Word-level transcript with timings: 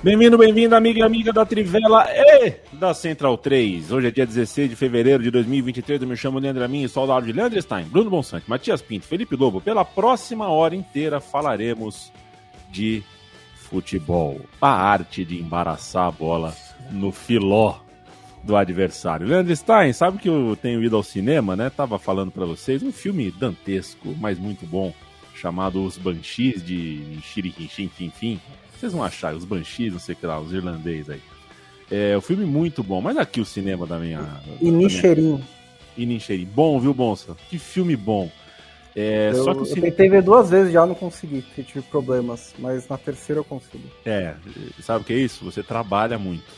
Bem-vindo, 0.00 0.38
bem-vindo, 0.38 0.76
amiga 0.76 1.00
e 1.00 1.02
amiga 1.02 1.32
da 1.32 1.44
Trivela 1.44 2.06
e 2.08 2.54
da 2.72 2.94
Central 2.94 3.36
3. 3.36 3.90
Hoje 3.90 4.06
é 4.06 4.10
dia 4.12 4.24
16 4.24 4.70
de 4.70 4.76
fevereiro 4.76 5.24
de 5.24 5.28
2023. 5.28 6.00
Eu 6.00 6.06
me 6.06 6.16
chamo 6.16 6.38
Leandro 6.38 6.62
Amin, 6.62 6.86
sou 6.86 7.00
ao 7.00 7.08
lado 7.08 7.26
de 7.26 7.32
Leandro 7.32 7.60
Stein, 7.60 7.84
Bruno 7.86 8.08
Bonsante, 8.08 8.48
Matias 8.48 8.80
Pinto, 8.80 9.06
Felipe 9.06 9.34
Lobo. 9.34 9.60
Pela 9.60 9.84
próxima 9.84 10.48
hora 10.48 10.76
inteira 10.76 11.18
falaremos 11.18 12.12
de 12.70 13.02
futebol, 13.56 14.40
a 14.62 14.70
arte 14.70 15.24
de 15.24 15.36
embaraçar 15.40 16.06
a 16.06 16.12
bola 16.12 16.54
no 16.92 17.10
filó 17.10 17.80
do 18.44 18.54
adversário. 18.54 19.26
Leandro 19.26 19.54
Stein, 19.54 19.92
sabe 19.92 20.18
que 20.18 20.28
eu 20.28 20.56
tenho 20.62 20.80
ido 20.80 20.94
ao 20.94 21.02
cinema, 21.02 21.56
né? 21.56 21.70
Tava 21.70 21.98
falando 21.98 22.30
para 22.30 22.46
vocês 22.46 22.84
um 22.84 22.92
filme 22.92 23.32
dantesco, 23.32 24.14
mas 24.20 24.38
muito 24.38 24.64
bom, 24.64 24.94
chamado 25.34 25.84
Os 25.84 25.98
Banshees 25.98 26.64
de 26.64 27.18
Shirikinshim 27.20 27.90
Fim 28.14 28.40
vocês 28.78 28.92
vão 28.92 29.02
achar, 29.02 29.34
os 29.34 29.44
Banshees, 29.44 29.92
não 29.92 30.00
sei 30.00 30.14
o 30.14 30.18
que 30.18 30.26
lá, 30.26 30.38
os 30.40 30.52
irlandeses 30.52 31.10
aí. 31.10 31.22
É 31.90 32.16
um 32.16 32.20
filme 32.20 32.44
muito 32.44 32.82
bom, 32.82 33.00
mas 33.00 33.16
aqui 33.16 33.40
o 33.40 33.44
cinema 33.44 33.86
da 33.86 33.98
minha. 33.98 34.20
Inicheirinho. 34.60 35.42
Inicheirinho. 35.96 36.48
Bom, 36.54 36.78
viu, 36.78 36.92
Bonsa? 36.92 37.34
Que 37.48 37.58
filme 37.58 37.96
bom. 37.96 38.30
É, 38.94 39.30
eu, 39.32 39.44
só 39.44 39.52
que 39.54 39.60
o 39.60 39.62
eu 39.62 39.66
cinema... 39.66 39.86
tentei 39.86 40.08
ver 40.08 40.22
duas 40.22 40.50
vezes 40.50 40.72
já, 40.72 40.84
não 40.84 40.94
consegui, 40.94 41.42
porque 41.42 41.62
tive 41.62 41.82
problemas, 41.82 42.54
mas 42.58 42.88
na 42.88 42.98
terceira 42.98 43.40
eu 43.40 43.44
consigo. 43.44 43.84
É, 44.04 44.34
sabe 44.82 45.02
o 45.02 45.04
que 45.04 45.12
é 45.12 45.16
isso? 45.16 45.44
Você 45.44 45.62
trabalha 45.62 46.18
muito. 46.18 46.50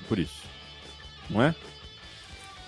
É 0.00 0.08
por 0.08 0.18
isso. 0.18 0.44
Não 1.28 1.42
é? 1.42 1.54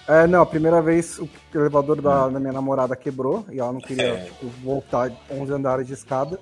É, 0.08 0.26
não, 0.26 0.42
a 0.42 0.46
primeira 0.46 0.80
vez 0.80 1.18
o 1.18 1.28
elevador 1.54 2.00
da, 2.00 2.28
da 2.28 2.38
minha 2.38 2.52
namorada 2.52 2.94
quebrou 2.94 3.44
e 3.50 3.58
ela 3.58 3.72
não 3.72 3.80
queria 3.80 4.04
É. 4.04 4.24
tipo, 4.24 4.46
voltar 4.62 5.10
11 5.30 5.52
andares 5.52 5.86
de 5.86 5.94
escada. 5.94 6.38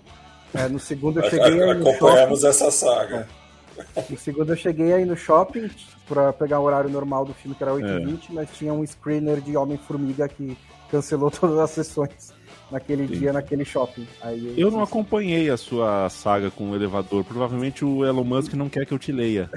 É, 0.55 0.69
no 0.69 0.79
segundo 0.79 1.21
eu 1.21 1.29
cheguei 1.31 1.63
aí 1.63 1.75
no 1.75 1.89
Acompanhamos 1.91 2.41
shopping. 2.41 2.51
essa 2.51 2.71
saga. 2.71 3.29
No 4.09 4.17
segundo 4.19 4.53
eu 4.53 4.57
cheguei 4.57 4.93
aí 4.93 5.05
no 5.05 5.17
shopping 5.17 5.69
pra 6.09 6.33
pegar 6.33 6.61
o 6.61 6.65
horário 6.65 6.89
normal 6.91 7.25
do 7.25 7.35
filme, 7.35 7.57
que 7.57 7.63
era 7.63 7.73
8h20, 7.73 8.27
mas 8.31 8.49
tinha 8.51 8.73
um 8.73 8.87
screener 8.87 9.41
de 9.41 9.57
Homem-Formiga 9.57 10.29
que 10.29 10.57
cancelou 10.91 11.31
todas 11.33 11.59
as 11.59 11.71
sessões 11.71 12.33
naquele 12.71 13.07
dia, 13.07 13.33
naquele 13.33 13.65
shopping. 13.65 14.07
Aí 14.23 14.55
Eu 14.57 14.71
não 14.71 14.83
acompanhei 14.83 15.51
a 15.51 15.57
sua 15.57 16.09
saga 16.09 16.51
com 16.51 16.71
o 16.71 16.75
elevador. 16.77 17.25
Provavelmente 17.25 17.85
o 17.85 18.05
Elon 18.05 18.25
Musk 18.25 18.53
não 18.55 18.69
quer 18.69 18.87
que 18.87 18.93
eu 18.95 18.99
te 18.99 19.11
leia. 19.11 19.51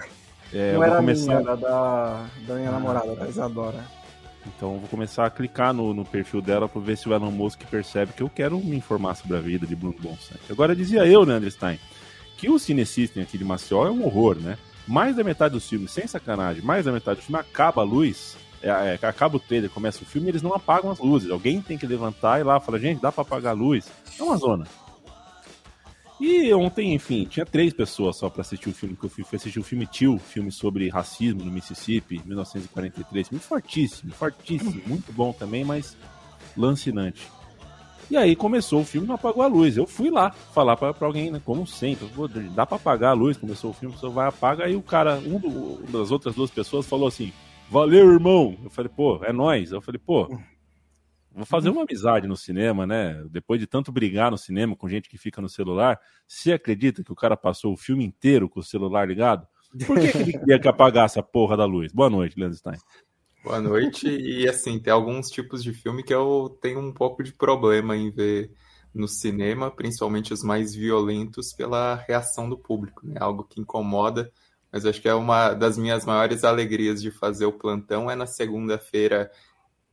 É, 0.54 0.70
eu 0.70 0.74
Não 0.74 0.76
vou 0.80 0.84
era 0.86 0.96
começar... 0.96 1.26
minha, 1.26 1.40
era 1.40 1.58
da, 1.58 2.26
da 2.48 2.56
minha 2.56 2.70
Ah, 2.70 2.72
namorada, 2.72 3.16
tá. 3.16 3.24
da 3.24 3.30
Isadora. 3.30 3.86
Então 4.56 4.78
vou 4.78 4.88
começar 4.90 5.26
a 5.26 5.30
clicar 5.30 5.74
no, 5.74 5.94
no 5.94 6.06
perfil 6.06 6.42
dela 6.42 6.68
para 6.68 6.82
ver 6.82 6.98
se 6.98 7.08
o 7.08 7.14
Elon 7.14 7.32
Musk 7.32 7.62
percebe 7.70 8.14
que 8.14 8.24
eu 8.24 8.30
quero 8.30 8.58
me 8.60 8.76
informar 8.76 9.16
sobre 9.16 9.38
a 9.38 9.42
vida 9.42 9.66
de 9.68 9.76
Bruno 9.76 9.96
Bonsante. 10.00 10.42
Agora 10.50 10.76
dizia 10.76 11.06
eu, 11.06 11.26
né, 11.26 11.36
André 11.36 11.50
Stein, 11.50 11.80
que 12.38 12.50
o 12.50 12.58
Cine 12.58 12.86
System 12.86 13.24
aqui 13.24 13.38
de 13.38 13.44
Maceió 13.44 13.88
é 13.88 13.92
um 13.92 14.06
horror, 14.06 14.36
né? 14.36 14.58
Mais 14.88 15.16
da 15.16 15.24
metade 15.24 15.54
dos 15.54 15.68
filmes, 15.68 15.92
sem 15.92 16.08
sacanagem, 16.08 16.64
mais 16.64 16.86
da 16.86 16.92
metade 16.92 17.20
do 17.20 17.24
filme 17.24 17.40
acaba 17.40 17.82
a 17.82 17.86
luz, 17.86 18.38
é, 18.62 18.70
é, 18.70 19.08
acaba 19.08 19.38
o 19.38 19.40
trailer, 19.40 19.70
começa 19.70 20.02
o 20.02 20.06
filme, 20.06 20.30
eles 20.30 20.42
não 20.42 20.54
apagam 20.54 20.90
as 20.90 21.00
luzes. 21.00 21.30
Alguém 21.30 21.62
tem 21.62 21.78
que 21.78 21.86
levantar 21.86 22.40
e 22.40 22.44
lá 22.44 22.60
falar, 22.60 22.80
gente, 22.80 23.02
dá 23.02 23.12
para 23.12 23.22
apagar 23.22 23.52
a 23.52 23.56
luz. 23.56 23.88
É 24.18 24.24
uma 24.24 24.38
zona. 24.38 24.66
E 26.20 26.52
ontem, 26.54 26.94
enfim, 26.96 27.26
tinha 27.26 27.46
três 27.46 27.74
pessoas 27.74 28.18
só 28.18 28.28
para 28.30 28.42
assistir 28.42 28.70
o 28.70 28.74
filme 28.74 28.96
que 28.96 29.04
eu 29.04 29.10
fui, 29.10 29.24
assistir 29.34 29.60
o 29.60 29.64
filme 29.64 29.86
Tio, 29.86 30.18
filme 30.18 30.52
sobre 30.52 30.90
racismo 30.90 31.44
no 31.44 31.52
Mississippi, 31.52 32.22
1943. 32.26 33.28
Filme 33.30 33.44
fortíssimo, 33.44 34.12
fortíssimo, 34.14 34.82
muito 34.88 35.12
bom 35.14 35.32
também, 35.32 35.64
mas 35.64 35.96
lancinante. 36.56 37.28
E 38.10 38.16
aí 38.18 38.36
começou 38.36 38.82
o 38.82 38.86
filme 38.86 39.06
não 39.06 39.16
apagou 39.16 39.44
a 39.44 39.48
luz. 39.48 39.78
Eu 39.78 39.86
fui 39.86 40.10
lá 40.10 40.32
falar 40.32 40.76
pra 40.78 40.94
alguém, 41.02 41.30
né, 41.30 41.42
como 41.46 41.68
sempre, 41.68 42.08
"Pô, 42.08 42.28
dá 42.28 42.66
pra 42.66 42.78
apagar 42.78 43.12
a 43.12 43.14
luz, 43.14 43.38
começou 43.38 43.70
o 43.70 43.74
filme, 43.74 43.94
pessoa 43.94 44.12
vai 44.14 44.28
apaga, 44.28 44.64
aí 44.66 44.76
o 44.76 44.82
cara, 44.82 45.18
um 45.20 45.38
do- 45.40 45.84
das 45.92 46.10
outras 46.10 46.34
duas 46.34 46.50
pessoas 46.50 46.88
falou 46.88 47.08
assim, 47.10 47.32
valeu, 47.70 48.12
irmão. 48.12 48.58
Eu 48.64 48.70
falei, 48.72 48.90
pô, 48.96 49.20
é 49.24 49.32
nóis. 49.34 49.72
Eu 49.72 49.82
falei, 49.82 50.00
pô, 50.04 50.40
Vou 51.38 51.46
fazer 51.46 51.70
uma 51.70 51.84
amizade 51.84 52.26
no 52.26 52.36
cinema, 52.36 52.88
né? 52.88 53.24
Depois 53.30 53.60
de 53.60 53.68
tanto 53.68 53.92
brigar 53.92 54.32
no 54.32 54.40
cinema 54.40 54.76
com 54.76 54.90
gente 54.90 55.08
que 55.08 55.20
fica 55.20 55.40
no 55.40 55.48
celular, 55.48 56.00
você 56.28 56.54
acredita 56.54 57.04
que 57.04 57.12
o 57.12 57.16
cara 57.16 57.38
passou 57.38 57.74
o 57.74 57.78
filme 57.78 58.04
inteiro 58.04 58.50
com 58.50 58.60
o 58.60 58.64
celular 58.64 59.08
ligado? 59.08 59.48
Por 59.86 60.00
que, 60.00 60.12
que 60.12 60.18
ele 60.18 60.34
queria 60.40 60.60
que 60.60 60.68
apagasse 60.68 61.20
a 61.20 61.24
porra 61.24 61.56
da 61.56 61.64
luz? 61.64 61.94
Boa 61.94 62.10
noite, 62.10 62.40
Leandro 62.40 62.58
Stein. 62.58 62.80
Boa 63.44 63.62
noite. 63.62 64.10
E 64.10 64.50
assim, 64.50 64.80
tem 64.80 64.92
alguns 64.92 65.30
tipos 65.30 65.64
de 65.64 65.74
filme 65.74 66.02
que 66.02 66.12
eu 66.12 66.58
tenho 66.60 66.80
um 66.80 66.92
pouco 66.92 67.22
de 67.22 67.32
problema 67.32 67.96
em 67.96 68.10
ver 68.10 68.52
no 68.92 69.08
cinema, 69.08 69.70
principalmente 69.70 70.34
os 70.34 70.42
mais 70.42 70.74
violentos, 70.74 71.54
pela 71.54 72.04
reação 72.08 72.50
do 72.50 72.58
público, 72.58 73.06
né? 73.06 73.14
Algo 73.20 73.44
que 73.44 73.62
incomoda. 73.62 74.32
Mas 74.72 74.88
acho 74.88 75.00
que 75.00 75.08
é 75.08 75.14
uma 75.14 75.54
das 75.54 75.78
minhas 75.78 76.04
maiores 76.04 76.44
alegrias 76.44 77.00
de 77.00 77.12
fazer 77.12 77.46
o 77.46 77.54
plantão 77.54 78.10
é 78.10 78.16
na 78.16 78.26
segunda-feira 78.26 79.30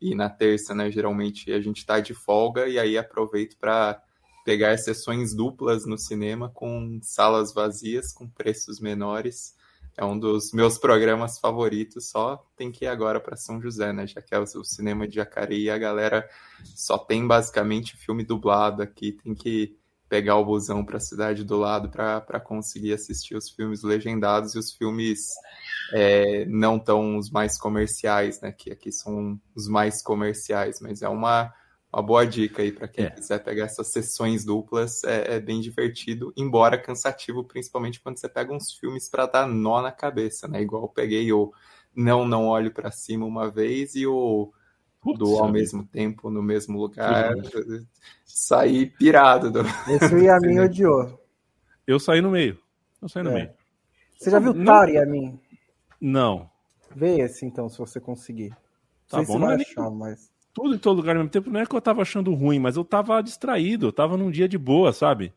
e 0.01 0.15
na 0.15 0.29
terça, 0.29 0.75
né? 0.75 0.91
Geralmente 0.91 1.53
a 1.53 1.61
gente 1.61 1.85
tá 1.85 2.01
de 2.01 2.15
folga 2.15 2.69
e 2.69 2.79
aí 2.79 2.99
aproveito 2.99 3.57
para 3.59 4.03
pegar 4.45 4.77
sessões 4.77 5.35
duplas 5.35 5.87
no 5.87 5.97
cinema 5.99 6.51
com 6.51 6.99
salas 7.03 7.55
vazias, 7.55 8.13
com 8.13 8.29
preços 8.29 8.79
menores. 8.79 9.55
É 9.97 10.05
um 10.05 10.19
dos 10.19 10.53
meus 10.53 10.77
programas 10.77 11.39
favoritos, 11.39 12.11
só 12.11 12.45
tem 12.57 12.73
que 12.73 12.85
ir 12.85 12.89
agora 12.89 13.21
para 13.21 13.37
São 13.37 13.61
José, 13.63 13.93
né? 13.93 14.07
Já 14.07 14.21
que 14.21 14.35
é 14.35 14.39
o 14.39 14.65
cinema 14.65 15.07
de 15.07 15.15
Jacareí 15.15 15.71
a 15.71 15.79
galera 15.79 16.29
só 16.75 16.99
tem 16.99 17.27
basicamente 17.27 17.97
filme 17.97 18.25
dublado 18.25 18.83
aqui, 18.83 19.13
tem 19.13 19.35
que 19.35 19.77
pegar 20.09 20.37
o 20.37 20.45
busão 20.45 20.85
para 20.85 20.99
a 20.99 21.01
cidade 21.01 21.45
do 21.45 21.57
lado 21.57 21.89
para 21.89 22.41
conseguir 22.41 22.93
assistir 22.93 23.37
os 23.37 23.51
filmes 23.51 23.83
legendados 23.83 24.55
e 24.55 24.59
os 24.59 24.73
filmes 24.73 25.31
é, 25.93 26.45
não 26.47 26.79
tão 26.79 27.19
os 27.19 27.31
mais 27.31 27.59
comerciais, 27.59 28.41
né? 28.41 28.53
Que 28.53 28.73
aqui 28.73 28.93
são 28.93 29.41
os 29.55 29.69
mais 29.69 30.03
comerciais, 30.03 30.81
mas 30.81 31.03
é 31.03 31.09
uma, 31.09 31.53
uma 31.93 32.03
boa 32.03 32.27
dica 32.27 32.63
aí 32.63 32.73
para 32.73 32.89
quem 32.89 33.07
É. 33.07 33.11
quiser 33.11 33.43
pegar 33.43 33.65
essas 33.65 33.89
sessões 33.89 34.45
duplas, 34.45 35.03
é, 35.05 35.37
é 35.37 35.41
bem 35.41 35.61
divertido, 35.61 36.33
embora 36.37 36.79
cansativo, 36.81 37.45
principalmente 37.45 38.01
quando 38.01 38.19
você 38.19 38.29
pega 38.29 38.53
uns 38.53 38.73
filmes 38.73 39.09
para 39.09 39.27
dar 39.27 39.47
nó 39.47 39.81
na 39.83 39.93
cabeça, 39.93 40.49
né? 40.49 40.63
Igual 40.63 40.85
eu 40.85 40.89
peguei 40.89 41.33
o 41.33 41.53
Não, 41.95 42.27
Não 42.27 42.47
Olho 42.49 42.73
para 42.73 42.91
Cima 42.91 43.27
uma 43.27 43.51
vez 43.51 43.95
e 43.95 44.07
o 44.07 44.53
Putz, 45.05 45.19
do 45.19 45.37
Ao. 45.39 45.53
Mesmo 45.53 45.85
Tempo, 45.87 46.31
no 46.31 46.43
mesmo 46.43 46.79
lugar, 46.79 47.35
saí 48.25 48.87
pirado 48.87 49.51
do... 49.51 49.61
Esse 49.89 50.15
o 50.15 50.19
Yamin 50.19 50.61
odiou. 50.61 51.21
Eu 51.87 52.01
saí 52.01 52.21
no 52.21 52.31
meio. 52.31 52.59
Eu 53.01 53.09
saí 53.09 53.23
no 53.23 53.31
É. 53.31 53.35
meio. 53.35 53.51
Você 54.19 54.31
já 54.31 54.39
viu. 54.39 54.65
Tar, 54.65 54.89
Yamin? 54.89 55.39
Não. 56.01 56.49
Vê 56.97 57.19
esse 57.21 57.45
então, 57.45 57.69
se 57.69 57.79
você 57.79 58.01
conseguir. 58.01 58.51
Tá 59.09 59.19
Não 59.19 59.25
sei 59.25 59.27
bom, 59.27 59.33
se 59.35 59.39
não 59.39 59.47
vai 59.47 59.55
é 59.55 59.59
nem- 59.59 59.67
achar, 59.69 59.91
mas. 59.91 60.31
Tudo 60.55 60.75
em 60.75 60.79
todo 60.79 60.97
lugar 60.97 61.17
ao 61.17 61.23
mesmo 61.23 61.31
tempo. 61.31 61.51
Não 61.51 61.61
é 61.61 61.67
que 61.67 61.75
eu 61.75 61.81
tava 61.81 62.03
achando 62.03 62.33
ruim, 62.33 62.59
mas 62.59 62.77
eu 62.77 62.85
tava 62.85 63.21
distraído. 63.23 63.87
Eu 63.89 63.93
tava 63.93 64.17
num 64.17 64.31
dia 64.31 64.49
de 64.49 64.57
boa, 64.57 64.93
sabe? 64.93 65.33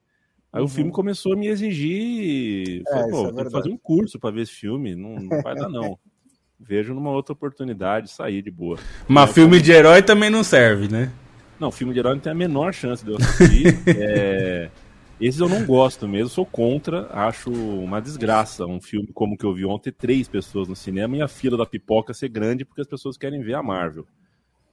Aí 0.54 0.62
o 0.62 0.64
Uhum. 0.64 0.68
filme 0.70 0.92
começou 0.92 1.34
a 1.34 1.36
me 1.36 1.48
exigir. 1.48 2.84
É, 2.88 2.92
Falei, 2.92 3.12
pô, 3.12 3.28
é 3.28 3.34
tem 3.34 3.44
que 3.46 3.52
fazer 3.52 3.70
um 3.70 3.78
curso 3.78 4.20
pra 4.20 4.32
ver 4.32 4.42
esse 4.44 4.52
filme. 4.54 4.96
Não, 4.96 5.16
não 5.16 5.42
vai 5.42 5.56
dar, 5.56 5.68
não. 5.70 5.98
Vejo 6.60 6.94
numa 6.94 7.12
outra 7.12 7.34
oportunidade 7.34 8.10
sair 8.12 8.42
de 8.42 8.50
boa. 8.52 8.78
Mas 9.08 9.32
filme 9.32 9.62
de 9.62 9.72
herói 9.72 10.02
também 10.02 10.30
não 10.30 10.44
serve, 10.44 10.88
né? 10.92 11.12
Não, 11.60 11.72
filme 11.72 11.94
de 11.94 12.00
herói 12.00 12.14
não 12.16 12.22
tem 12.22 12.32
a 12.32 12.36
menor 12.36 12.74
chance 12.74 13.04
de 13.06 13.12
eu 13.12 13.18
assistir. 13.18 13.78
É, 13.96 14.70
Esses 15.20 15.40
eu 15.40 15.50
não 15.50 15.66
gosto 15.66 16.08
mesmo, 16.08 16.30
sou 16.30 16.46
contra, 16.46 17.08
acho 17.12 17.50
uma 17.52 18.00
desgraça 18.02 18.66
um 18.66 18.80
filme 18.82 19.08
como 19.14 19.34
o 19.34 19.38
que 19.38 19.46
eu 19.46 19.54
vi 19.54 19.66
ontem, 19.66 19.92
três 19.92 20.28
pessoas 20.28 20.68
no 20.68 20.76
cinema 20.76 21.18
e 21.18 21.22
a 21.22 21.28
fila 21.28 21.58
da 21.58 21.66
pipoca 21.66 22.14
ser 22.14 22.30
grande 22.30 22.64
porque 22.66 22.82
as 22.82 22.88
pessoas 22.88 23.18
querem 23.18 23.42
ver 23.42 23.56
a 23.56 23.64
Marvel. 23.64 24.06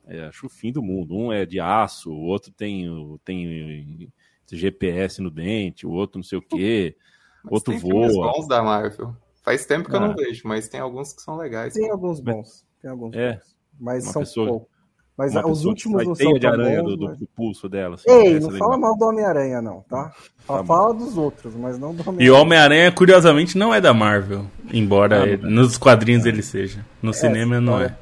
É, 0.06 0.24
acho 0.26 0.46
o 0.46 0.50
fim 0.50 0.70
do 0.72 0.82
mundo. 0.82 1.14
Um 1.16 1.32
é 1.32 1.46
de 1.46 1.58
aço, 1.60 2.10
o 2.10 2.20
outro 2.24 2.50
tem, 2.52 2.88
o- 2.90 3.18
tem 3.24 4.10
GPS 4.50 5.20
no 5.22 5.30
dente, 5.30 5.86
o 5.86 5.90
outro 5.90 6.18
não 6.18 6.24
sei 6.24 6.38
o 6.38 6.42
quê, 6.42 6.94
Mas 7.42 7.52
outro 7.54 7.72
tem 7.72 7.80
filmes 7.80 8.14
voa. 8.14 8.32
bons 8.32 8.46
da 8.46 8.62
Marvel. 8.62 9.16
Faz 9.44 9.66
tempo 9.66 9.88
que 9.88 9.94
ah. 9.96 10.00
eu 10.00 10.08
não 10.08 10.14
vejo, 10.14 10.42
mas 10.44 10.68
tem 10.68 10.80
alguns 10.80 11.12
que 11.12 11.22
são 11.22 11.36
legais. 11.36 11.74
Tem 11.74 11.90
alguns 11.90 12.18
bons. 12.20 12.64
Tem 12.80 12.90
alguns 12.90 13.14
é. 13.14 13.34
bons. 13.34 13.42
Mas 13.78 14.04
Uma 14.04 14.12
são 14.12 14.22
pessoa- 14.22 14.48
poucos. 14.48 14.74
Mas 15.16 15.32
Uma 15.32 15.46
os 15.46 15.64
últimos 15.64 16.04
não 16.04 16.14
são 16.16 16.32
de 16.32 16.40
tão 16.40 16.50
aranha 16.50 16.82
bons, 16.82 16.96
do, 16.98 17.04
mas- 17.04 17.18
do 17.20 17.26
pulso 17.28 17.68
dela. 17.68 17.94
assim, 17.94 18.10
Ei, 18.10 18.40
não 18.40 18.52
é 18.52 18.58
fala 18.58 18.76
mal 18.76 18.96
do 18.98 19.04
Homem-Aranha, 19.04 19.62
não, 19.62 19.80
tá? 19.82 20.12
Fala, 20.38 20.62
bom. 20.62 20.66
fala 20.66 20.94
dos 20.94 21.16
outros, 21.16 21.54
mas 21.54 21.78
não 21.78 21.94
do 21.94 22.00
E 22.02 22.04
o 22.04 22.08
Homem-Aranha. 22.10 22.34
Homem-Aranha, 22.42 22.92
curiosamente, 22.92 23.56
não 23.56 23.72
é 23.72 23.80
da 23.80 23.94
Marvel. 23.94 24.44
Embora 24.72 25.22
Ah, 25.22 25.28
ele- 25.28 25.48
nos 25.48 25.78
quadrinhos 25.78 26.26
ele 26.26 26.42
seja. 26.42 26.84
No 27.00 27.14
cinema 27.14 27.60
não 27.60 27.80
é. 27.80 27.96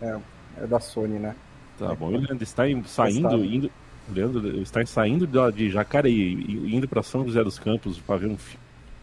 É, 0.00 0.16
é 0.58 0.66
da 0.68 0.78
Sony, 0.78 1.18
né? 1.18 1.34
Tá 1.80 1.94
bom. 1.96 2.12
E 2.12 2.14
o 2.14 2.20
Leandro 2.20 2.46
Stein 2.46 2.84
saindo, 2.84 3.44
indo. 3.44 3.70
Leandro 4.08 4.64
Stein 4.66 4.86
saindo 4.86 5.26
de, 5.26 5.52
de 5.52 5.68
Jacareí 5.70 6.44
e 6.46 6.76
indo 6.76 6.86
pra 6.86 7.02
São 7.02 7.24
José 7.24 7.42
dos 7.42 7.58
Campos 7.58 7.98
pra 7.98 8.16
ver 8.18 8.28
um 8.28 8.36
fi- 8.36 8.58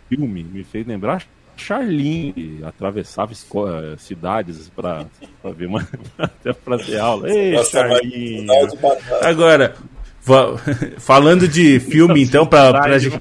filme 0.08 0.44
me 0.46 0.64
fez 0.64 0.88
lembrar 0.88 1.26
Charlin, 1.60 2.62
atravessava 2.64 3.34
eh, 3.34 3.96
cidades 3.98 4.70
pra, 4.76 5.06
pra 5.42 5.52
ver 5.52 5.68
uma. 5.68 5.88
até 6.18 6.54
pra 6.54 6.78
ter 6.78 7.00
aula. 7.00 7.30
Ei, 7.30 7.62
Charlin! 7.66 8.48
Agora, 9.22 9.76
falando 11.00 11.48
de 11.48 11.80
filme, 11.80 12.22
então, 12.24 12.46
pra, 12.46 12.72
pra 12.72 12.98
gente. 12.98 13.20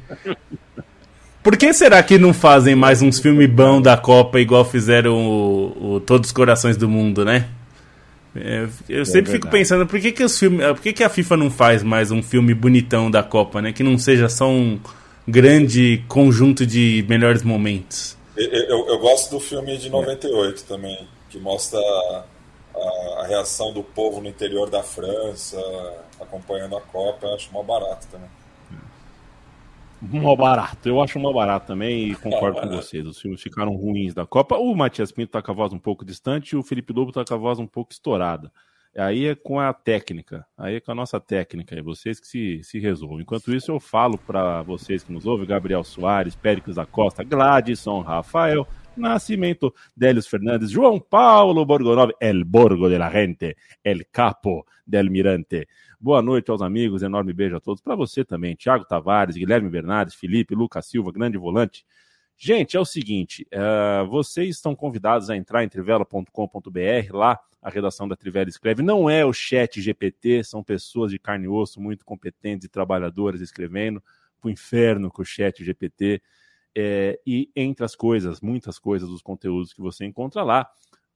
Por 1.42 1.56
que 1.56 1.72
será 1.72 2.02
que 2.02 2.18
não 2.18 2.34
fazem 2.34 2.74
mais 2.74 3.00
uns 3.00 3.18
filmes 3.18 3.48
bons 3.48 3.80
da 3.80 3.96
Copa 3.96 4.38
igual 4.40 4.64
fizeram 4.64 5.14
o, 5.14 5.94
o 5.94 6.00
Todos 6.00 6.28
os 6.28 6.32
Corações 6.32 6.76
do 6.76 6.88
Mundo, 6.88 7.24
né? 7.24 7.48
É, 8.36 8.66
eu 8.88 9.06
sempre 9.06 9.32
fico 9.32 9.44
verdade. 9.44 9.62
pensando, 9.62 9.86
por 9.86 9.98
que, 9.98 10.12
que 10.12 10.22
os 10.22 10.38
filmes. 10.38 10.64
Por 10.66 10.80
que, 10.80 10.92
que 10.92 11.02
a 11.02 11.08
FIFA 11.08 11.36
não 11.38 11.50
faz 11.50 11.82
mais 11.82 12.10
um 12.10 12.22
filme 12.22 12.52
bonitão 12.52 13.10
da 13.10 13.22
Copa, 13.22 13.62
né? 13.62 13.72
Que 13.72 13.82
não 13.82 13.96
seja 13.96 14.28
só 14.28 14.48
um 14.50 14.78
grande 15.26 16.02
conjunto 16.06 16.66
de 16.66 17.04
melhores 17.08 17.42
momentos. 17.42 18.17
Eu, 18.38 18.64
eu- 18.64 18.86
eu 18.88 18.98
gosto 18.98 19.30
do 19.30 19.40
filme 19.40 19.76
de 19.76 19.90
98 19.90 20.64
também, 20.64 21.08
que 21.28 21.38
mostra 21.38 21.78
a, 21.80 22.24
a- 22.76 23.22
a 23.22 23.26
reação 23.26 23.72
do 23.72 23.82
povo 23.82 24.20
no 24.20 24.28
interior 24.28 24.70
da 24.70 24.82
França, 24.82 25.58
acompanhando 26.20 26.76
a 26.76 26.80
Copa. 26.80 27.26
Eu 27.26 27.34
acho 27.34 27.52
mó 27.52 27.62
barato 27.62 28.06
também. 28.08 28.28
Mó 30.00 30.36
barato, 30.36 30.88
eu 30.88 31.02
acho 31.02 31.18
mó 31.18 31.32
barato 31.32 31.66
também 31.66 32.10
e 32.10 32.14
concordo 32.14 32.60
com 32.60 32.68
vocês. 32.76 33.04
Os 33.04 33.20
filmes 33.20 33.42
ficaram 33.42 33.74
ruins 33.74 34.14
da 34.14 34.24
Copa. 34.24 34.56
O 34.56 34.72
Matias 34.76 35.10
Pinto 35.10 35.32
tá 35.32 35.42
com 35.42 35.50
a 35.50 35.54
voz 35.54 35.72
um 35.72 35.78
pouco 35.78 36.04
distante 36.04 36.52
e 36.52 36.56
o 36.56 36.62
Felipe 36.62 36.92
Lobo 36.92 37.10
tá 37.10 37.24
com 37.24 37.34
a 37.34 37.36
voz 37.36 37.58
um 37.58 37.66
pouco 37.66 37.90
estourada. 37.92 38.52
Aí 38.98 39.26
é 39.26 39.34
com 39.36 39.60
a 39.60 39.72
técnica, 39.72 40.44
aí 40.56 40.74
é 40.74 40.80
com 40.80 40.90
a 40.90 40.94
nossa 40.94 41.20
técnica, 41.20 41.78
é 41.78 41.80
vocês 41.80 42.18
que 42.18 42.26
se, 42.26 42.60
se 42.64 42.80
resolvem. 42.80 43.20
Enquanto 43.20 43.54
isso, 43.54 43.70
eu 43.70 43.78
falo 43.78 44.18
para 44.18 44.62
vocês 44.62 45.04
que 45.04 45.12
nos 45.12 45.24
ouvem: 45.24 45.46
Gabriel 45.46 45.84
Soares, 45.84 46.34
Péricles 46.34 46.74
da 46.74 46.84
Costa, 46.84 47.22
Gladson, 47.22 48.00
Rafael, 48.00 48.66
Nascimento, 48.96 49.72
Délios 49.96 50.26
Fernandes, 50.26 50.72
João 50.72 50.98
Paulo 50.98 51.64
Borgonov, 51.64 52.10
El 52.20 52.42
Borgo 52.42 52.88
de 52.88 52.98
la 52.98 53.08
Gente, 53.08 53.56
El 53.84 54.04
Capo 54.10 54.66
del 54.84 55.10
Mirante. 55.10 55.68
Boa 56.00 56.20
noite 56.20 56.50
aos 56.50 56.60
amigos, 56.60 57.02
enorme 57.02 57.32
beijo 57.32 57.56
a 57.56 57.60
todos. 57.60 57.80
Para 57.80 57.94
você 57.94 58.24
também, 58.24 58.56
Thiago 58.56 58.84
Tavares, 58.84 59.36
Guilherme 59.36 59.70
Bernardes, 59.70 60.16
Felipe, 60.16 60.56
Lucas 60.56 60.86
Silva, 60.86 61.12
grande 61.12 61.38
volante. 61.38 61.84
Gente, 62.40 62.76
é 62.76 62.80
o 62.80 62.84
seguinte, 62.84 63.44
eh, 63.50 64.04
vocês 64.08 64.50
estão 64.50 64.76
convidados 64.76 65.28
a 65.28 65.36
entrar 65.36 65.64
em 65.64 65.68
trivela.com.br, 65.68 67.12
lá 67.12 67.40
a 67.60 67.68
redação 67.68 68.06
da 68.06 68.14
Trivela 68.14 68.48
escreve, 68.48 68.80
não 68.80 69.10
é 69.10 69.24
o 69.24 69.32
chat 69.32 69.80
GPT, 69.80 70.44
são 70.44 70.62
pessoas 70.62 71.10
de 71.10 71.18
carne 71.18 71.46
e 71.46 71.48
osso, 71.48 71.80
muito 71.80 72.04
competentes 72.04 72.64
e 72.64 72.68
trabalhadoras 72.68 73.40
escrevendo 73.40 74.00
pro 74.40 74.48
inferno 74.48 75.10
com 75.10 75.22
o 75.22 75.24
chat 75.24 75.64
GPT. 75.64 76.22
Eh, 76.76 77.18
e 77.26 77.50
entre 77.56 77.84
as 77.84 77.96
coisas, 77.96 78.40
muitas 78.40 78.78
coisas 78.78 79.08
dos 79.08 79.20
conteúdos 79.20 79.72
que 79.72 79.80
você 79.80 80.04
encontra 80.04 80.44
lá, 80.44 80.70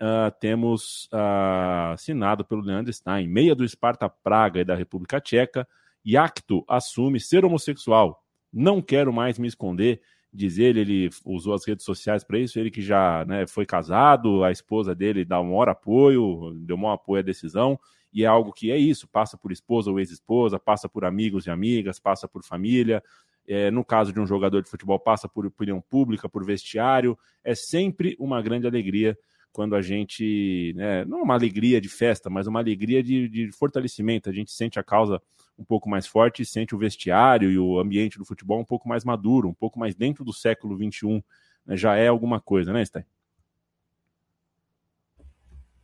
ah, 0.04 0.32
temos 0.32 1.08
ah, 1.12 1.92
assinado 1.92 2.44
pelo 2.44 2.60
Leandro 2.60 2.92
Stein, 2.92 3.28
meia 3.28 3.54
do 3.54 3.64
Esparta 3.64 4.08
Praga 4.08 4.60
e 4.60 4.64
da 4.64 4.74
República 4.74 5.20
Tcheca, 5.20 5.68
Yacto 6.04 6.64
assume 6.66 7.20
ser 7.20 7.44
homossexual. 7.44 8.20
Não 8.52 8.82
quero 8.82 9.12
mais 9.12 9.38
me 9.38 9.46
esconder, 9.46 10.02
diz 10.32 10.58
ele, 10.58 10.80
ele 10.80 11.10
usou 11.24 11.52
as 11.52 11.66
redes 11.66 11.84
sociais 11.84 12.24
para 12.24 12.38
isso, 12.38 12.58
ele 12.58 12.70
que 12.70 12.80
já 12.80 13.24
né, 13.26 13.46
foi 13.46 13.66
casado, 13.66 14.42
a 14.42 14.50
esposa 14.50 14.94
dele 14.94 15.24
dá 15.24 15.40
um 15.40 15.50
maior 15.50 15.68
apoio, 15.68 16.54
deu 16.60 16.76
maior 16.76 16.94
apoio 16.94 17.20
à 17.20 17.22
decisão, 17.22 17.78
e 18.12 18.24
é 18.24 18.26
algo 18.26 18.52
que 18.52 18.70
é 18.70 18.76
isso, 18.76 19.08
passa 19.08 19.36
por 19.36 19.52
esposa 19.52 19.90
ou 19.90 20.00
ex-esposa, 20.00 20.58
passa 20.58 20.88
por 20.88 21.04
amigos 21.04 21.46
e 21.46 21.50
amigas, 21.50 21.98
passa 21.98 22.26
por 22.26 22.42
família, 22.44 23.02
é, 23.46 23.70
no 23.70 23.84
caso 23.84 24.12
de 24.12 24.20
um 24.20 24.26
jogador 24.26 24.62
de 24.62 24.70
futebol, 24.70 24.98
passa 24.98 25.28
por 25.28 25.46
opinião 25.46 25.80
pública, 25.80 26.28
por 26.28 26.44
vestiário, 26.44 27.18
é 27.42 27.54
sempre 27.54 28.16
uma 28.18 28.40
grande 28.40 28.66
alegria 28.66 29.18
quando 29.52 29.76
a 29.76 29.82
gente, 29.82 30.72
né, 30.74 31.04
não 31.04 31.22
uma 31.22 31.34
alegria 31.34 31.80
de 31.80 31.88
festa, 31.88 32.30
mas 32.30 32.46
uma 32.46 32.60
alegria 32.60 33.02
de, 33.02 33.28
de 33.28 33.52
fortalecimento, 33.52 34.28
a 34.28 34.32
gente 34.32 34.50
sente 34.50 34.78
a 34.78 34.82
causa 34.82 35.20
um 35.58 35.64
pouco 35.64 35.88
mais 35.88 36.06
forte 36.06 36.44
sente 36.44 36.74
o 36.74 36.78
vestiário 36.78 37.50
e 37.50 37.58
o 37.58 37.78
ambiente 37.78 38.18
do 38.18 38.24
futebol 38.24 38.58
um 38.60 38.64
pouco 38.64 38.88
mais 38.88 39.04
maduro, 39.04 39.48
um 39.48 39.54
pouco 39.54 39.78
mais 39.78 39.94
dentro 39.94 40.24
do 40.24 40.32
século 40.32 40.76
XXI, 40.76 41.22
né, 41.66 41.76
já 41.76 41.94
é 41.96 42.08
alguma 42.08 42.40
coisa, 42.40 42.72
né, 42.72 42.84
Stein? 42.84 43.04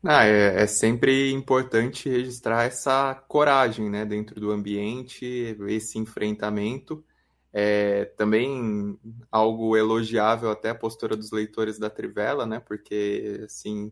Ah, 0.03 0.25
é, 0.25 0.63
é 0.63 0.67
sempre 0.67 1.33
importante 1.33 2.09
registrar 2.09 2.65
essa 2.65 3.15
coragem, 3.27 3.91
né, 3.91 4.05
dentro 4.05 4.41
do 4.41 4.53
ambiente, 4.53 5.57
esse 5.69 5.99
enfrentamento. 5.99 7.05
É 7.53 8.05
também 8.17 8.99
algo 9.31 9.77
elogiável 9.77 10.51
até 10.51 10.71
a 10.71 10.75
postura 10.75 11.17
dos 11.17 11.33
leitores 11.33 11.79
da 11.79 11.89
Trivela, 11.89 12.45
né, 12.47 12.61
porque, 12.61 13.41
assim, 13.45 13.91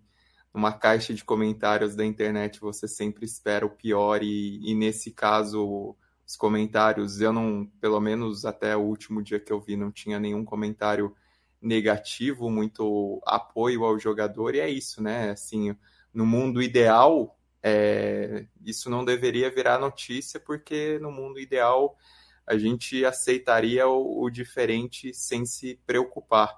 numa 0.52 0.72
caixa 0.72 1.14
de 1.14 1.24
comentários 1.24 1.96
da 1.96 2.04
internet 2.04 2.60
você 2.60 2.86
sempre 2.86 3.24
espera 3.24 3.64
o 3.64 3.70
pior 3.70 4.22
e, 4.22 4.60
e 4.62 4.74
nesse 4.74 5.10
caso 5.10 5.96
os 6.26 6.36
comentários, 6.36 7.20
eu 7.20 7.32
não, 7.32 7.66
pelo 7.80 8.00
menos 8.00 8.44
até 8.44 8.76
o 8.76 8.80
último 8.80 9.22
dia 9.22 9.38
que 9.38 9.52
eu 9.52 9.60
vi, 9.60 9.76
não 9.76 9.92
tinha 9.92 10.18
nenhum 10.18 10.44
comentário 10.44 11.14
negativo, 11.62 12.50
muito 12.50 13.22
apoio 13.24 13.84
ao 13.84 13.98
jogador, 13.98 14.54
e 14.54 14.60
é 14.60 14.68
isso, 14.68 15.02
né? 15.02 15.30
Assim, 15.30 15.74
no 16.12 16.26
mundo 16.26 16.60
ideal, 16.60 17.38
é, 17.62 18.46
isso 18.64 18.90
não 18.90 19.04
deveria 19.04 19.50
virar 19.50 19.78
notícia, 19.78 20.40
porque 20.40 20.98
no 21.00 21.12
mundo 21.12 21.38
ideal 21.38 21.96
a 22.46 22.56
gente 22.56 23.04
aceitaria 23.04 23.86
o, 23.88 24.22
o 24.22 24.30
diferente 24.30 25.12
sem 25.12 25.44
se 25.44 25.80
preocupar. 25.86 26.54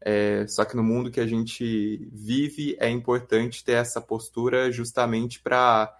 É, 0.00 0.46
só 0.46 0.64
que 0.64 0.76
no 0.76 0.82
mundo 0.82 1.10
que 1.10 1.20
a 1.20 1.26
gente 1.26 2.08
vive 2.12 2.76
é 2.78 2.88
importante 2.88 3.64
ter 3.64 3.72
essa 3.72 4.00
postura 4.00 4.70
justamente 4.70 5.40
para 5.40 5.94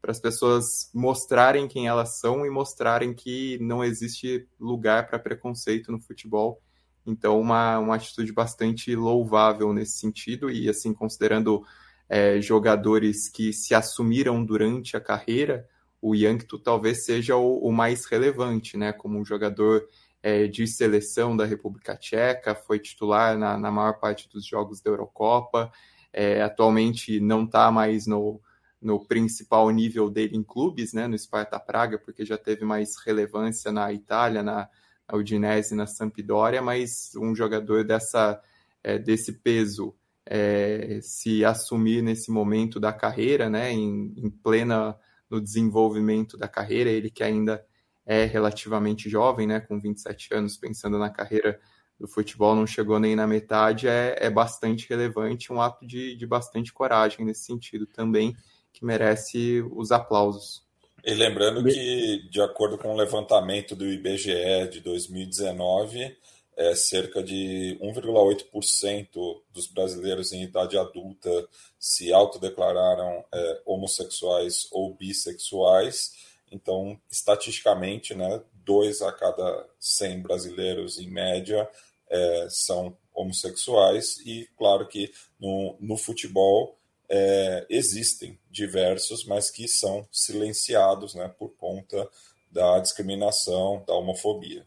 para 0.00 0.10
as 0.10 0.18
pessoas 0.18 0.90
mostrarem 0.92 1.68
quem 1.68 1.86
elas 1.86 2.18
são 2.18 2.44
e 2.44 2.50
mostrarem 2.50 3.14
que 3.14 3.56
não 3.60 3.84
existe 3.84 4.48
lugar 4.58 5.06
para 5.06 5.16
preconceito 5.16 5.92
no 5.92 6.00
futebol. 6.00 6.60
Então, 7.06 7.40
uma, 7.40 7.78
uma 7.78 7.94
atitude 7.94 8.32
bastante 8.32 8.96
louvável 8.96 9.72
nesse 9.72 9.98
sentido, 9.98 10.50
e 10.50 10.68
assim, 10.68 10.92
considerando 10.92 11.64
é, 12.08 12.40
jogadores 12.40 13.28
que 13.28 13.52
se 13.52 13.76
assumiram 13.76 14.44
durante 14.44 14.96
a 14.96 15.00
carreira, 15.00 15.68
o 16.02 16.16
Yankto 16.16 16.58
talvez 16.58 17.04
seja 17.04 17.36
o, 17.36 17.58
o 17.58 17.72
mais 17.72 18.04
relevante, 18.06 18.76
né? 18.76 18.92
Como 18.92 19.16
um 19.16 19.24
jogador 19.24 19.88
é, 20.20 20.48
de 20.48 20.66
seleção 20.66 21.36
da 21.36 21.44
República 21.44 21.96
Tcheca, 21.96 22.56
foi 22.56 22.80
titular 22.80 23.38
na, 23.38 23.56
na 23.56 23.70
maior 23.70 24.00
parte 24.00 24.28
dos 24.28 24.44
jogos 24.44 24.80
da 24.80 24.90
Eurocopa, 24.90 25.70
é, 26.12 26.42
atualmente 26.42 27.20
não 27.20 27.44
está 27.44 27.70
mais 27.70 28.06
no, 28.06 28.40
no 28.80 29.06
principal 29.06 29.70
nível 29.70 30.10
dele 30.10 30.36
em 30.36 30.42
clubes, 30.42 30.92
né? 30.92 31.06
No 31.06 31.16
Sparta 31.16 31.60
Praga, 31.60 31.96
porque 31.98 32.24
já 32.24 32.36
teve 32.36 32.64
mais 32.64 32.96
relevância 32.96 33.70
na 33.70 33.92
Itália, 33.92 34.42
na, 34.42 34.68
na 35.08 35.18
Udinese, 35.18 35.76
na 35.76 35.86
Sampdoria, 35.86 36.60
mas 36.60 37.12
um 37.16 37.32
jogador 37.34 37.84
dessa, 37.84 38.42
é, 38.82 38.98
desse 38.98 39.34
peso 39.34 39.94
é, 40.26 40.98
se 41.00 41.44
assumir 41.44 42.02
nesse 42.02 42.30
momento 42.30 42.80
da 42.80 42.92
carreira, 42.92 43.48
né? 43.48 43.72
Em, 43.72 44.12
em 44.16 44.28
plena 44.28 44.96
no 45.32 45.40
desenvolvimento 45.40 46.36
da 46.36 46.46
carreira, 46.46 46.90
ele 46.90 47.10
que 47.10 47.24
ainda 47.24 47.64
é 48.04 48.26
relativamente 48.26 49.08
jovem, 49.08 49.46
né, 49.46 49.60
com 49.60 49.80
27 49.80 50.34
anos, 50.34 50.58
pensando 50.58 50.98
na 50.98 51.08
carreira 51.08 51.58
do 51.98 52.06
futebol, 52.06 52.54
não 52.54 52.66
chegou 52.66 53.00
nem 53.00 53.16
na 53.16 53.26
metade, 53.26 53.88
é, 53.88 54.16
é 54.20 54.28
bastante 54.28 54.86
relevante, 54.90 55.52
um 55.52 55.60
ato 55.60 55.86
de, 55.86 56.14
de 56.16 56.26
bastante 56.26 56.72
coragem 56.72 57.24
nesse 57.24 57.44
sentido 57.44 57.86
também, 57.86 58.36
que 58.72 58.84
merece 58.84 59.64
os 59.72 59.90
aplausos. 59.90 60.66
E 61.04 61.14
lembrando 61.14 61.64
que, 61.64 62.28
de 62.30 62.40
acordo 62.40 62.76
com 62.76 62.92
o 62.92 62.96
levantamento 62.96 63.74
do 63.74 63.86
IBGE 63.86 64.68
de 64.70 64.80
2019, 64.80 66.16
é, 66.56 66.74
cerca 66.74 67.22
de 67.22 67.78
1,8% 67.80 69.42
dos 69.52 69.66
brasileiros 69.66 70.32
em 70.32 70.42
idade 70.42 70.76
adulta 70.76 71.48
se 71.78 72.12
autodeclararam 72.12 73.24
é, 73.32 73.62
homossexuais 73.64 74.68
ou 74.70 74.94
bissexuais. 74.94 76.12
Então, 76.50 77.00
estatisticamente, 77.10 78.14
né, 78.14 78.42
dois 78.64 79.00
a 79.02 79.12
cada 79.12 79.66
100 79.80 80.20
brasileiros, 80.20 80.98
em 80.98 81.08
média, 81.08 81.68
é, 82.08 82.46
são 82.50 82.96
homossexuais, 83.14 84.18
e 84.24 84.48
claro 84.56 84.86
que 84.86 85.12
no, 85.38 85.76
no 85.80 85.96
futebol 85.96 86.78
é, 87.08 87.66
existem 87.68 88.38
diversos, 88.50 89.24
mas 89.24 89.50
que 89.50 89.68
são 89.68 90.06
silenciados 90.10 91.14
né, 91.14 91.28
por 91.38 91.50
conta 91.56 92.08
da 92.50 92.78
discriminação, 92.78 93.84
da 93.86 93.94
homofobia. 93.94 94.66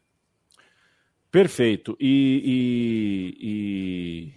Perfeito. 1.35 1.97
E, 1.99 3.35
e, 3.41 4.31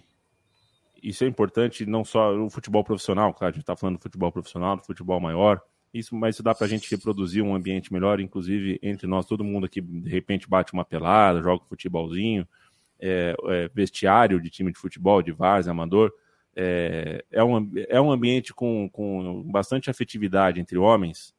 e, 1.01 1.09
isso 1.09 1.23
é 1.23 1.27
importante 1.27 1.85
não 1.85 2.03
só 2.03 2.35
no 2.35 2.49
futebol 2.49 2.83
profissional, 2.83 3.33
claro, 3.33 3.53
a 3.53 3.55
gente 3.55 3.63
está 3.63 3.73
falando 3.73 3.95
do 3.95 4.01
futebol 4.01 4.29
profissional, 4.33 4.75
do 4.75 4.83
futebol 4.83 5.17
maior, 5.17 5.61
isso, 5.93 6.13
mas 6.13 6.35
isso 6.35 6.43
dá 6.43 6.53
para 6.53 6.65
a 6.65 6.69
gente 6.69 6.91
reproduzir 6.91 7.41
um 7.41 7.55
ambiente 7.55 7.93
melhor, 7.93 8.19
inclusive 8.19 8.77
entre 8.83 9.07
nós, 9.07 9.25
todo 9.25 9.45
mundo 9.45 9.65
aqui 9.65 9.79
de 9.79 10.09
repente 10.09 10.49
bate 10.49 10.73
uma 10.73 10.83
pelada, 10.83 11.41
joga 11.41 11.63
um 11.63 11.67
futebolzinho, 11.67 12.45
é, 12.99 13.33
é, 13.45 13.69
vestiário 13.73 14.41
de 14.41 14.49
time 14.49 14.69
de 14.69 14.77
futebol, 14.77 15.21
de 15.21 15.31
várzea, 15.31 15.71
amador. 15.71 16.11
É, 16.53 17.23
é, 17.31 17.41
um, 17.41 17.71
é 17.87 18.01
um 18.01 18.11
ambiente 18.11 18.53
com, 18.53 18.89
com 18.89 19.41
bastante 19.43 19.89
afetividade 19.89 20.59
entre 20.59 20.77
homens, 20.77 21.33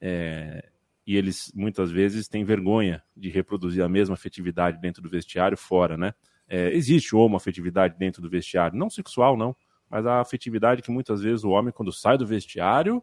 é, 0.00 0.70
e 1.06 1.16
eles 1.16 1.52
muitas 1.54 1.90
vezes 1.90 2.28
têm 2.28 2.44
vergonha 2.44 3.02
de 3.16 3.28
reproduzir 3.28 3.84
a 3.84 3.88
mesma 3.88 4.14
afetividade 4.14 4.80
dentro 4.80 5.02
do 5.02 5.08
vestiário 5.08 5.56
fora, 5.56 5.96
né? 5.96 6.14
É, 6.48 6.72
existe 6.74 7.14
uma 7.14 7.36
afetividade 7.36 7.96
dentro 7.98 8.22
do 8.22 8.28
vestiário, 8.28 8.78
não 8.78 8.90
sexual, 8.90 9.36
não, 9.36 9.56
mas 9.88 10.06
a 10.06 10.20
afetividade 10.20 10.82
que 10.82 10.90
muitas 10.90 11.22
vezes 11.22 11.44
o 11.44 11.50
homem, 11.50 11.72
quando 11.72 11.92
sai 11.92 12.18
do 12.18 12.26
vestiário, 12.26 13.02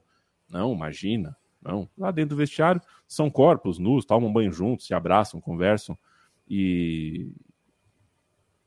não, 0.50 0.74
imagina, 0.74 1.36
não. 1.62 1.90
Lá 1.98 2.12
dentro 2.12 2.36
do 2.36 2.40
vestiário 2.40 2.82
são 3.08 3.30
corpos 3.30 3.78
nus, 3.78 4.06
tomam 4.06 4.32
banho 4.32 4.52
juntos, 4.52 4.88
se 4.88 4.94
abraçam, 4.94 5.40
conversam. 5.40 5.98
E 6.48 7.32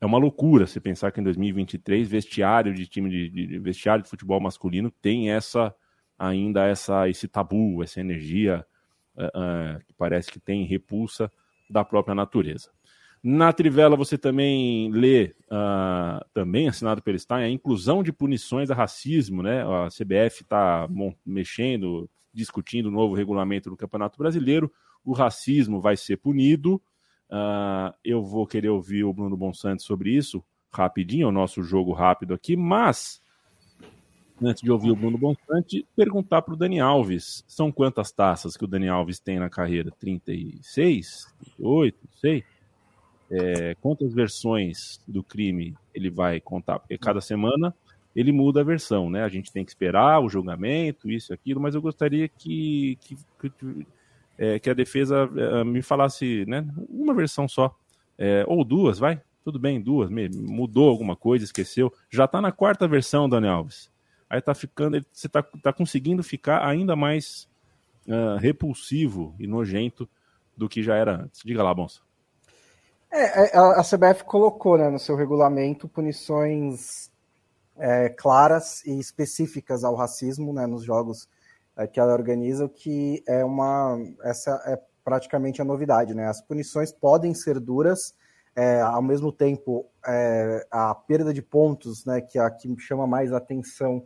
é 0.00 0.06
uma 0.06 0.18
loucura 0.18 0.66
se 0.66 0.80
pensar 0.80 1.10
que 1.12 1.20
em 1.20 1.24
2023 1.24 2.08
vestiário 2.08 2.72
de 2.72 2.86
time 2.86 3.10
de, 3.10 3.28
de 3.28 3.58
vestiário 3.58 4.04
de 4.04 4.10
futebol 4.10 4.40
masculino 4.40 4.90
tem 4.90 5.30
essa 5.30 5.74
ainda 6.18 6.66
essa 6.66 7.08
esse 7.08 7.26
tabu, 7.26 7.82
essa 7.82 8.00
energia 8.00 8.64
uh, 9.16 9.84
que 9.84 9.92
parece 9.94 10.30
que 10.30 10.40
tem 10.40 10.64
repulsa 10.64 11.30
da 11.68 11.84
própria 11.84 12.14
natureza. 12.14 12.70
Na 13.22 13.52
Trivela 13.52 13.96
você 13.96 14.18
também 14.18 14.90
lê, 14.90 15.34
uh, 15.50 16.24
também 16.34 16.68
assinado 16.68 17.02
pelo 17.02 17.18
Stein, 17.18 17.44
a 17.44 17.50
inclusão 17.50 18.02
de 18.02 18.12
punições 18.12 18.70
a 18.70 18.74
racismo, 18.74 19.42
né? 19.42 19.62
A 19.62 19.88
CBF 19.88 20.42
está 20.42 20.86
mexendo, 21.24 22.08
discutindo 22.32 22.86
o 22.86 22.92
novo 22.92 23.14
regulamento 23.14 23.70
do 23.70 23.76
Campeonato 23.76 24.18
Brasileiro. 24.18 24.70
O 25.02 25.12
racismo 25.12 25.80
vai 25.80 25.96
ser 25.96 26.18
punido. 26.18 26.74
Uh, 27.30 27.94
eu 28.04 28.22
vou 28.22 28.46
querer 28.46 28.68
ouvir 28.68 29.04
o 29.04 29.12
Bruno 29.12 29.36
Bonsante 29.36 29.82
sobre 29.82 30.10
isso 30.10 30.44
rapidinho, 30.76 31.28
o 31.28 31.32
nosso 31.32 31.62
jogo 31.62 31.92
rápido 31.92 32.34
aqui, 32.34 32.56
mas 32.56 33.20
antes 34.42 34.62
de 34.62 34.70
ouvir 34.70 34.90
o 34.90 34.96
Bruno 34.96 35.18
Bonsante, 35.18 35.86
perguntar 35.96 36.42
para 36.42 36.54
o 36.54 36.56
Dani 36.56 36.80
Alves: 36.80 37.44
são 37.46 37.72
quantas 37.72 38.12
taças 38.12 38.56
que 38.56 38.64
o 38.64 38.68
Dani 38.68 38.88
Alves 38.88 39.18
tem 39.18 39.38
na 39.38 39.50
carreira? 39.50 39.90
36? 39.98 41.34
38? 41.58 41.98
Não 42.02 42.18
sei 42.18 42.44
é, 43.30 43.74
quantas 43.80 44.12
versões 44.12 45.00
do 45.06 45.22
crime 45.22 45.74
ele 45.94 46.10
vai 46.10 46.40
contar, 46.40 46.78
porque 46.78 46.98
cada 46.98 47.20
semana 47.20 47.74
ele 48.14 48.30
muda 48.30 48.60
a 48.60 48.64
versão, 48.64 49.10
né? 49.10 49.24
A 49.24 49.28
gente 49.28 49.52
tem 49.52 49.64
que 49.64 49.70
esperar 49.70 50.20
o 50.20 50.28
julgamento, 50.28 51.10
isso 51.10 51.32
e 51.32 51.34
aquilo, 51.34 51.60
mas 51.60 51.74
eu 51.74 51.82
gostaria 51.82 52.28
que, 52.28 52.96
que, 53.00 53.16
que, 53.40 53.86
é, 54.38 54.58
que 54.58 54.70
a 54.70 54.74
defesa 54.74 55.28
é, 55.36 55.64
me 55.64 55.82
falasse, 55.82 56.44
né? 56.46 56.64
Uma 56.88 57.12
versão 57.12 57.48
só, 57.48 57.76
é, 58.16 58.44
ou 58.46 58.64
duas, 58.64 58.98
vai? 58.98 59.20
Tudo 59.44 59.58
bem, 59.58 59.80
duas, 59.80 60.08
mudou 60.10 60.88
alguma 60.88 61.16
coisa, 61.16 61.44
esqueceu. 61.44 61.92
Já 62.08 62.24
está 62.24 62.40
na 62.40 62.52
quarta 62.52 62.86
versão, 62.88 63.28
Daniel 63.28 63.54
Alves. 63.54 63.90
Aí 64.34 64.42
tá 64.42 64.52
ficando, 64.52 65.00
você 65.12 65.28
está 65.28 65.42
tá 65.42 65.72
conseguindo 65.72 66.20
ficar 66.24 66.66
ainda 66.66 66.96
mais 66.96 67.48
uh, 68.08 68.36
repulsivo 68.36 69.32
e 69.38 69.46
nojento 69.46 70.08
do 70.56 70.68
que 70.68 70.82
já 70.82 70.96
era 70.96 71.22
antes. 71.22 71.40
Diga 71.44 71.62
lá, 71.62 71.72
Bonsa. 71.72 72.00
É, 73.12 73.44
é 73.44 73.56
a 73.56 73.82
CBF 73.84 74.24
colocou 74.24 74.76
né, 74.76 74.90
no 74.90 74.98
seu 74.98 75.14
regulamento 75.14 75.88
punições 75.88 77.12
é, 77.76 78.08
claras 78.08 78.84
e 78.84 78.98
específicas 78.98 79.84
ao 79.84 79.94
racismo 79.94 80.52
né, 80.52 80.66
nos 80.66 80.82
jogos 80.82 81.28
é, 81.76 81.86
que 81.86 82.00
ela 82.00 82.12
organiza, 82.12 82.64
o 82.64 82.68
que 82.68 83.22
é 83.28 83.44
uma. 83.44 83.96
Essa 84.24 84.60
é 84.66 84.80
praticamente 85.04 85.62
a 85.62 85.64
novidade. 85.64 86.12
Né? 86.12 86.26
As 86.26 86.40
punições 86.40 86.90
podem 86.90 87.34
ser 87.34 87.60
duras, 87.60 88.16
é, 88.56 88.80
ao 88.80 89.02
mesmo 89.02 89.30
tempo, 89.30 89.86
é, 90.04 90.66
a 90.72 90.92
perda 90.92 91.32
de 91.32 91.40
pontos, 91.40 92.04
né, 92.04 92.20
que 92.20 92.36
é 92.36 92.42
a 92.42 92.50
que 92.50 92.74
chama 92.80 93.06
mais 93.06 93.32
atenção, 93.32 94.04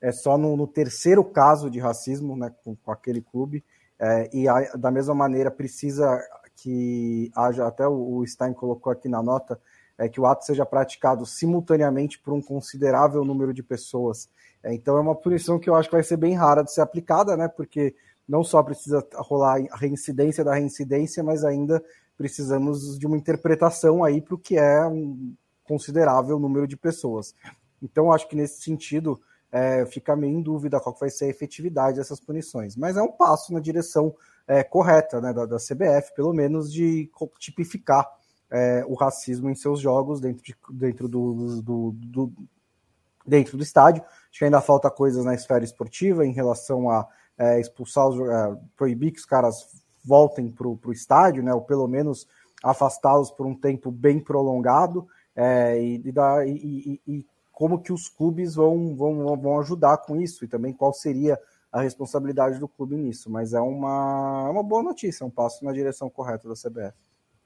é 0.00 0.12
só 0.12 0.38
no, 0.38 0.56
no 0.56 0.66
terceiro 0.66 1.24
caso 1.24 1.70
de 1.70 1.78
racismo 1.78 2.36
né, 2.36 2.52
com, 2.64 2.74
com 2.76 2.90
aquele 2.90 3.20
clube. 3.20 3.64
É, 3.98 4.30
e 4.34 4.48
a, 4.48 4.76
da 4.76 4.90
mesma 4.90 5.14
maneira 5.14 5.50
precisa 5.50 6.18
que 6.56 7.30
haja, 7.34 7.66
até 7.66 7.86
o 7.86 8.24
Stein 8.26 8.52
colocou 8.52 8.92
aqui 8.92 9.08
na 9.08 9.22
nota, 9.22 9.60
é 9.98 10.08
que 10.08 10.20
o 10.20 10.26
ato 10.26 10.44
seja 10.44 10.64
praticado 10.64 11.26
simultaneamente 11.26 12.18
por 12.18 12.32
um 12.32 12.40
considerável 12.40 13.24
número 13.24 13.52
de 13.52 13.62
pessoas. 13.62 14.28
É, 14.62 14.72
então 14.72 14.96
é 14.96 15.00
uma 15.00 15.14
punição 15.14 15.58
que 15.58 15.68
eu 15.68 15.74
acho 15.74 15.88
que 15.88 15.94
vai 15.94 16.02
ser 16.02 16.16
bem 16.16 16.34
rara 16.34 16.62
de 16.62 16.72
ser 16.72 16.80
aplicada, 16.80 17.36
né? 17.36 17.48
Porque 17.48 17.94
não 18.26 18.42
só 18.42 18.62
precisa 18.62 19.06
rolar 19.14 19.60
a 19.70 19.76
reincidência 19.76 20.44
da 20.44 20.54
reincidência, 20.54 21.22
mas 21.22 21.44
ainda 21.44 21.82
precisamos 22.16 22.98
de 22.98 23.06
uma 23.06 23.16
interpretação 23.16 24.04
aí 24.04 24.20
para 24.20 24.34
o 24.34 24.38
que 24.38 24.56
é 24.56 24.86
um 24.86 25.34
considerável 25.64 26.38
número 26.38 26.66
de 26.66 26.76
pessoas. 26.76 27.34
Então 27.82 28.12
acho 28.12 28.28
que 28.28 28.36
nesse 28.36 28.62
sentido 28.62 29.20
é, 29.52 29.84
fica 29.86 30.14
meio 30.14 30.38
em 30.38 30.42
dúvida 30.42 30.80
qual 30.80 30.96
vai 30.98 31.10
ser 31.10 31.26
a 31.26 31.28
efetividade 31.28 31.98
dessas 31.98 32.20
punições. 32.20 32.76
Mas 32.76 32.96
é 32.96 33.02
um 33.02 33.12
passo 33.12 33.52
na 33.52 33.60
direção 33.60 34.14
é, 34.46 34.62
correta 34.62 35.20
né, 35.20 35.32
da, 35.32 35.46
da, 35.46 35.56
CBF, 35.56 36.14
pelo 36.14 36.32
menos 36.32 36.72
de 36.72 37.10
tipificar 37.38 38.08
é, 38.50 38.84
o 38.86 38.94
racismo 38.94 39.50
em 39.50 39.54
seus 39.54 39.80
jogos 39.80 40.20
dentro, 40.20 40.42
de, 40.42 40.56
dentro 40.72 41.08
do, 41.08 41.62
do, 41.62 41.92
do, 41.92 42.32
dentro 43.26 43.56
do 43.56 43.62
estádio. 43.62 44.02
Acho 44.02 44.38
que 44.38 44.44
ainda 44.44 44.60
falta 44.60 44.90
coisas 44.90 45.24
na 45.24 45.34
esfera 45.34 45.64
esportiva 45.64 46.24
em 46.24 46.32
relação 46.32 46.90
a 46.90 47.06
é, 47.38 47.60
expulsar, 47.60 48.08
os, 48.08 48.20
é, 48.20 48.56
proibir 48.76 49.12
que 49.12 49.18
os 49.18 49.24
caras 49.24 49.66
voltem 50.04 50.50
para 50.50 50.66
o 50.66 50.92
estádio, 50.92 51.42
né, 51.42 51.52
ou 51.52 51.60
pelo 51.60 51.86
menos 51.86 52.26
afastá-los 52.62 53.30
por 53.30 53.46
um 53.46 53.54
tempo 53.54 53.90
bem 53.90 54.20
prolongado, 54.20 55.06
é, 55.34 55.80
e, 55.80 55.96
e, 55.96 56.12
e, 56.46 57.00
e, 57.06 57.26
como 57.60 57.82
que 57.82 57.92
os 57.92 58.08
clubes 58.08 58.54
vão, 58.54 58.96
vão, 58.96 59.36
vão 59.36 59.60
ajudar 59.60 59.98
com 59.98 60.18
isso, 60.18 60.42
e 60.42 60.48
também 60.48 60.72
qual 60.72 60.94
seria 60.94 61.38
a 61.70 61.82
responsabilidade 61.82 62.58
do 62.58 62.66
clube 62.66 62.96
nisso, 62.96 63.28
mas 63.28 63.52
é 63.52 63.60
uma, 63.60 64.46
é 64.48 64.50
uma 64.50 64.62
boa 64.62 64.82
notícia, 64.82 65.26
um 65.26 65.30
passo 65.30 65.62
na 65.62 65.70
direção 65.70 66.08
correta 66.08 66.48
da 66.48 66.54
CBF. 66.54 66.96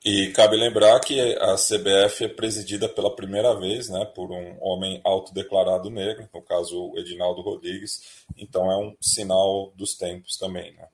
E 0.05 0.29
cabe 0.29 0.57
lembrar 0.57 1.01
que 1.01 1.19
a 1.39 1.57
CBF 1.57 2.27
é 2.27 2.29
presidida 2.29 2.89
pela 2.89 3.17
primeira 3.17 3.59
vez 3.59 3.89
né, 3.89 4.05
por 4.05 4.31
um 4.31 4.57
homem 4.61 5.01
autodeclarado 5.03 5.91
negro, 5.91 6.29
no 6.33 6.43
caso 6.43 6.93
o 6.93 6.97
Edinaldo 6.97 7.43
Rodrigues, 7.43 8.25
então 8.37 8.71
é 8.71 8.77
um 8.77 8.95
sinal 9.01 9.73
dos 9.75 9.97
tempos 9.97 10.37
também. 10.37 10.75
Né? 10.75 10.87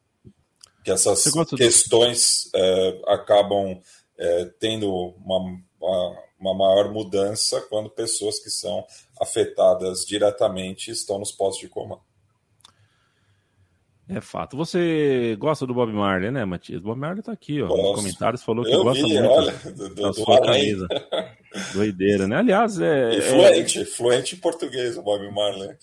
Que 0.82 0.92
essas 0.92 1.24
questões 1.58 2.50
é, 2.54 3.02
acabam 3.06 3.78
é, 4.16 4.44
tendo 4.58 4.90
uma, 4.90 5.60
uma, 5.78 6.18
uma 6.40 6.54
maior 6.54 6.90
mudança 6.90 7.60
quando 7.68 7.90
pessoas 7.90 8.38
que 8.38 8.48
são 8.48 8.84
afetadas 9.20 10.06
diretamente 10.06 10.90
estão 10.90 11.18
nos 11.18 11.30
postos 11.30 11.60
de 11.60 11.68
comando. 11.68 12.02
É 14.08 14.20
fato. 14.20 14.56
Você 14.56 15.36
gosta 15.38 15.64
do 15.64 15.72
Bob 15.72 15.92
Marley, 15.92 16.32
né, 16.32 16.44
Matias? 16.44 16.82
Bob 16.82 16.98
Marley 16.98 17.22
tá 17.22 17.30
aqui, 17.30 17.62
ó. 17.62 17.68
Nos 17.68 18.00
comentários 18.00 18.42
falou 18.42 18.64
que 18.64 18.72
eu 18.72 18.82
gosta 18.82 19.06
vi, 19.06 19.12
muito 19.12 19.30
olha, 19.30 19.52
do, 19.52 19.88
do, 19.88 19.94
da 19.94 20.12
sua 20.12 20.40
camisa. 20.40 20.88
Doideira, 21.72 22.26
né? 22.26 22.38
Aliás, 22.38 22.80
é. 22.80 23.14
E 23.14 23.20
fluente, 23.20 23.80
é... 23.80 23.84
fluente 23.84 24.34
em 24.34 24.38
português 24.38 24.96
o 24.98 25.02
Bob 25.02 25.30
Marley. 25.30 25.76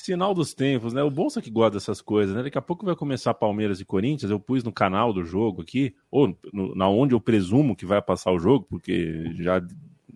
Sinal 0.00 0.34
dos 0.34 0.54
tempos, 0.54 0.92
né? 0.92 1.02
O 1.02 1.10
Bolsa 1.10 1.42
que 1.42 1.50
gosta 1.50 1.72
dessas 1.72 2.00
coisas, 2.00 2.34
né? 2.34 2.42
Daqui 2.42 2.58
a 2.58 2.62
pouco 2.62 2.84
vai 2.84 2.96
começar 2.96 3.34
Palmeiras 3.34 3.80
e 3.80 3.84
Corinthians. 3.84 4.30
Eu 4.30 4.40
pus 4.40 4.64
no 4.64 4.72
canal 4.72 5.12
do 5.12 5.24
jogo 5.24 5.62
aqui, 5.62 5.94
ou 6.10 6.36
no, 6.52 6.74
na 6.74 6.88
onde 6.88 7.14
eu 7.14 7.20
presumo 7.20 7.76
que 7.76 7.86
vai 7.86 8.00
passar 8.00 8.32
o 8.32 8.38
jogo, 8.38 8.66
porque 8.68 9.32
já, 9.38 9.62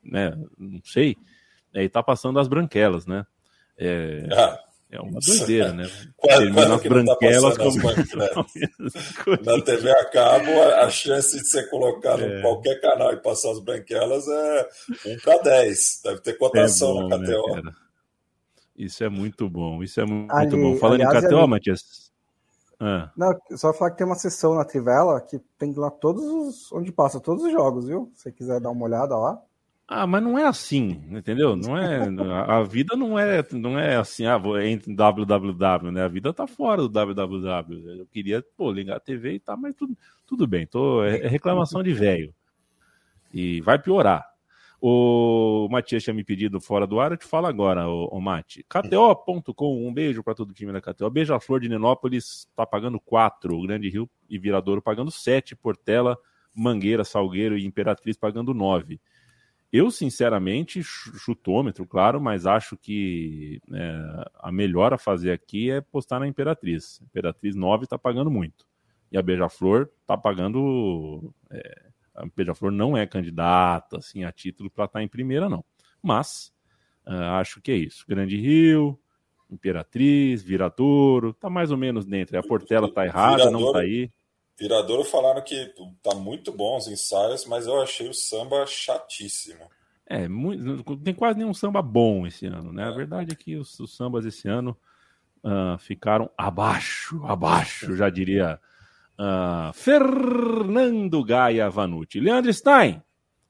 né? 0.03 0.37
Não 0.59 0.81
sei. 0.85 1.17
Aí 1.75 1.89
tá 1.89 2.03
passando 2.03 2.39
as 2.39 2.49
branquelas, 2.49 3.07
né? 3.07 3.27
É... 3.77 4.29
Ah 4.33 4.59
é 4.95 5.01
uma 5.01 5.19
doideira, 5.21 5.73
né? 5.73 5.91
Termina 6.23 6.75
as 6.77 6.83
tá 6.83 6.89
branquelas 6.89 7.57
tá 7.57 7.65
como... 7.65 7.77
Na 9.45 9.61
TV 9.61 9.91
a 9.91 10.05
cabo, 10.05 10.63
a 10.63 10.89
chance 10.89 11.37
de 11.37 11.49
ser 11.49 11.69
colocado 11.69 12.23
é. 12.23 12.39
em 12.39 12.43
qualquer 12.43 12.81
canal 12.81 13.13
e 13.13 13.17
passar 13.17 13.51
as 13.51 13.59
branquelas 13.59 14.25
é 14.29 14.69
1 15.07 15.19
para 15.19 15.43
10. 15.43 16.01
Deve 16.05 16.21
ter 16.21 16.35
cotação 16.35 16.91
é 16.91 17.03
bom, 17.03 17.09
na 17.09 17.19
KTO. 17.19 17.84
Isso 18.77 19.05
é 19.05 19.09
muito 19.09 19.49
bom, 19.49 19.83
isso 19.83 20.01
é 20.01 20.05
muito, 20.05 20.35
ali, 20.35 20.51
bom. 20.51 20.77
Falando 20.77 21.03
aliás, 21.03 21.25
em 21.25 21.29
KTO, 21.29 21.39
ali... 21.39 21.49
Matias. 21.49 22.13
Ah. 22.81 23.11
Não, 23.17 23.33
só 23.57 23.73
falar 23.73 23.93
que 23.93 23.99
tem 23.99 24.07
uma 24.07 24.17
sessão 24.17 24.55
na 24.55 24.65
Trivela 24.65 25.21
que 25.21 25.39
tem 25.59 25.73
lá 25.75 25.91
todos 25.91 26.25
os. 26.25 26.73
onde 26.73 26.91
passa 26.91 27.21
todos 27.21 27.45
os 27.45 27.53
jogos, 27.53 27.87
viu? 27.87 28.11
Se 28.15 28.23
você 28.23 28.33
quiser 28.33 28.61
dar 28.61 28.71
uma 28.71 28.85
olhada 28.85 29.17
lá. 29.17 29.41
Ah, 29.87 30.07
mas 30.07 30.23
não 30.23 30.39
é 30.39 30.47
assim, 30.47 31.05
entendeu? 31.11 31.55
Não 31.55 31.77
é 31.77 32.09
a 32.27 32.63
vida 32.63 32.97
não 32.97 33.19
é 33.19 33.45
não 33.53 33.79
é 33.79 33.97
assim, 33.97 34.25
ah, 34.25 34.39
vou 34.39 34.59
entre 34.59 34.95
www, 34.95 35.93
né? 35.93 36.03
A 36.03 36.09
vida 36.09 36.33
tá 36.33 36.47
fora 36.47 36.81
do 36.81 36.89
www. 36.89 37.99
Eu 37.99 38.07
queria, 38.07 38.43
pô, 38.57 38.73
ligar 38.73 38.97
a 38.97 39.01
TV 39.01 39.35
e 39.35 39.41
tá, 39.41 39.55
mas 39.57 39.75
tudo, 39.77 39.97
tudo 40.27 40.47
bem, 40.47 40.67
tô 40.67 41.05
é, 41.05 41.19
é 41.19 41.29
reclamação 41.29 41.83
de 41.83 41.93
velho. 41.93 42.35
E 43.33 43.61
vai 43.61 43.79
piorar. 43.79 44.34
O 44.87 45.67
Matias 45.71 46.05
tinha 46.05 46.13
me 46.13 46.23
pedido 46.23 46.61
fora 46.61 46.87
do 46.87 47.01
ar, 47.01 47.11
eu 47.11 47.17
te 47.17 47.25
falo 47.25 47.47
agora, 47.47 47.89
o, 47.89 48.05
o 48.09 48.21
Mati. 48.21 48.63
KTO.com, 48.69 49.89
um 49.89 49.91
beijo 49.91 50.23
para 50.23 50.35
todo 50.35 50.51
o 50.51 50.53
time 50.53 50.75
da 50.75 50.79
KTO. 50.79 51.09
Beijo 51.09 51.33
a 51.33 51.41
Flor 51.41 51.59
de 51.59 51.71
Nenópolis, 51.71 52.47
tá 52.55 52.67
pagando 52.67 53.01
4, 53.01 53.57
o 53.57 53.63
Grande 53.63 53.89
Rio 53.89 54.11
e 54.29 54.39
Viradouro 54.39 54.83
pagando 54.83 55.11
7, 55.11 55.57
Portela, 55.57 56.19
Mangueira, 56.55 57.03
Salgueiro 57.03 57.57
e 57.57 57.65
Imperatriz 57.65 58.19
pagando 58.19 58.53
9. 58.53 59.01
Eu, 59.73 59.91
sinceramente, 59.91 60.83
chutômetro, 60.83 61.87
claro, 61.87 62.21
mas 62.21 62.45
acho 62.45 62.77
que 62.77 63.63
é, 63.73 64.27
a 64.35 64.53
melhor 64.53 64.93
a 64.93 64.99
fazer 64.99 65.33
aqui 65.33 65.71
é 65.71 65.81
postar 65.81 66.21
na 66.21 66.29
Imperatriz. 66.29 67.01
Imperatriz 67.01 67.57
9 67.57 67.85
está 67.85 67.99
pagando 67.99 68.31
muito. 68.31 68.67
E 69.11 69.17
a 69.17 69.23
Beija-Flor 69.23 69.89
está 70.03 70.19
pagando. 70.19 71.33
É, 71.51 71.94
a 72.15 72.25
Beija-Flor 72.35 72.71
não 72.71 72.97
é 72.97 73.07
candidata 73.07 73.99
assim, 73.99 74.25
a 74.25 74.33
título 74.33 74.71
para 74.71 74.85
estar 74.85 74.99
tá 74.99 75.03
em 75.03 75.09
primeira, 75.09 75.49
não. 75.49 75.65
Mas 76.03 76.53
uh, 77.07 77.39
acho 77.41 77.61
que 77.61 77.73
é 77.73 77.77
isso. 77.77 78.05
Grande 78.09 78.37
Rio, 78.37 78.99
Imperatriz, 79.51 80.43
Viradouro, 80.43 81.33
tá 81.33 81.51
mais 81.51 81.71
ou 81.71 81.77
menos 81.77 82.07
dentro. 82.07 82.39
A 82.39 82.43
Portela 82.43 82.93
tá 82.93 83.05
errada, 83.05 83.37
Viradouro, 83.37 83.65
não 83.65 83.73
tá 83.73 83.81
aí. 83.81 84.11
Viradouro 84.59 85.05
falaram 85.05 85.43
que 85.43 85.73
tá 86.03 86.15
muito 86.15 86.53
bom 86.53 86.77
os 86.77 86.87
ensaios, 86.87 87.45
mas 87.45 87.67
eu 87.67 87.81
achei 87.83 88.09
o 88.09 88.15
samba 88.15 88.65
chatíssimo. 88.67 89.69
É, 90.07 90.29
muito, 90.29 90.97
tem 90.99 91.15
quase 91.15 91.39
nenhum 91.39 91.55
samba 91.55 91.81
bom 91.81 92.27
esse 92.27 92.47
ano, 92.47 92.73
né? 92.73 92.85
A 92.85 92.93
é. 92.93 92.95
verdade 92.95 93.33
é 93.33 93.35
que 93.35 93.57
os, 93.57 93.81
os 93.81 93.97
sambas 93.97 94.25
esse 94.25 94.47
ano 94.47 94.77
uh, 95.43 95.79
ficaram 95.79 96.31
abaixo, 96.37 97.25
abaixo, 97.25 97.97
já 97.97 98.11
diria 98.11 98.61
uh, 99.19 99.73
Fernando 99.73 101.25
Gaia 101.25 101.69
Vanucci. 101.69 102.21
Leandro 102.21 102.53
Stein, 102.53 103.03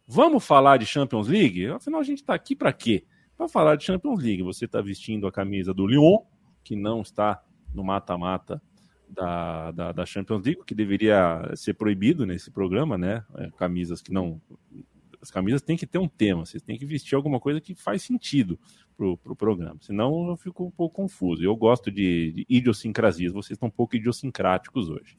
vamos 0.06 0.44
falar 0.46 0.76
de 0.76 0.86
Champions 0.86 1.28
League? 1.28 1.66
Afinal, 1.66 2.00
a 2.00 2.04
gente 2.04 2.18
está 2.18 2.34
aqui 2.34 2.54
para 2.54 2.72
quê? 2.72 3.04
Para 3.36 3.48
falar 3.48 3.76
de 3.76 3.84
Champions 3.84 4.22
League. 4.22 4.42
Você 4.42 4.64
está 4.64 4.80
vestindo 4.80 5.26
a 5.26 5.32
camisa 5.32 5.74
do 5.74 5.86
Lyon, 5.86 6.18
que 6.62 6.76
não 6.76 7.02
está 7.02 7.42
no 7.74 7.82
mata-mata 7.82 8.62
da, 9.08 9.70
da, 9.72 9.92
da, 9.92 10.06
Champions 10.06 10.44
League, 10.44 10.62
que 10.66 10.74
deveria 10.74 11.52
ser 11.54 11.74
proibido 11.74 12.24
nesse 12.24 12.50
programa, 12.50 12.96
né? 12.96 13.24
É, 13.36 13.50
camisas 13.56 14.00
que 14.00 14.12
não. 14.12 14.40
As 15.20 15.30
camisas 15.30 15.62
têm 15.62 15.76
que 15.76 15.86
ter 15.86 15.98
um 15.98 16.08
tema, 16.08 16.44
vocês 16.44 16.62
têm 16.62 16.78
que 16.78 16.84
vestir 16.84 17.14
alguma 17.14 17.40
coisa 17.40 17.58
que 17.58 17.74
faz 17.74 18.02
sentido 18.02 18.58
pro, 18.94 19.16
pro 19.16 19.34
programa. 19.34 19.78
Senão 19.80 20.28
eu 20.28 20.36
fico 20.36 20.64
um 20.66 20.70
pouco 20.70 20.96
confuso. 20.96 21.42
Eu 21.42 21.56
gosto 21.56 21.90
de, 21.90 22.32
de 22.32 22.46
idiosincrasias, 22.46 23.32
vocês 23.32 23.56
estão 23.56 23.68
um 23.68 23.72
pouco 23.72 23.96
idiosincráticos 23.96 24.90
hoje. 24.90 25.16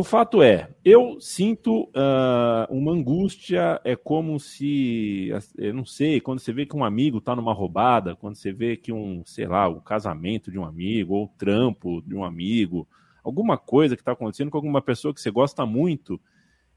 O 0.00 0.02
fato 0.02 0.42
é, 0.42 0.70
eu 0.82 1.20
sinto 1.20 1.82
uh, 1.82 2.64
uma 2.70 2.90
angústia, 2.90 3.78
é 3.84 3.94
como 3.94 4.40
se, 4.40 5.28
eu 5.58 5.74
não 5.74 5.84
sei, 5.84 6.22
quando 6.22 6.38
você 6.38 6.54
vê 6.54 6.64
que 6.64 6.74
um 6.74 6.82
amigo 6.82 7.18
está 7.18 7.36
numa 7.36 7.52
roubada, 7.52 8.16
quando 8.16 8.34
você 8.34 8.50
vê 8.50 8.78
que 8.78 8.90
um, 8.94 9.22
sei 9.26 9.46
lá, 9.46 9.68
o 9.68 9.78
casamento 9.78 10.50
de 10.50 10.58
um 10.58 10.64
amigo, 10.64 11.12
ou 11.12 11.24
o 11.26 11.28
trampo 11.36 12.00
de 12.00 12.14
um 12.14 12.24
amigo, 12.24 12.88
alguma 13.22 13.58
coisa 13.58 13.94
que 13.94 14.00
está 14.00 14.12
acontecendo 14.12 14.50
com 14.50 14.56
alguma 14.56 14.80
pessoa 14.80 15.12
que 15.12 15.20
você 15.20 15.30
gosta 15.30 15.66
muito, 15.66 16.18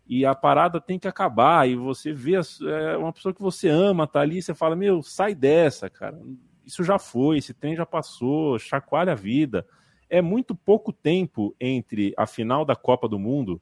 e 0.06 0.25
a 0.25 0.36
parada 0.36 0.82
tem 0.82 1.00
que 1.00 1.08
acabar, 1.08 1.65
e 1.65 1.77
você 1.77 2.12
vê 2.12 2.34
é, 2.34 2.98
uma 2.98 3.13
pessoa 3.13 3.34
que 3.34 3.42
você 3.42 3.70
ama, 3.70 4.06
tá 4.06 4.20
ali, 4.20 4.39
e 4.39 4.42
você 4.42 4.53
fala, 4.53 4.75
meu, 4.75 5.01
sai 5.01 5.34
dessa, 5.34 5.89
cara, 5.89 6.20
isso 6.65 6.84
já 6.84 7.00
foi, 7.00 7.38
esse 7.38 7.53
trem 7.53 7.74
já 7.74 7.86
passou, 7.86 8.60
chacoalha 8.60 9.13
a 9.13 9.15
vida 9.15 9.65
é 10.13 10.21
muito 10.21 10.53
pouco 10.53 10.93
tempo 10.93 11.55
entre 11.59 12.13
a 12.15 12.27
final 12.27 12.63
da 12.63 12.75
Copa 12.75 13.09
do 13.09 13.17
Mundo, 13.17 13.59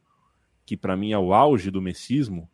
que 0.66 0.76
para 0.76 0.98
mim 0.98 1.14
é 1.14 1.18
o 1.18 1.34
auge 1.34 1.72
do 1.72 1.82
messismo, 1.82 2.50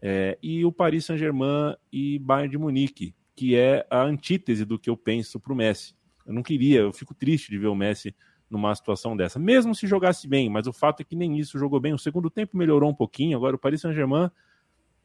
é, 0.00 0.38
e 0.42 0.64
o 0.64 0.72
Paris 0.72 1.04
Saint-Germain 1.04 1.76
e 1.92 2.18
Bayern 2.18 2.50
de 2.50 2.56
Munique, 2.56 3.14
que 3.34 3.54
é 3.54 3.86
a 3.90 4.02
antítese 4.02 4.64
do 4.64 4.78
que 4.78 4.88
eu 4.88 4.96
penso 4.96 5.38
para 5.38 5.52
o 5.52 5.56
Messi. 5.56 5.94
Eu 6.24 6.32
não 6.32 6.42
queria, 6.42 6.80
eu 6.80 6.94
fico 6.94 7.14
triste 7.14 7.50
de 7.50 7.58
ver 7.58 7.66
o 7.66 7.74
Messi 7.74 8.16
numa 8.48 8.74
situação 8.74 9.14
dessa, 9.14 9.38
mesmo 9.38 9.74
se 9.74 9.86
jogasse 9.86 10.26
bem, 10.26 10.48
mas 10.48 10.66
o 10.66 10.72
fato 10.72 11.02
é 11.02 11.04
que 11.04 11.14
nem 11.14 11.38
isso 11.38 11.58
jogou 11.58 11.78
bem. 11.78 11.92
O 11.92 11.98
segundo 11.98 12.30
tempo 12.30 12.56
melhorou 12.56 12.88
um 12.88 12.94
pouquinho, 12.94 13.36
agora 13.36 13.54
o 13.54 13.58
Paris 13.58 13.82
Saint-Germain 13.82 14.30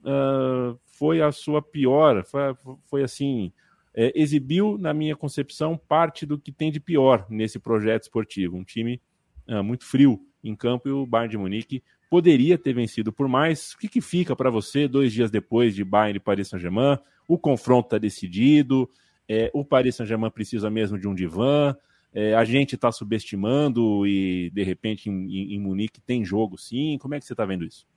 uh, 0.06 0.80
foi 0.86 1.22
a 1.22 1.34
sua 1.34 1.62
pior, 1.62 2.24
foi, 2.24 2.56
foi 2.86 3.04
assim, 3.04 3.52
é, 3.94 4.12
exibiu, 4.16 4.78
na 4.78 4.94
minha 4.94 5.16
concepção, 5.16 5.78
parte 5.78 6.26
do 6.26 6.40
que 6.40 6.52
tem 6.52 6.72
de 6.72 6.80
pior 6.80 7.26
nesse 7.30 7.60
projeto 7.60 8.04
esportivo. 8.04 8.58
Um 8.58 8.64
time 8.64 9.02
é, 9.48 9.62
muito 9.62 9.86
frio 9.86 10.20
em 10.44 10.56
campo 10.56 10.88
e 10.88 10.92
o 10.92 11.06
Bayern 11.06 11.32
de 11.32 11.38
Munique 11.38 11.84
poderia 12.10 12.58
ter 12.58 12.74
vencido 12.74 13.12
por 13.12 13.28
mais. 13.28 13.74
O 13.74 13.78
que, 13.78 13.88
que 13.88 14.02
fica 14.02 14.36
para 14.36 14.50
você 14.50 14.88
dois 14.88 15.14
dias 15.14 15.30
depois 15.30 15.76
de 15.76 15.84
Bayern 15.84 16.18
e 16.18 16.20
Paris 16.20 16.48
Saint-Germain? 16.50 16.98
O 17.28 17.38
confronto 17.38 17.88
está 17.88 17.98
decidido, 17.98 18.90
é, 19.28 19.50
o 19.54 19.64
Paris 19.64 19.96
Saint-Germain 19.96 20.32
precisa 20.32 20.70
mesmo 20.70 20.98
de 20.98 21.08
um 21.08 21.16
divã. 21.16 21.76
É, 22.14 22.34
a 22.36 22.44
gente 22.44 22.76
está 22.76 22.92
subestimando 22.92 24.06
e 24.06 24.50
de 24.54 24.64
repente 24.64 25.10
em, 25.10 25.14
em, 25.14 25.56
em 25.56 25.60
Munique 25.60 26.02
tem 26.02 26.26
jogo 26.26 26.58
sim. 26.58 26.98
Como 26.98 27.16
é 27.16 27.20
que 27.20 27.26
você 27.26 27.34
está 27.34 27.46
vendo 27.46 27.64
isso? 27.64 27.88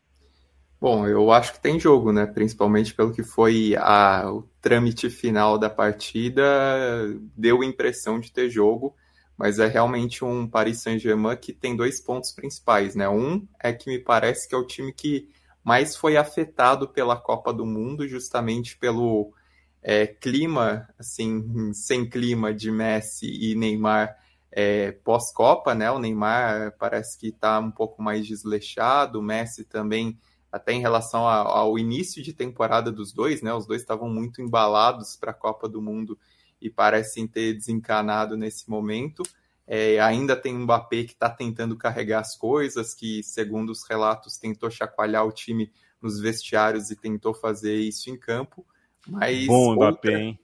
Bom, 0.85 1.07
eu 1.09 1.33
acho 1.33 1.55
que 1.55 1.61
tem 1.61 1.81
jogo, 1.81 2.13
né? 2.13 2.27
Principalmente 2.27 2.93
pelo 2.93 3.11
que 3.11 3.23
foi 3.23 3.75
a, 3.79 4.31
o 4.31 4.43
trâmite 4.61 5.09
final 5.09 5.57
da 5.57 5.71
partida, 5.71 6.43
deu 7.35 7.65
impressão 7.65 8.21
de 8.21 8.31
ter 8.31 8.51
jogo, 8.51 8.95
mas 9.35 9.59
é 9.59 9.67
realmente 9.67 10.23
um 10.23 10.47
Paris 10.47 10.83
Saint-Germain 10.83 11.39
que 11.39 11.55
tem 11.55 11.75
dois 11.75 12.03
pontos 12.03 12.33
principais, 12.33 12.95
né? 12.95 13.09
Um 13.09 13.49
é 13.59 13.73
que 13.73 13.89
me 13.89 13.99
parece 13.99 14.47
que 14.47 14.55
é 14.55 14.59
o 14.59 14.67
time 14.67 14.93
que 14.93 15.31
mais 15.65 15.97
foi 15.97 16.19
afetado 16.19 16.87
pela 16.87 17.17
Copa 17.17 17.51
do 17.51 17.65
Mundo, 17.65 18.07
justamente 18.07 18.77
pelo 18.77 19.33
é, 19.83 20.07
clima, 20.07 20.87
assim, 20.99 21.73
sem 21.73 22.07
clima 22.07 22.53
de 22.53 22.71
Messi 22.71 23.27
e 23.27 23.55
Neymar 23.55 24.15
é, 24.53 24.93
pós-Copa, 24.93 25.75
né? 25.75 25.91
O 25.91 25.99
Neymar 25.99 26.77
parece 26.79 27.19
que 27.19 27.29
está 27.29 27.59
um 27.59 27.71
pouco 27.71 28.03
mais 28.03 28.27
desleixado, 28.27 29.21
o 29.21 29.23
Messi 29.23 29.65
também 29.65 30.19
até 30.55 30.73
em 30.73 30.81
relação 30.81 31.27
ao 31.27 31.77
início 31.77 32.23
de 32.23 32.33
temporada 32.33 32.93
dos 32.93 33.13
dois, 33.13 33.43
né? 33.43 33.53
Os 33.53 33.67
dois 33.67 33.81
estavam 33.81 34.09
muito 34.09 34.41
embalados 34.41 35.17
para 35.17 35.33
a 35.33 35.35
Copa 35.35 35.69
do 35.69 35.83
Mundo 35.83 36.17
e 36.63 36.71
parecem 36.71 37.27
ter 37.27 37.55
desencanado 37.55 38.37
nesse 38.37 38.71
momento. 38.71 39.25
É, 39.67 39.99
ainda 39.99 40.37
tem 40.37 40.55
um 40.55 40.61
Mbappé 40.61 41.03
que 41.03 41.13
está 41.13 41.29
tentando 41.29 41.77
carregar 41.77 42.21
as 42.21 42.37
coisas, 42.37 42.95
que, 42.95 43.21
segundo 43.25 43.71
os 43.71 43.83
relatos, 43.83 44.39
tentou 44.39 44.71
chacoalhar 44.71 45.27
o 45.27 45.33
time 45.33 45.73
nos 46.01 46.21
vestiários 46.21 46.89
e 46.89 46.95
tentou 46.95 47.35
fazer 47.35 47.75
isso 47.75 48.09
em 48.09 48.17
campo. 48.17 48.65
Mas 49.09 49.49
Bom, 49.49 49.75
Mbappé, 49.75 49.91
outra, 49.91 50.21
hein? 50.21 50.39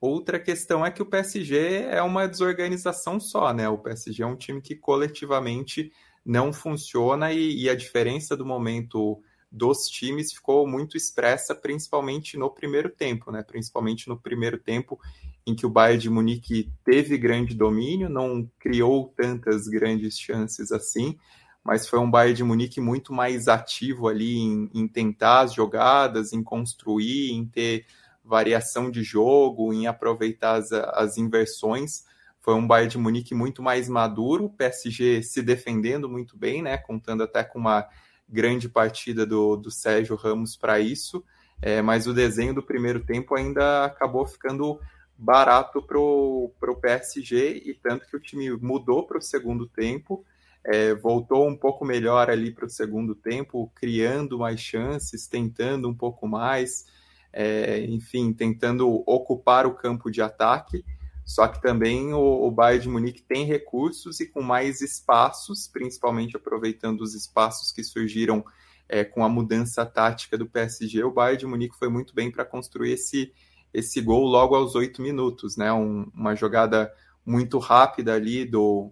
outra 0.00 0.40
questão 0.40 0.84
é 0.84 0.90
que 0.90 1.00
o 1.00 1.06
PSG 1.06 1.84
é 1.90 2.02
uma 2.02 2.26
desorganização 2.26 3.20
só, 3.20 3.52
né? 3.52 3.68
O 3.68 3.78
PSG 3.78 4.24
é 4.24 4.26
um 4.26 4.34
time 4.34 4.60
que 4.60 4.74
coletivamente 4.74 5.92
não 6.26 6.52
funciona 6.52 7.32
e, 7.32 7.62
e 7.62 7.70
a 7.70 7.76
diferença 7.76 8.36
do 8.36 8.44
momento 8.44 9.22
dos 9.54 9.88
times 9.88 10.32
ficou 10.32 10.66
muito 10.66 10.96
expressa, 10.96 11.54
principalmente 11.54 12.36
no 12.36 12.50
primeiro 12.50 12.90
tempo, 12.90 13.30
né? 13.30 13.40
Principalmente 13.40 14.08
no 14.08 14.18
primeiro 14.18 14.58
tempo 14.58 14.98
em 15.46 15.54
que 15.54 15.64
o 15.64 15.70
Bayern 15.70 16.02
de 16.02 16.10
Munique 16.10 16.72
teve 16.82 17.16
grande 17.16 17.54
domínio, 17.54 18.08
não 18.08 18.50
criou 18.58 19.14
tantas 19.16 19.68
grandes 19.68 20.18
chances 20.18 20.72
assim, 20.72 21.16
mas 21.62 21.86
foi 21.86 22.00
um 22.00 22.10
Bayern 22.10 22.34
de 22.34 22.42
Munique 22.42 22.80
muito 22.80 23.12
mais 23.12 23.46
ativo 23.46 24.08
ali 24.08 24.38
em, 24.38 24.68
em 24.74 24.88
tentar 24.88 25.42
as 25.42 25.54
jogadas, 25.54 26.32
em 26.32 26.42
construir, 26.42 27.30
em 27.30 27.46
ter 27.46 27.86
variação 28.24 28.90
de 28.90 29.04
jogo, 29.04 29.72
em 29.72 29.86
aproveitar 29.86 30.56
as, 30.56 30.72
as 30.72 31.16
inversões. 31.16 32.04
Foi 32.40 32.54
um 32.54 32.66
Bayern 32.66 32.90
de 32.90 32.98
Munique 32.98 33.34
muito 33.36 33.62
mais 33.62 33.88
maduro, 33.88 34.46
o 34.46 34.50
PSG 34.50 35.22
se 35.22 35.42
defendendo 35.42 36.08
muito 36.08 36.36
bem, 36.36 36.60
né? 36.60 36.76
Contando 36.76 37.22
até 37.22 37.44
com 37.44 37.60
uma 37.60 37.86
grande 38.28 38.68
partida 38.68 39.24
do, 39.24 39.56
do 39.56 39.70
Sérgio 39.70 40.16
Ramos 40.16 40.56
para 40.56 40.80
isso, 40.80 41.24
é, 41.62 41.80
mas 41.80 42.06
o 42.06 42.14
desenho 42.14 42.54
do 42.54 42.62
primeiro 42.62 43.00
tempo 43.00 43.34
ainda 43.34 43.84
acabou 43.84 44.26
ficando 44.26 44.80
barato 45.16 45.80
para 45.82 45.98
o 45.98 46.80
PSG, 46.80 47.62
e 47.64 47.74
tanto 47.74 48.06
que 48.06 48.16
o 48.16 48.20
time 48.20 48.50
mudou 48.56 49.06
para 49.06 49.18
o 49.18 49.22
segundo 49.22 49.66
tempo, 49.66 50.24
é, 50.64 50.94
voltou 50.94 51.46
um 51.46 51.56
pouco 51.56 51.84
melhor 51.84 52.30
ali 52.30 52.50
para 52.50 52.64
o 52.64 52.70
segundo 52.70 53.14
tempo, 53.14 53.70
criando 53.74 54.38
mais 54.38 54.60
chances, 54.60 55.26
tentando 55.26 55.88
um 55.88 55.94
pouco 55.94 56.26
mais, 56.26 56.86
é, 57.32 57.80
enfim, 57.84 58.32
tentando 58.32 59.02
ocupar 59.06 59.66
o 59.66 59.74
campo 59.74 60.10
de 60.10 60.22
ataque. 60.22 60.84
Só 61.24 61.48
que 61.48 61.60
também 61.60 62.12
o, 62.12 62.46
o 62.46 62.50
Bayern 62.50 62.82
de 62.82 62.88
Munique 62.88 63.22
tem 63.22 63.46
recursos 63.46 64.20
e 64.20 64.26
com 64.26 64.42
mais 64.42 64.80
espaços, 64.80 65.66
principalmente 65.66 66.36
aproveitando 66.36 67.00
os 67.00 67.14
espaços 67.14 67.72
que 67.72 67.82
surgiram 67.82 68.44
é, 68.88 69.04
com 69.04 69.24
a 69.24 69.28
mudança 69.28 69.84
tática 69.86 70.36
do 70.36 70.46
PSG, 70.46 71.02
o 71.04 71.10
Bayern 71.10 71.38
de 71.38 71.46
Munique 71.46 71.78
foi 71.78 71.88
muito 71.88 72.14
bem 72.14 72.30
para 72.30 72.44
construir 72.44 72.92
esse, 72.92 73.32
esse 73.72 74.00
gol 74.00 74.24
logo 74.24 74.54
aos 74.54 74.74
oito 74.74 75.00
minutos, 75.00 75.56
né? 75.56 75.72
Um, 75.72 76.10
uma 76.14 76.34
jogada 76.34 76.92
muito 77.24 77.58
rápida 77.58 78.14
ali 78.14 78.44
do, 78.44 78.90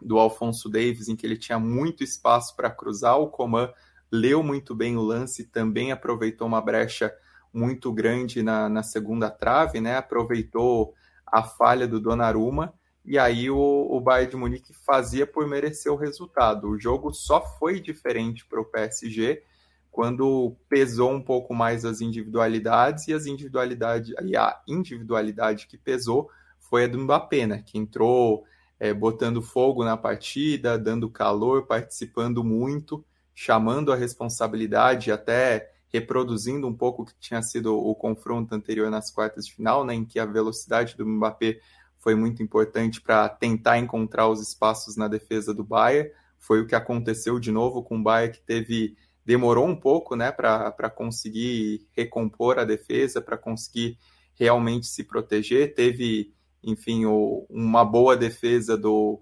do 0.00 0.18
Alfonso 0.18 0.68
Davis, 0.68 1.08
em 1.08 1.16
que 1.16 1.26
ele 1.26 1.36
tinha 1.36 1.58
muito 1.58 2.02
espaço 2.02 2.56
para 2.56 2.70
cruzar. 2.70 3.18
O 3.18 3.28
Coman 3.28 3.70
leu 4.10 4.42
muito 4.42 4.74
bem 4.74 4.96
o 4.96 5.02
lance, 5.02 5.44
também 5.44 5.92
aproveitou 5.92 6.46
uma 6.46 6.60
brecha 6.60 7.14
muito 7.52 7.92
grande 7.92 8.42
na, 8.42 8.68
na 8.68 8.82
segunda 8.82 9.30
trave, 9.30 9.80
né? 9.80 9.96
Aproveitou 9.96 10.94
a 11.32 11.42
falha 11.42 11.88
do 11.88 11.98
Donnarumma 11.98 12.74
e 13.04 13.18
aí 13.18 13.50
o, 13.50 13.56
o 13.58 14.00
Bayern 14.00 14.30
de 14.30 14.36
Munique 14.36 14.72
fazia 14.72 15.26
por 15.26 15.48
merecer 15.48 15.90
o 15.90 15.96
resultado. 15.96 16.68
O 16.68 16.78
jogo 16.78 17.12
só 17.12 17.40
foi 17.58 17.80
diferente 17.80 18.46
para 18.46 18.60
o 18.60 18.64
PSG 18.64 19.42
quando 19.90 20.56
pesou 20.68 21.10
um 21.10 21.20
pouco 21.20 21.54
mais 21.54 21.84
as 21.84 22.00
individualidades 22.00 23.08
e 23.08 23.12
as 23.12 23.26
individualidades 23.26 24.14
e 24.22 24.36
a 24.36 24.58
individualidade 24.66 25.66
que 25.66 25.76
pesou 25.76 26.30
foi 26.58 26.84
a 26.84 26.86
do 26.88 26.98
Mbappé, 26.98 27.46
né, 27.46 27.62
que 27.66 27.76
entrou 27.76 28.44
é, 28.80 28.94
botando 28.94 29.42
fogo 29.42 29.84
na 29.84 29.96
partida, 29.96 30.78
dando 30.78 31.10
calor, 31.10 31.66
participando 31.66 32.42
muito, 32.42 33.04
chamando 33.34 33.92
a 33.92 33.96
responsabilidade, 33.96 35.12
até 35.12 35.70
reproduzindo 35.92 36.66
um 36.66 36.74
pouco 36.74 37.02
o 37.02 37.06
que 37.06 37.14
tinha 37.20 37.42
sido 37.42 37.76
o 37.76 37.94
confronto 37.94 38.54
anterior 38.54 38.90
nas 38.90 39.10
quartas 39.10 39.46
de 39.46 39.54
final, 39.54 39.84
né, 39.84 39.94
em 39.94 40.04
que 40.04 40.18
a 40.18 40.24
velocidade 40.24 40.96
do 40.96 41.06
Mbappé 41.06 41.60
foi 41.98 42.14
muito 42.14 42.42
importante 42.42 43.00
para 43.00 43.28
tentar 43.28 43.78
encontrar 43.78 44.28
os 44.28 44.40
espaços 44.40 44.96
na 44.96 45.06
defesa 45.06 45.54
do 45.54 45.62
Bayern. 45.62 46.10
Foi 46.38 46.60
o 46.60 46.66
que 46.66 46.74
aconteceu 46.74 47.38
de 47.38 47.52
novo 47.52 47.82
com 47.82 47.98
o 47.98 48.02
Bayern, 48.02 48.34
que 48.34 48.42
teve 48.42 48.96
demorou 49.24 49.66
um 49.66 49.76
pouco 49.76 50.16
né, 50.16 50.32
para 50.32 50.90
conseguir 50.90 51.86
recompor 51.92 52.58
a 52.58 52.64
defesa, 52.64 53.20
para 53.20 53.36
conseguir 53.36 53.96
realmente 54.34 54.86
se 54.86 55.04
proteger. 55.04 55.74
Teve, 55.74 56.32
enfim, 56.62 57.04
o, 57.04 57.46
uma 57.48 57.84
boa 57.84 58.16
defesa 58.16 58.76
do. 58.76 59.20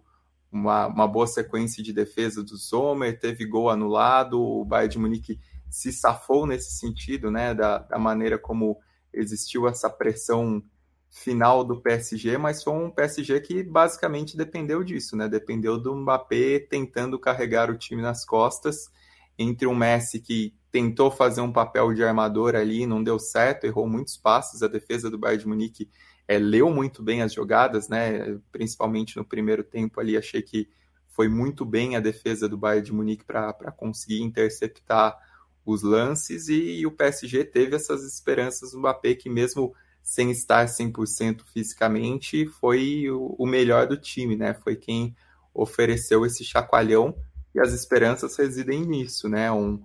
Uma, 0.52 0.88
uma 0.88 1.06
boa 1.06 1.28
sequência 1.28 1.80
de 1.80 1.92
defesa 1.92 2.42
do 2.42 2.56
Sommer, 2.56 3.16
teve 3.20 3.46
gol 3.46 3.70
anulado, 3.70 4.42
o 4.42 4.64
Bayern 4.64 4.90
de 4.90 4.98
Munique 4.98 5.38
se 5.70 5.92
safou 5.92 6.46
nesse 6.46 6.72
sentido, 6.72 7.30
né, 7.30 7.54
da, 7.54 7.78
da 7.78 7.98
maneira 7.98 8.38
como 8.38 8.78
existiu 9.12 9.68
essa 9.68 9.88
pressão 9.88 10.62
final 11.10 11.64
do 11.64 11.80
PSG, 11.80 12.38
mas 12.38 12.62
foi 12.62 12.72
um 12.72 12.90
PSG 12.90 13.40
que 13.40 13.62
basicamente 13.62 14.36
dependeu 14.36 14.84
disso, 14.84 15.16
né? 15.16 15.28
Dependeu 15.28 15.76
do 15.76 15.94
Mbappé 15.94 16.60
tentando 16.60 17.18
carregar 17.18 17.68
o 17.68 17.76
time 17.76 18.00
nas 18.00 18.24
costas, 18.24 18.88
entre 19.36 19.66
um 19.66 19.74
Messi 19.74 20.20
que 20.20 20.54
tentou 20.70 21.10
fazer 21.10 21.40
um 21.40 21.52
papel 21.52 21.92
de 21.92 22.04
armador 22.04 22.54
ali, 22.54 22.86
não 22.86 23.02
deu 23.02 23.18
certo, 23.18 23.64
errou 23.64 23.88
muitos 23.88 24.16
passes, 24.16 24.62
a 24.62 24.68
defesa 24.68 25.10
do 25.10 25.18
Bayern 25.18 25.42
de 25.42 25.48
Munique 25.48 25.90
é, 26.28 26.38
leu 26.38 26.70
muito 26.70 27.02
bem 27.02 27.22
as 27.22 27.32
jogadas, 27.32 27.88
né? 27.88 28.38
Principalmente 28.52 29.16
no 29.16 29.24
primeiro 29.24 29.64
tempo 29.64 29.98
ali, 29.98 30.16
achei 30.16 30.40
que 30.40 30.68
foi 31.08 31.28
muito 31.28 31.64
bem 31.64 31.96
a 31.96 32.00
defesa 32.00 32.48
do 32.48 32.56
Bayern 32.56 32.86
de 32.86 32.92
Munique 32.92 33.24
para 33.24 33.52
conseguir 33.72 34.22
interceptar 34.22 35.18
os 35.70 35.82
lances 35.82 36.48
e, 36.48 36.80
e 36.80 36.86
o 36.86 36.90
PSG 36.90 37.44
teve 37.44 37.76
essas 37.76 38.04
esperanças 38.04 38.72
no 38.72 38.80
Mbappé 38.80 39.14
que 39.14 39.30
mesmo 39.30 39.74
sem 40.02 40.30
estar 40.30 40.66
100% 40.66 41.42
fisicamente, 41.52 42.46
foi 42.46 43.08
o, 43.10 43.34
o 43.38 43.46
melhor 43.46 43.86
do 43.86 43.96
time, 43.96 44.36
né? 44.36 44.54
Foi 44.54 44.76
quem 44.76 45.14
ofereceu 45.54 46.24
esse 46.24 46.44
chacoalhão 46.44 47.14
e 47.54 47.60
as 47.60 47.72
esperanças 47.72 48.36
residem 48.36 48.84
nisso, 48.84 49.28
né? 49.28 49.50
Um, 49.52 49.82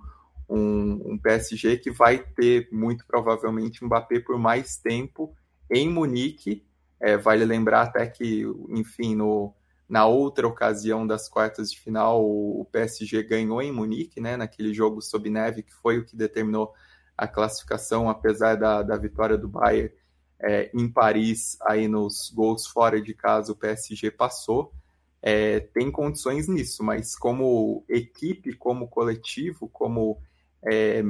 um, 0.50 1.13
um, 1.13 1.17
PSG 1.17 1.78
que 1.78 1.91
vai 1.91 2.19
ter 2.19 2.69
muito 2.71 3.06
provavelmente 3.06 3.84
Mbappé 3.84 4.19
por 4.19 4.38
mais 4.38 4.78
tempo 4.78 5.36
em 5.69 5.89
Munique. 5.89 6.63
É, 7.00 7.17
vale 7.17 7.43
lembrar 7.45 7.82
até 7.84 8.08
que, 8.08 8.43
enfim, 8.69 9.15
no, 9.15 9.54
na 9.88 10.06
outra 10.06 10.48
ocasião 10.48 11.06
das 11.06 11.30
quartas 11.30 11.71
de 11.71 11.80
final, 11.80 12.24
o, 12.24 12.65
PSG 12.71 13.24
ganhou 13.24 13.62
em 13.62 13.71
Munique, 13.71 14.19
né? 14.19 14.36
Naquele 14.36 14.74
jogo 14.74 15.02
sob 15.02 15.30
neve, 15.30 15.63
que 15.63 15.74
foi 15.74 16.00
o 16.00 16.06
que 16.06 16.15
determinou 16.15 16.74
a 17.17 17.28
classificação, 17.28 18.10
apesar 18.10 18.56
da, 18.56 18.82
da 18.82 18.98
vitória 18.98 19.38
do 19.38 19.48
Bayern 19.48 19.91
é, 20.39 20.69
em 20.74 20.91
Paris, 20.91 21.58
aí 21.62 21.88
nos 21.88 22.32
gols 22.34 22.67
fora 22.67 23.02
de 23.02 23.13
casa, 23.13 23.52
o 23.52 23.56
PSG 23.56 24.12
passou. 24.12 24.74
É, 25.21 25.60
tem 25.60 25.91
condições 25.91 26.48
nisso, 26.48 26.84
mas 26.84 27.15
como 27.15 27.84
equipe, 27.89 28.54
como 28.54 28.88
coletivo, 28.88 29.67
como 29.69 30.21
é, 30.63 31.04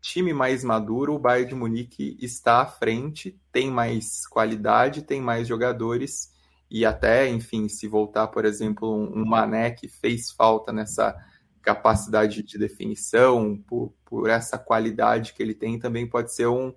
time 0.00 0.34
mais 0.34 0.62
maduro, 0.62 1.14
o 1.14 1.18
Bayern 1.18 1.48
de 1.48 1.54
Munique 1.54 2.18
está 2.20 2.60
à 2.60 2.66
frente, 2.66 3.40
tem 3.50 3.70
mais 3.70 4.26
qualidade, 4.26 5.02
tem 5.02 5.22
mais 5.22 5.48
jogadores 5.48 6.33
e 6.74 6.84
até, 6.84 7.28
enfim, 7.28 7.68
se 7.68 7.86
voltar, 7.86 8.26
por 8.26 8.44
exemplo, 8.44 8.92
um 8.92 9.24
Mané 9.24 9.70
que 9.70 9.86
fez 9.86 10.32
falta 10.32 10.72
nessa 10.72 11.14
capacidade 11.62 12.42
de 12.42 12.58
definição, 12.58 13.56
por, 13.68 13.94
por 14.04 14.28
essa 14.28 14.58
qualidade 14.58 15.34
que 15.34 15.40
ele 15.40 15.54
tem, 15.54 15.78
também 15.78 16.04
pode 16.04 16.34
ser 16.34 16.48
um, 16.48 16.74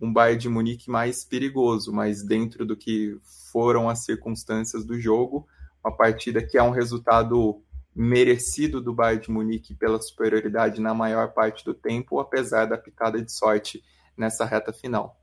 um 0.00 0.12
Bayern 0.12 0.40
de 0.40 0.48
Munique 0.48 0.90
mais 0.90 1.24
perigoso, 1.24 1.92
mas 1.92 2.24
dentro 2.26 2.66
do 2.66 2.76
que 2.76 3.16
foram 3.52 3.88
as 3.88 4.04
circunstâncias 4.04 4.84
do 4.84 4.98
jogo, 4.98 5.46
uma 5.84 5.96
partida 5.96 6.44
que 6.44 6.58
é 6.58 6.62
um 6.64 6.72
resultado 6.72 7.62
merecido 7.94 8.80
do 8.80 8.92
Bayern 8.92 9.22
de 9.22 9.30
Munique 9.30 9.76
pela 9.76 10.02
superioridade 10.02 10.80
na 10.80 10.92
maior 10.92 11.32
parte 11.32 11.64
do 11.64 11.72
tempo, 11.72 12.18
apesar 12.18 12.64
da 12.64 12.76
pitada 12.76 13.22
de 13.22 13.30
sorte 13.30 13.80
nessa 14.16 14.44
reta 14.44 14.72
final. 14.72 15.16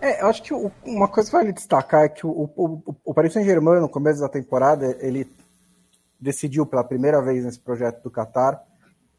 É, 0.00 0.22
eu 0.22 0.26
acho 0.26 0.42
que 0.42 0.52
uma 0.84 1.08
coisa 1.08 1.28
que 1.28 1.36
vale 1.36 1.52
destacar 1.52 2.04
é 2.04 2.08
que 2.08 2.26
o, 2.26 2.50
o, 2.56 2.94
o 3.04 3.14
Paris 3.14 3.32
Saint-Germain, 3.32 3.80
no 3.80 3.88
começo 3.88 4.20
da 4.20 4.28
temporada, 4.28 4.96
ele 5.00 5.28
decidiu 6.20 6.64
pela 6.66 6.84
primeira 6.84 7.20
vez 7.20 7.44
nesse 7.44 7.58
projeto 7.58 8.02
do 8.02 8.10
Qatar 8.10 8.62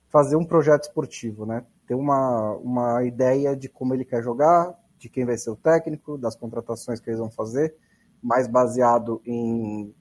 fazer 0.09 0.35
um 0.35 0.45
projeto 0.45 0.83
esportivo, 0.83 1.45
né? 1.45 1.63
ter 1.89 1.95
uma, 1.95 2.53
uma 2.57 3.03
ideia 3.03 3.55
de 3.55 3.67
como 3.67 3.95
ele 3.95 4.05
quer 4.05 4.21
jogar, 4.21 4.75
de 4.97 5.09
quem 5.09 5.25
vai 5.25 5.37
ser 5.37 5.49
o 5.49 5.55
técnico, 5.55 6.17
das 6.17 6.35
contratações 6.35 6.99
que 6.99 7.09
eles 7.09 7.19
vão 7.19 7.31
fazer, 7.31 7.75
mais 8.21 8.47
baseado 8.47 9.21
em 9.25 9.93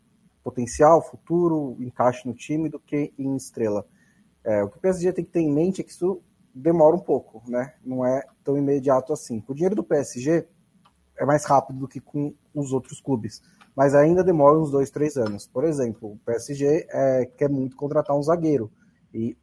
potencial, 0.45 1.03
futuro, 1.03 1.77
encaixe 1.81 2.27
no 2.27 2.35
time 2.35 2.69
do 2.69 2.79
que 2.79 3.13
em 3.19 3.37
estrela. 3.37 3.87
É, 4.45 4.63
o 4.63 4.69
que 4.69 4.77
o 4.77 4.81
PSG 4.81 5.13
tem 5.13 5.25
que 5.25 5.31
ter 5.31 5.41
em 5.41 5.53
mente 5.53 5.81
é 5.81 5.85
que 5.85 5.91
isso 5.91 6.21
demora 6.59 6.97
um 6.97 7.01
pouco, 7.01 7.43
né? 7.49 7.75
Não 7.85 8.05
é 8.05 8.23
tão 8.43 8.57
imediato 8.57 9.13
assim. 9.13 9.43
O 9.47 9.55
dinheiro 9.55 9.75
do 9.75 9.85
PSG 9.85 10.47
é 11.17 11.25
mais 11.25 11.45
rápido 11.45 11.81
do 11.81 11.89
que 11.89 12.01
com 12.01 12.35
os 12.55 12.73
outros 12.73 13.01
clubes, 13.01 13.43
mas 13.75 13.95
ainda 13.95 14.25
demora 14.25 14.59
uns 14.59 14.71
dois, 14.71 14.91
três 14.91 15.17
anos. 15.17 15.47
Por 15.47 15.65
exemplo, 15.65 16.13
o 16.13 16.19
PSG 16.25 16.87
é, 16.91 17.27
quer 17.37 17.49
muito 17.49 17.77
contratar 17.77 18.17
um 18.17 18.23
zagueiro 18.23 18.71
e 19.13 19.37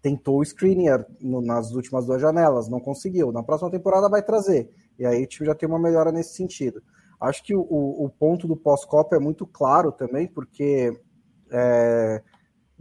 tentou 0.00 0.40
o 0.40 0.44
screener 0.44 1.06
nas 1.20 1.72
últimas 1.72 2.06
duas 2.06 2.20
janelas, 2.20 2.68
não 2.68 2.80
conseguiu. 2.80 3.32
Na 3.32 3.42
próxima 3.42 3.70
temporada 3.70 4.08
vai 4.08 4.22
trazer. 4.22 4.70
E 4.98 5.06
aí 5.06 5.26
tipo, 5.26 5.44
já 5.44 5.54
tem 5.54 5.68
uma 5.68 5.78
melhora 5.78 6.12
nesse 6.12 6.34
sentido. 6.34 6.82
Acho 7.20 7.42
que 7.42 7.54
o, 7.54 7.62
o 7.62 8.10
ponto 8.10 8.46
do 8.46 8.56
pós-Copa 8.56 9.16
é 9.16 9.18
muito 9.18 9.46
claro 9.46 9.90
também, 9.92 10.26
porque 10.26 10.92
é 11.50 12.22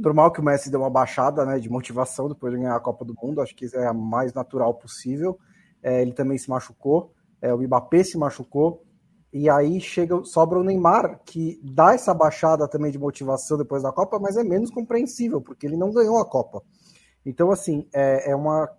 normal 0.04 0.32
que 0.32 0.42
o 0.42 0.44
Messi 0.44 0.70
dê 0.70 0.78
uma 0.78 0.90
baixada 0.90 1.46
né, 1.46 1.60
de 1.60 1.70
motivação 1.70 2.28
depois 2.28 2.54
de 2.54 2.60
ganhar 2.60 2.76
a 2.76 2.80
Copa 2.80 3.06
do 3.06 3.16
Mundo, 3.22 3.42
acho 3.42 3.56
que 3.56 3.66
é 3.74 3.88
a 3.88 3.94
mais 3.94 4.34
natural 4.34 4.74
possível. 4.74 5.40
É, 5.82 6.02
ele 6.02 6.14
também 6.14 6.38
se 6.38 6.50
machucou, 6.50 7.14
é, 7.42 7.54
o 7.54 7.58
Mbappé 7.58 8.04
se 8.04 8.18
machucou, 8.18 8.84
e 9.32 9.50
aí 9.50 9.82
chega, 9.82 10.24
sobra 10.24 10.60
o 10.60 10.64
Neymar, 10.64 11.20
que 11.26 11.60
dá 11.64 11.94
essa 11.94 12.14
baixada 12.14 12.68
também 12.68 12.92
de 12.92 13.00
motivação 13.00 13.58
depois 13.58 13.82
da 13.82 13.92
Copa, 13.92 14.20
mas 14.20 14.38
é 14.38 14.44
menos 14.44 14.70
compreensível, 14.70 15.42
porque 15.42 15.66
ele 15.66 15.76
não 15.76 15.92
ganhou 15.92 16.20
a 16.20 16.30
Copa. 16.30 16.62
Então, 17.26 17.52
assim, 17.52 17.88
é, 17.94 18.32
é 18.32 18.36
uma, 18.36 18.70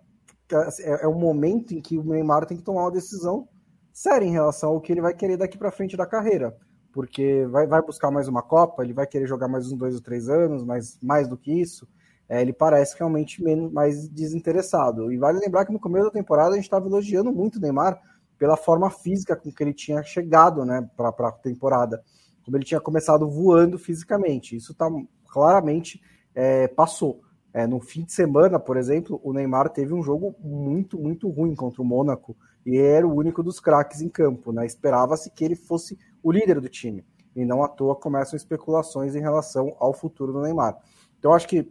é, 0.80 1.04
é 1.04 1.08
um 1.08 1.18
momento 1.18 1.74
em 1.74 1.80
que 1.80 1.98
o 1.98 2.04
Neymar 2.04 2.46
tem 2.46 2.56
que 2.56 2.62
tomar 2.62 2.82
uma 2.82 2.92
decisão 2.92 3.48
séria 3.92 4.26
em 4.26 4.32
relação 4.32 4.70
ao 4.70 4.80
que 4.80 4.92
ele 4.92 5.00
vai 5.00 5.14
querer 5.14 5.36
daqui 5.36 5.58
para 5.58 5.72
frente 5.72 5.96
da 5.96 6.06
carreira. 6.06 6.56
Porque 6.94 7.44
vai, 7.50 7.66
vai 7.66 7.82
buscar 7.82 8.08
mais 8.12 8.28
uma 8.28 8.40
Copa, 8.40 8.84
ele 8.84 8.92
vai 8.92 9.04
querer 9.04 9.26
jogar 9.26 9.48
mais 9.48 9.66
uns 9.66 9.76
dois 9.76 9.96
ou 9.96 10.00
três 10.00 10.28
anos, 10.28 10.62
mas 10.62 10.96
mais 11.02 11.26
do 11.26 11.36
que 11.36 11.52
isso, 11.52 11.88
é, 12.28 12.40
ele 12.40 12.52
parece 12.52 12.96
realmente 12.96 13.42
menos, 13.42 13.72
mais 13.72 14.08
desinteressado. 14.08 15.12
E 15.12 15.18
vale 15.18 15.40
lembrar 15.40 15.64
que 15.66 15.72
no 15.72 15.80
começo 15.80 16.04
da 16.04 16.12
temporada 16.12 16.52
a 16.52 16.54
gente 16.54 16.66
estava 16.66 16.86
elogiando 16.86 17.32
muito 17.32 17.56
o 17.56 17.60
Neymar 17.60 18.00
pela 18.38 18.56
forma 18.56 18.88
física 18.90 19.34
com 19.34 19.50
que 19.50 19.60
ele 19.60 19.74
tinha 19.74 20.04
chegado 20.04 20.64
né, 20.64 20.88
para 20.96 21.08
a 21.08 21.32
temporada. 21.32 22.00
Como 22.44 22.56
ele 22.56 22.64
tinha 22.64 22.80
começado 22.80 23.28
voando 23.28 23.76
fisicamente. 23.76 24.54
Isso 24.54 24.72
tá, 24.72 24.88
claramente 25.28 26.00
é, 26.32 26.68
passou. 26.68 27.22
É, 27.52 27.66
no 27.66 27.80
fim 27.80 28.04
de 28.04 28.12
semana, 28.12 28.60
por 28.60 28.76
exemplo, 28.76 29.20
o 29.24 29.32
Neymar 29.32 29.68
teve 29.70 29.92
um 29.92 30.02
jogo 30.02 30.36
muito, 30.38 30.96
muito 30.96 31.28
ruim 31.28 31.56
contra 31.56 31.82
o 31.82 31.84
Mônaco 31.84 32.36
e 32.64 32.78
era 32.78 33.06
o 33.06 33.12
único 33.12 33.42
dos 33.42 33.58
craques 33.58 34.00
em 34.00 34.08
campo. 34.08 34.52
Né? 34.52 34.64
Esperava-se 34.64 35.28
que 35.30 35.44
ele 35.44 35.56
fosse 35.56 35.98
o 36.24 36.32
líder 36.32 36.60
do 36.60 36.68
time 36.68 37.04
e 37.36 37.44
não 37.44 37.62
à 37.62 37.68
toa 37.68 37.94
começam 37.94 38.36
especulações 38.36 39.14
em 39.14 39.20
relação 39.20 39.76
ao 39.78 39.92
futuro 39.92 40.32
do 40.32 40.40
Neymar. 40.40 40.76
Então, 41.18 41.34
acho 41.34 41.46
que 41.46 41.70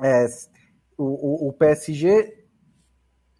é, 0.00 0.26
o, 0.96 1.48
o, 1.48 1.52
PSG 1.52 2.46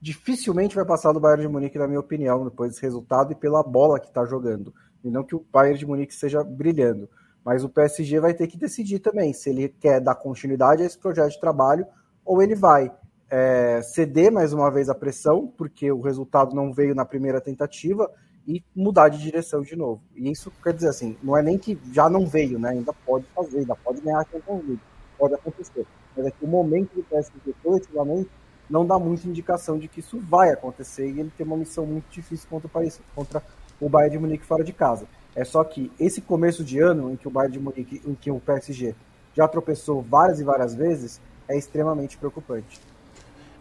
dificilmente 0.01 0.75
vai 0.75 0.85
passar 0.85 1.13
do 1.13 1.21
Bayern 1.21 1.43
de 1.43 1.49
Munique, 1.49 1.79
na 1.79 1.87
minha 1.87 2.01
opinião, 2.01 2.45
depois 2.45 2.73
desse 2.73 2.83
resultado 2.83 3.33
e 3.33 3.37
pela 3.37 3.63
bola 3.63 4.01
que 4.01 4.09
está 4.09 4.25
jogando. 4.25 4.75
E 5.05 5.11
não 5.11 5.23
que 5.23 5.37
o 5.37 5.47
Bayern 5.53 5.79
de 5.79 5.87
Munique 5.87 6.13
esteja 6.13 6.43
brilhando. 6.43 7.09
Mas 7.45 7.63
o 7.63 7.69
PSG 7.69 8.19
vai 8.21 8.35
ter 8.35 8.49
que 8.49 8.57
decidir 8.57 8.99
também 8.99 9.33
se 9.33 9.51
ele 9.51 9.69
quer 9.69 10.01
dar 10.01 10.15
continuidade 10.17 10.83
a 10.83 10.87
esse 10.87 10.99
projeto 10.99 11.31
de 11.31 11.41
trabalho 11.41 11.87
ou 12.25 12.43
ele 12.43 12.55
vai 12.55 12.93
é, 13.31 13.81
ceder 13.83 14.31
mais 14.31 14.53
uma 14.53 14.71
vez 14.71 14.89
a 14.89 14.95
pressão, 14.95 15.47
porque 15.57 15.91
o 15.91 16.01
resultado 16.01 16.55
não 16.55 16.73
veio 16.73 16.95
na 16.95 17.05
primeira 17.05 17.41
tentativa, 17.41 18.11
e 18.47 18.63
mudar 18.75 19.09
de 19.09 19.19
direção 19.19 19.63
de 19.63 19.77
novo. 19.77 20.01
E 20.17 20.31
isso 20.31 20.53
quer 20.63 20.73
dizer 20.73 20.89
assim, 20.89 21.17
não 21.23 21.37
é 21.37 21.43
nem 21.43 21.59
que 21.59 21.79
já 21.93 22.09
não 22.09 22.27
veio, 22.27 22.59
né? 22.59 22.71
Ainda 22.71 22.93
pode 22.93 23.25
fazer, 23.35 23.59
ainda 23.59 23.77
pode 23.77 24.01
ganhar 24.01 24.21
a 24.21 24.25
Champions 24.25 24.65
League, 24.67 24.81
pode 25.19 25.35
acontecer. 25.35 25.87
Mas 26.17 26.27
é 26.27 26.31
que 26.31 26.45
o 26.45 26.49
momento 26.49 26.95
do 26.95 27.03
PSG 27.05 27.55
coletivamente 27.63 28.31
não 28.69 28.87
dá 28.87 28.99
muita 28.99 29.29
indicação 29.29 29.79
de 29.79 29.89
que 29.89 30.01
isso 30.01 30.19
vai 30.19 30.51
acontecer 30.51 31.07
e 31.07 31.21
ele 31.21 31.33
tem 31.37 31.47
uma 31.47 31.57
missão 31.57 31.87
muito 31.87 32.07
difícil 32.11 32.47
contra 32.49 32.67
o, 32.67 32.71
país, 32.71 33.01
contra 33.15 33.43
o 33.81 33.89
Bayern 33.89 34.17
de 34.17 34.19
Munique 34.19 34.45
fora 34.45 34.65
de 34.65 34.73
casa. 34.73 35.07
É 35.35 35.45
só 35.45 35.63
que 35.65 35.91
esse 35.99 36.21
começo 36.21 36.65
de 36.65 36.79
ano 36.79 37.13
em 37.13 37.17
que 37.17 37.29
o 37.29 37.31
Bayern 37.31 37.53
de 37.53 37.63
Munique, 37.63 38.03
em 38.07 38.15
que 38.15 38.31
o 38.31 38.41
PSG 38.41 38.95
já 39.35 39.49
tropeçou 39.49 40.03
várias 40.03 40.41
e 40.41 40.45
várias 40.45 40.75
vezes, 40.75 41.21
é 41.49 41.57
extremamente 41.57 42.17
preocupante. 42.17 42.81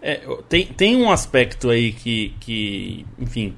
É, 0.02 0.22
tem, 0.50 0.66
tem 0.66 0.96
um 0.96 1.12
aspecto 1.12 1.70
aí 1.70 1.94
que, 1.94 2.36
que 2.40 3.06
enfim, 3.20 3.56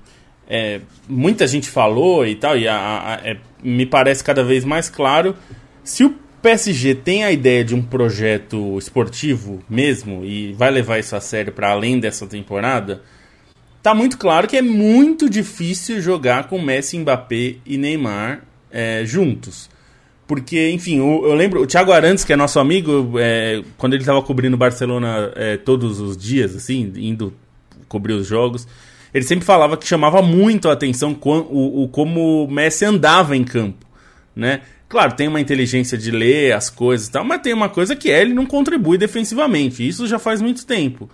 é, 0.54 0.82
muita 1.10 1.48
gente 1.48 1.68
falou 1.68 2.28
e 2.28 2.36
tal, 2.36 2.56
e 2.56 2.68
a, 2.68 2.76
a, 2.76 3.28
é, 3.28 3.38
me 3.64 3.88
parece 3.88 4.24
cada 4.24 4.44
vez 4.44 4.64
mais 4.64 4.88
claro. 4.88 5.36
Se 5.84 6.04
o 6.04 6.14
PSG 6.44 6.94
tem 6.94 7.24
a 7.24 7.32
ideia 7.32 7.66
de 7.66 7.74
um 7.74 7.82
projeto 7.82 8.78
esportivo 8.78 9.64
mesmo 9.68 10.24
e 10.24 10.54
vai 10.54 10.70
levar 10.70 11.00
isso 11.00 11.16
a 11.16 11.20
sério 11.20 11.52
para 11.52 11.72
além 11.72 12.00
dessa 12.00 12.28
temporada, 12.28 13.02
tá 13.82 13.96
muito 13.96 14.16
claro 14.16 14.48
que 14.48 14.56
é 14.56 14.62
muito 14.62 15.28
difícil 15.28 16.00
jogar 16.00 16.48
com 16.48 16.62
Messi, 16.62 17.00
Mbappé 17.00 17.56
e 17.66 17.76
Neymar 17.76 18.44
é, 18.72 19.04
juntos. 19.04 19.68
Porque, 20.28 20.70
enfim, 20.70 21.00
o, 21.00 21.26
eu 21.26 21.34
lembro, 21.34 21.64
o 21.64 21.66
Thiago 21.66 21.92
Arantes, 21.92 22.24
que 22.24 22.32
é 22.32 22.36
nosso 22.36 22.60
amigo, 22.60 23.14
é, 23.18 23.64
quando 23.76 23.94
ele 23.94 24.04
estava 24.04 24.22
cobrindo 24.22 24.56
Barcelona 24.56 25.32
é, 25.36 25.58
todos 25.58 26.00
os 26.00 26.16
dias, 26.16 26.56
assim, 26.56 26.94
indo 26.96 27.34
cobrir 27.88 28.14
os 28.14 28.28
jogos, 28.28 28.68
ele 29.14 29.26
sempre 29.26 29.46
falava 29.46 29.78
que 29.78 29.88
chamava 29.88 30.22
muito 30.22 30.68
a 30.68 30.74
atenção 30.74 31.18
o, 31.24 31.84
o 31.84 31.88
como 31.90 32.46
o 32.46 32.52
Messi 32.52 32.86
andava 32.86 33.36
em 33.38 33.44
campo, 33.44 33.86
né? 34.36 34.62
Claro, 34.90 35.16
tem 35.16 35.28
uma 35.28 35.42
inteligência 35.42 35.98
de 35.98 36.12
ler 36.12 36.54
as 36.54 36.70
coisas 36.70 37.08
e 37.08 37.12
tal, 37.12 37.24
mas 37.24 37.42
tem 37.42 37.54
uma 37.54 37.70
coisa 37.70 37.96
que 37.96 38.12
é, 38.12 38.22
ele 38.22 38.34
não 38.34 38.46
contribui 38.46 38.98
defensivamente. 38.98 39.88
Isso 39.88 40.06
já 40.06 40.20
faz 40.20 40.42
muito 40.42 40.66
tempo. 40.66 41.10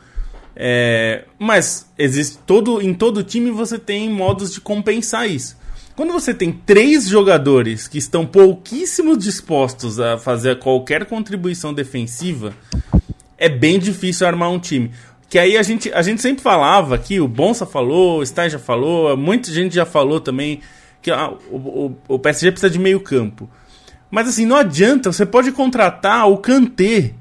É, 0.55 1.23
mas 1.39 1.89
existe 1.97 2.39
todo 2.45 2.81
em 2.81 2.93
todo 2.93 3.23
time 3.23 3.49
você 3.49 3.79
tem 3.79 4.09
modos 4.09 4.53
de 4.53 4.59
compensar 4.59 5.29
isso. 5.29 5.57
Quando 5.95 6.12
você 6.12 6.33
tem 6.33 6.51
três 6.51 7.07
jogadores 7.07 7.88
que 7.88 7.97
estão 7.97 8.25
pouquíssimo 8.25 9.17
dispostos 9.17 9.99
a 9.99 10.17
fazer 10.17 10.59
qualquer 10.59 11.05
contribuição 11.05 11.73
defensiva, 11.73 12.53
é 13.38 13.47
bem 13.47 13.79
difícil 13.79 14.27
armar 14.27 14.49
um 14.51 14.59
time. 14.59 14.91
Que 15.29 15.37
aí 15.37 15.55
a 15.55 15.61
gente, 15.61 15.93
a 15.93 16.01
gente 16.01 16.21
sempre 16.21 16.41
falava 16.41 16.95
aqui, 16.95 17.19
o 17.19 17.27
Bonsa 17.27 17.65
falou, 17.65 18.19
o 18.19 18.25
Stein 18.25 18.49
já 18.49 18.57
falou, 18.57 19.15
muita 19.15 19.51
gente 19.51 19.75
já 19.75 19.85
falou 19.85 20.19
também 20.19 20.59
que 21.03 21.11
ah, 21.11 21.31
o, 21.51 21.55
o, 21.55 21.97
o 22.15 22.19
PSG 22.19 22.51
precisa 22.51 22.69
de 22.69 22.79
meio 22.79 22.99
campo. 22.99 23.47
Mas 24.09 24.27
assim, 24.27 24.45
não 24.45 24.55
adianta, 24.55 25.11
você 25.11 25.25
pode 25.25 25.51
contratar 25.51 26.27
o 26.27 26.37
Kanté. 26.37 27.13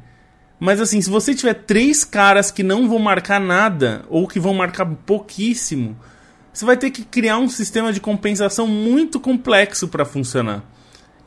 Mas 0.59 0.81
assim, 0.81 1.01
se 1.01 1.11
você 1.11 1.35
tiver 1.35 1.55
três 1.55 2.03
caras 2.03 2.51
que 2.51 2.63
não 2.63 2.89
vão 2.89 2.99
marcar 2.99 3.39
nada, 3.39 4.05
ou 4.09 4.27
que 4.27 4.41
vão 4.41 4.55
marcar 4.55 4.87
pouquíssimo, 4.87 5.95
você 6.53 6.65
vai 6.65 6.77
ter 6.77 6.91
que 6.91 7.05
criar 7.05 7.39
um 7.39 7.49
sistema 7.49 7.93
de 7.93 8.01
compensação 8.01 8.67
muito 8.67 9.21
complexo 9.21 9.87
para 9.87 10.05
funcionar. 10.05 10.65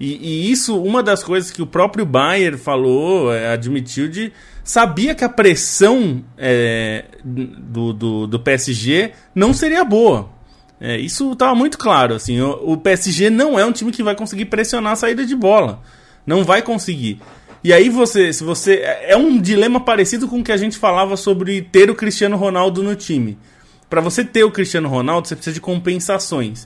E, 0.01 0.17
e, 0.19 0.51
isso, 0.51 0.81
uma 0.81 1.03
das 1.03 1.23
coisas 1.23 1.51
que 1.51 1.61
o 1.61 1.67
próprio 1.67 2.03
Bayer 2.03 2.57
falou, 2.57 3.31
é, 3.31 3.53
admitiu, 3.53 4.07
de 4.07 4.33
sabia 4.63 5.13
que 5.13 5.23
a 5.23 5.29
pressão 5.29 6.25
é, 6.35 7.05
do, 7.23 7.93
do, 7.93 8.25
do, 8.25 8.39
PSG 8.39 9.11
não 9.35 9.53
seria 9.53 9.85
boa. 9.85 10.27
É, 10.79 10.97
isso 10.97 11.33
estava 11.33 11.53
muito 11.53 11.77
claro. 11.77 12.15
Assim, 12.15 12.41
o, 12.41 12.71
o, 12.71 12.77
PSG 12.77 13.29
não 13.29 13.59
é 13.59 13.63
um 13.63 13.71
time 13.71 13.91
que 13.91 14.01
vai 14.01 14.15
conseguir 14.15 14.45
pressionar 14.45 14.93
a 14.93 14.95
saída 14.95 15.23
de 15.23 15.35
bola. 15.35 15.83
Não 16.25 16.43
vai 16.43 16.63
conseguir. 16.63 17.21
E 17.63 17.71
aí 17.71 17.87
você, 17.87 18.33
se 18.33 18.43
você. 18.43 18.77
É, 18.77 19.11
é 19.11 19.17
um 19.17 19.39
dilema 19.39 19.79
parecido 19.79 20.27
com 20.27 20.39
o 20.39 20.43
que 20.43 20.51
a 20.51 20.57
gente 20.57 20.79
falava 20.79 21.15
sobre 21.15 21.61
ter 21.61 21.91
o 21.91 21.95
Cristiano 21.95 22.37
Ronaldo 22.37 22.81
no 22.81 22.95
time 22.95 23.37
para 23.91 23.99
você 23.99 24.23
ter 24.23 24.45
o 24.45 24.49
Cristiano 24.49 24.87
Ronaldo, 24.87 25.27
você 25.27 25.35
precisa 25.35 25.53
de 25.53 25.59
compensações. 25.59 26.65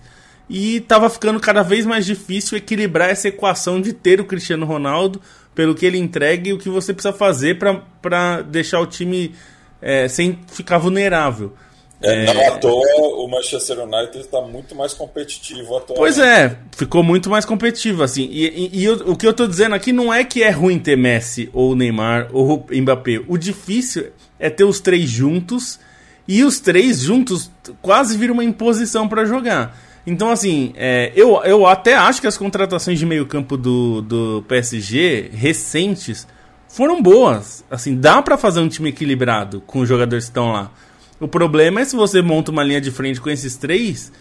E 0.49 0.77
estava 0.77 1.09
ficando 1.09 1.39
cada 1.39 1.63
vez 1.63 1.85
mais 1.85 2.05
difícil 2.05 2.57
equilibrar 2.57 3.09
essa 3.09 3.27
equação 3.27 3.81
de 3.81 3.93
ter 3.93 4.21
o 4.21 4.25
Cristiano 4.25 4.65
Ronaldo 4.65 5.21
pelo 5.55 5.73
que 5.73 5.85
ele 5.85 5.97
entrega 5.97 6.49
e 6.49 6.53
o 6.53 6.57
que 6.57 6.69
você 6.69 6.93
precisa 6.93 7.13
fazer 7.13 7.57
para 8.01 8.41
deixar 8.41 8.79
o 8.79 8.85
time 8.85 9.33
é, 9.81 10.07
sem 10.07 10.39
ficar 10.47 10.77
vulnerável. 10.77 11.53
É, 12.01 12.25
não 12.25 12.47
à 12.47 12.57
toa 12.57 12.83
o 13.23 13.27
Manchester 13.27 13.79
United 13.79 14.19
está 14.19 14.41
muito 14.41 14.75
mais 14.75 14.93
competitivo 14.93 15.77
atualmente. 15.77 15.97
Pois 15.97 16.19
é, 16.19 16.57
ficou 16.75 17.01
muito 17.01 17.29
mais 17.29 17.45
competitivo, 17.45 18.03
assim. 18.03 18.27
E, 18.31 18.47
e, 18.47 18.79
e 18.79 18.83
eu, 18.83 18.95
o 19.11 19.15
que 19.15 19.25
eu 19.25 19.31
estou 19.31 19.47
dizendo 19.47 19.73
aqui 19.73 19.93
não 19.93 20.13
é 20.13 20.23
que 20.23 20.43
é 20.43 20.49
ruim 20.49 20.77
ter 20.77 20.97
Messi, 20.97 21.49
ou 21.53 21.75
Neymar, 21.75 22.29
ou 22.33 22.65
Mbappé. 22.69 23.21
O 23.27 23.37
difícil 23.37 24.11
é 24.37 24.49
ter 24.49 24.65
os 24.65 24.79
três 24.79 25.09
juntos 25.09 25.79
e 26.27 26.43
os 26.43 26.59
três 26.59 26.99
juntos 26.99 27.49
quase 27.81 28.17
viram 28.17 28.33
uma 28.33 28.43
imposição 28.43 29.07
para 29.07 29.25
jogar. 29.25 29.75
Então, 30.07 30.29
assim, 30.29 30.71
é, 30.75 31.11
eu, 31.15 31.41
eu 31.43 31.65
até 31.65 31.95
acho 31.95 32.21
que 32.21 32.27
as 32.27 32.37
contratações 32.37 32.99
de 32.99 33.05
meio-campo 33.05 33.57
do, 33.57 34.01
do 34.01 34.45
PSG 34.47 35.31
recentes 35.33 36.27
foram 36.67 37.01
boas. 37.01 37.63
Assim, 37.71 37.95
dá 37.95 38.21
para 38.21 38.37
fazer 38.37 38.59
um 38.59 38.67
time 38.67 38.89
equilibrado 38.89 39.61
com 39.61 39.79
os 39.79 39.89
jogadores 39.89 40.25
que 40.25 40.31
estão 40.31 40.51
lá. 40.51 40.71
O 41.19 41.27
problema 41.27 41.81
é 41.81 41.85
se 41.85 41.95
você 41.95 42.21
monta 42.21 42.51
uma 42.51 42.63
linha 42.63 42.81
de 42.81 42.91
frente 42.91 43.19
com 43.19 43.29
esses 43.29 43.55
três, 43.55 44.11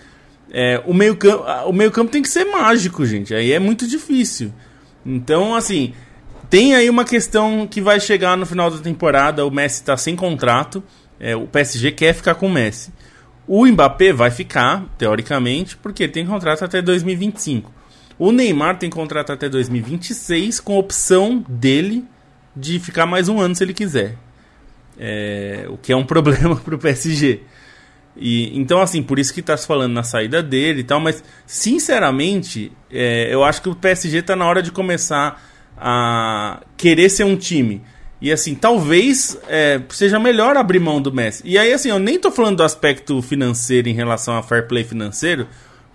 é, 0.51 0.81
o 0.87 0.95
meio-campo 0.95 1.45
o 1.67 1.73
meio 1.73 1.91
-campo 1.91 2.11
tem 2.11 2.23
que 2.23 2.29
ser 2.29 2.45
mágico, 2.45 3.05
gente. 3.05 3.35
Aí 3.35 3.53
é 3.53 3.59
muito 3.59 3.87
difícil. 3.87 4.53
Então, 5.05 5.55
assim, 5.55 5.93
tem 6.49 6.75
aí 6.75 6.89
uma 6.89 7.05
questão 7.05 7.67
que 7.67 7.81
vai 7.81 7.99
chegar 8.01 8.37
no 8.37 8.47
final 8.47 8.71
da 8.71 8.79
temporada. 8.79 9.45
O 9.45 9.51
Messi 9.51 9.81
está 9.81 9.97
sem 9.97 10.15
contrato. 10.17 10.83
É, 11.19 11.35
o 11.35 11.47
PSG 11.47 11.91
quer 11.93 12.15
ficar 12.15 12.37
com 12.37 12.47
o 12.47 12.51
Messi. 12.51 12.93
O 13.47 13.67
Mbappé 13.67 14.13
vai 14.13 14.31
ficar, 14.31 14.87
teoricamente, 14.97 15.77
porque 15.77 16.09
tem 16.09 16.27
contrato 16.27 16.65
até 16.65 16.81
2025. 16.81 17.71
O 18.19 18.33
Neymar 18.33 18.79
tem 18.79 18.89
contrato 18.89 19.33
até 19.33 19.49
2026, 19.49 20.61
com 20.61 20.79
opção 20.79 21.45
dele 21.49 22.05
de 22.57 22.79
ficar 22.79 23.07
mais 23.07 23.29
um 23.29 23.41
ano 23.41 23.55
se 23.55 23.65
ele 23.65 23.75
quiser. 23.75 24.17
É, 24.99 25.67
o 25.69 25.77
que 25.77 25.93
é 25.93 25.97
um 25.97 26.05
problema 26.07 26.57
para 26.57 26.75
o 26.75 26.79
PSG. 26.79 27.43
E, 28.17 28.57
então, 28.57 28.81
assim, 28.81 29.03
por 29.03 29.19
isso 29.19 29.35
que 29.35 29.41
está 29.41 29.57
se 29.57 29.67
falando 29.67 29.93
na 29.93 30.05
saída 30.05 30.43
dele 30.43 30.81
e 30.81 30.85
tal, 30.85 31.01
mas, 31.01 31.23
sinceramente, 31.47 32.71
é, 32.91 33.29
eu 33.35 33.43
acho 33.43 33.61
que 33.61 33.69
o 33.69 33.75
PSG 33.75 34.19
está 34.19 34.37
na 34.37 34.47
hora 34.47 34.63
de 34.63 34.71
começar 34.71 35.43
a 35.77 36.63
querer 36.77 37.09
ser 37.09 37.25
um 37.25 37.37
time 37.37 37.83
e 38.21 38.33
assim, 38.33 38.55
talvez 38.55 39.39
é, 39.49 39.81
seja 39.91 40.19
melhor 40.19 40.57
abrir 40.57 40.79
mão 40.79 41.01
do 41.01 41.13
Messi. 41.13 41.43
E 41.45 41.59
aí, 41.59 41.73
assim, 41.73 41.91
eu 41.91 41.99
nem 41.99 42.19
tô 42.19 42.31
falando 42.31 42.59
do 42.59 42.63
aspecto 42.63 43.21
financeiro 43.21 43.89
em 43.89 43.95
relação 43.95 44.37
a 44.37 44.43
fair 44.43 44.67
play 44.67 44.85
financeiro, 44.85 45.47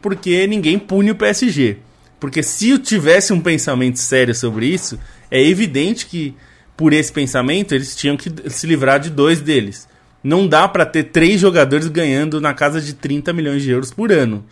porque 0.02 0.46
ninguém 0.46 0.78
pune 0.78 1.12
o 1.12 1.16
PSG. 1.16 1.78
Porque 2.20 2.44
se 2.44 2.70
eu 2.70 2.80
tivesse 2.80 3.32
um 3.32 3.40
pensamento 3.40 3.98
sério 3.98 4.36
sobre 4.36 4.68
isso, 4.68 5.00
é 5.32 5.42
evidente 5.42 6.06
que 6.06 6.36
por 6.76 6.94
esse 6.94 7.12
pensamento 7.12 7.74
eles 7.74 7.96
tinham 7.96 8.16
que 8.16 8.32
se 8.50 8.68
livrar 8.68 9.00
de 9.00 9.10
dois 9.10 9.42
deles. 9.42 9.88
Não 10.24 10.48
dá 10.48 10.68
para 10.68 10.86
ter 10.86 11.06
três 11.06 11.40
jogadores 11.40 11.88
ganhando 11.88 12.42
na 12.42 12.54
casa 12.54 12.82
de 12.82 12.94
30 12.94 13.32
milhões 13.32 13.64
de 13.64 13.72
euros 13.72 13.92
por 13.92 14.12
ano. 14.12 14.44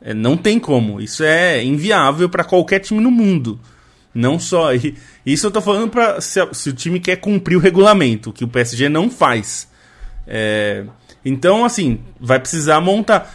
É, 0.00 0.12
não 0.12 0.36
tem 0.36 0.58
como. 0.58 1.00
Isso 1.00 1.22
é 1.22 1.62
inviável 1.62 2.28
para 2.28 2.44
qualquer 2.44 2.80
time 2.80 3.00
no 3.00 3.10
mundo. 3.10 3.58
Não 4.14 4.38
só. 4.38 4.74
E, 4.74 4.96
isso 5.24 5.46
eu 5.46 5.50
tô 5.50 5.60
falando 5.60 5.90
para 5.90 6.20
se, 6.20 6.40
se, 6.52 6.70
o 6.70 6.72
time 6.72 7.00
quer 7.00 7.16
cumprir 7.16 7.56
o 7.56 7.60
regulamento, 7.60 8.32
que 8.32 8.44
o 8.44 8.48
PSG 8.48 8.88
não 8.88 9.10
faz. 9.10 9.68
É, 10.26 10.84
então, 11.24 11.64
assim, 11.64 12.00
vai 12.20 12.38
precisar 12.38 12.80
montar. 12.80 13.34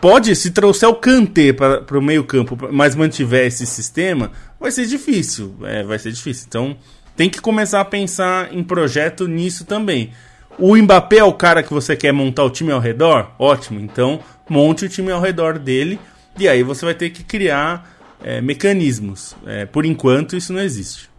Pode, 0.00 0.34
se 0.34 0.50
trouxer 0.50 0.88
o 0.88 0.94
Kanté 0.94 1.52
para 1.52 1.98
o 1.98 2.02
meio-campo, 2.02 2.58
mas 2.72 2.96
mantiver 2.96 3.46
esse 3.46 3.64
sistema, 3.64 4.32
vai 4.58 4.70
ser 4.70 4.86
difícil. 4.86 5.54
É, 5.62 5.84
vai 5.84 5.98
ser 5.98 6.10
difícil. 6.10 6.46
Então, 6.48 6.76
tem 7.16 7.30
que 7.30 7.40
começar 7.40 7.80
a 7.80 7.84
pensar 7.84 8.52
em 8.52 8.62
projeto 8.62 9.26
nisso 9.26 9.64
também. 9.64 10.12
O 10.58 10.76
Mbappé 10.76 11.18
é 11.18 11.24
o 11.24 11.32
cara 11.32 11.62
que 11.62 11.72
você 11.72 11.96
quer 11.96 12.12
montar 12.12 12.42
o 12.42 12.50
time 12.50 12.72
ao 12.72 12.80
redor? 12.80 13.30
Ótimo. 13.38 13.78
Então, 13.78 14.20
monte 14.48 14.84
o 14.84 14.88
time 14.88 15.12
ao 15.12 15.20
redor 15.20 15.58
dele. 15.58 16.00
E 16.38 16.48
aí 16.48 16.62
você 16.62 16.84
vai 16.84 16.94
ter 16.94 17.10
que 17.10 17.22
criar 17.22 17.97
é, 18.22 18.40
mecanismos. 18.40 19.36
É, 19.46 19.66
por 19.66 19.84
enquanto, 19.84 20.36
isso 20.36 20.52
não 20.52 20.60
existe. 20.60 21.10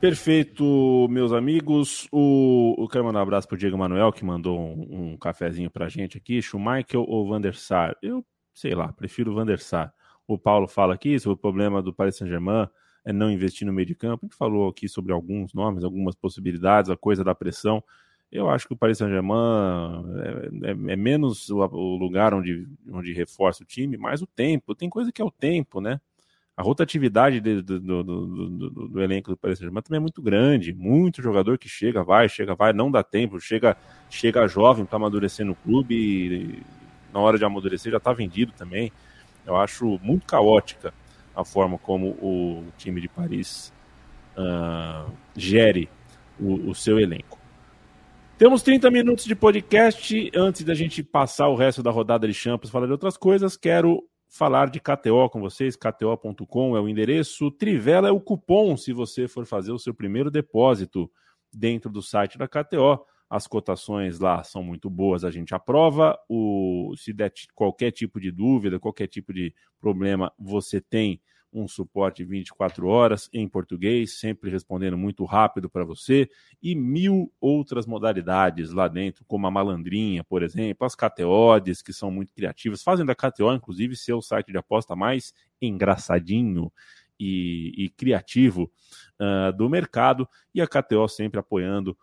Perfeito, 0.00 1.06
meus 1.10 1.32
amigos. 1.32 2.06
O, 2.12 2.76
eu 2.78 2.88
quero 2.88 3.04
mandar 3.04 3.20
um 3.20 3.22
abraço 3.22 3.48
pro 3.48 3.56
Diego 3.56 3.78
Manuel, 3.78 4.12
que 4.12 4.24
mandou 4.24 4.58
um, 4.58 5.12
um 5.12 5.16
cafezinho 5.16 5.70
pra 5.70 5.88
gente 5.88 6.18
aqui. 6.18 6.42
Schumacher 6.42 7.00
ou 7.00 7.26
Van 7.26 7.40
der 7.40 7.54
Sar? 7.54 7.96
Eu, 8.02 8.24
sei 8.52 8.74
lá, 8.74 8.92
prefiro 8.92 9.32
o 9.32 9.34
Van 9.34 9.46
der 9.46 9.60
Sar. 9.60 9.92
O 10.26 10.36
Paulo 10.38 10.68
fala 10.68 10.94
aqui 10.94 11.18
sobre 11.18 11.34
o 11.34 11.40
problema 11.40 11.82
do 11.82 11.92
Paris 11.92 12.16
Saint-Germain 12.16 12.68
é 13.04 13.12
não 13.12 13.30
investir 13.30 13.66
no 13.66 13.72
meio 13.72 13.86
de 13.86 13.94
campo. 13.94 14.24
A 14.24 14.26
gente 14.26 14.36
falou 14.36 14.68
aqui 14.68 14.88
sobre 14.88 15.12
alguns 15.12 15.52
nomes, 15.52 15.84
algumas 15.84 16.14
possibilidades, 16.14 16.90
a 16.90 16.96
coisa 16.96 17.22
da 17.22 17.34
pressão. 17.34 17.84
Eu 18.34 18.50
acho 18.50 18.66
que 18.66 18.74
o 18.74 18.76
Paris 18.76 18.98
Saint-Germain 18.98 20.02
é, 20.64 20.70
é, 20.70 20.92
é, 20.92 20.96
menos 20.96 21.48
o, 21.50 21.58
o, 21.58 21.96
lugar 21.96 22.34
onde, 22.34 22.66
onde 22.90 23.12
reforça 23.12 23.62
o 23.62 23.66
time, 23.66 23.96
mais 23.96 24.20
o 24.22 24.26
tempo. 24.26 24.74
Tem 24.74 24.90
coisa 24.90 25.12
que 25.12 25.22
é 25.22 25.24
o 25.24 25.30
tempo, 25.30 25.80
né? 25.80 26.00
A 26.56 26.62
rotatividade 26.62 27.40
de, 27.40 27.62
do, 27.62 27.78
do, 27.78 28.02
do, 28.02 28.88
do, 28.88 29.00
elenco 29.00 29.30
do 29.30 29.36
Paris 29.36 29.58
Saint-Germain 29.58 29.82
também 29.82 29.98
é 29.98 30.00
muito 30.00 30.20
grande. 30.20 30.74
Muito 30.74 31.22
jogador 31.22 31.56
que 31.58 31.68
chega, 31.68 32.02
vai, 32.02 32.28
chega, 32.28 32.56
vai, 32.56 32.72
não 32.72 32.90
dá 32.90 33.04
tempo, 33.04 33.38
chega, 33.38 33.76
chega 34.10 34.48
jovem 34.48 34.84
para 34.84 34.96
amadurecer 34.96 35.46
no 35.46 35.54
clube 35.54 35.94
e 35.94 36.62
na 37.12 37.20
hora 37.20 37.38
de 37.38 37.44
amadurecer 37.44 37.92
já 37.92 37.98
está 37.98 38.12
vendido 38.12 38.52
também. 38.52 38.90
Eu 39.46 39.56
acho 39.56 40.00
muito 40.02 40.26
caótica 40.26 40.92
a 41.36 41.44
forma 41.44 41.78
como 41.78 42.08
o 42.20 42.64
time 42.76 43.00
de 43.00 43.08
Paris 43.08 43.72
uh, 44.36 45.08
gere 45.36 45.88
o, 46.40 46.70
o, 46.70 46.74
seu 46.74 46.98
elenco. 46.98 47.43
Temos 48.36 48.62
30 48.62 48.90
minutos 48.90 49.24
de 49.26 49.36
podcast. 49.36 50.30
Antes 50.34 50.64
da 50.64 50.74
gente 50.74 51.04
passar 51.04 51.48
o 51.48 51.54
resto 51.54 51.84
da 51.84 51.92
rodada 51.92 52.26
de 52.26 52.34
Champions, 52.34 52.68
falar 52.70 52.86
de 52.86 52.92
outras 52.92 53.16
coisas, 53.16 53.56
quero 53.56 54.02
falar 54.28 54.70
de 54.70 54.80
KTO 54.80 55.30
com 55.30 55.40
vocês. 55.40 55.76
KTO.com 55.76 56.76
é 56.76 56.80
o 56.80 56.88
endereço, 56.88 57.52
Trivela 57.52 58.08
é 58.08 58.10
o 58.10 58.20
cupom 58.20 58.76
se 58.76 58.92
você 58.92 59.28
for 59.28 59.46
fazer 59.46 59.70
o 59.70 59.78
seu 59.78 59.94
primeiro 59.94 60.32
depósito 60.32 61.08
dentro 61.52 61.88
do 61.88 62.02
site 62.02 62.36
da 62.36 62.48
KTO. 62.48 63.06
As 63.30 63.46
cotações 63.46 64.18
lá 64.18 64.42
são 64.42 64.64
muito 64.64 64.90
boas, 64.90 65.24
a 65.24 65.30
gente 65.30 65.54
aprova. 65.54 66.18
O, 66.28 66.92
se 66.96 67.12
der 67.12 67.32
qualquer 67.54 67.92
tipo 67.92 68.18
de 68.18 68.32
dúvida, 68.32 68.80
qualquer 68.80 69.06
tipo 69.06 69.32
de 69.32 69.54
problema, 69.80 70.32
você 70.36 70.80
tem 70.80 71.20
um 71.54 71.68
suporte 71.68 72.24
24 72.24 72.88
horas 72.88 73.30
em 73.32 73.48
português, 73.48 74.18
sempre 74.18 74.50
respondendo 74.50 74.98
muito 74.98 75.24
rápido 75.24 75.70
para 75.70 75.84
você, 75.84 76.28
e 76.60 76.74
mil 76.74 77.32
outras 77.40 77.86
modalidades 77.86 78.72
lá 78.72 78.88
dentro, 78.88 79.24
como 79.24 79.46
a 79.46 79.50
malandrinha, 79.50 80.24
por 80.24 80.42
exemplo, 80.42 80.84
as 80.84 80.96
KTOs, 80.96 81.80
que 81.80 81.92
são 81.92 82.10
muito 82.10 82.34
criativas, 82.34 82.82
fazem 82.82 83.06
da 83.06 83.14
KTO, 83.14 83.52
inclusive, 83.54 83.96
ser 83.96 84.14
o 84.14 84.20
site 84.20 84.50
de 84.50 84.58
aposta 84.58 84.96
mais 84.96 85.32
engraçadinho 85.62 86.72
e, 87.18 87.72
e 87.84 87.90
criativo 87.90 88.70
uh, 89.20 89.56
do 89.56 89.70
mercado, 89.70 90.28
e 90.52 90.60
a 90.60 90.66
KTO 90.66 91.06
sempre 91.08 91.38
apoiando 91.38 91.96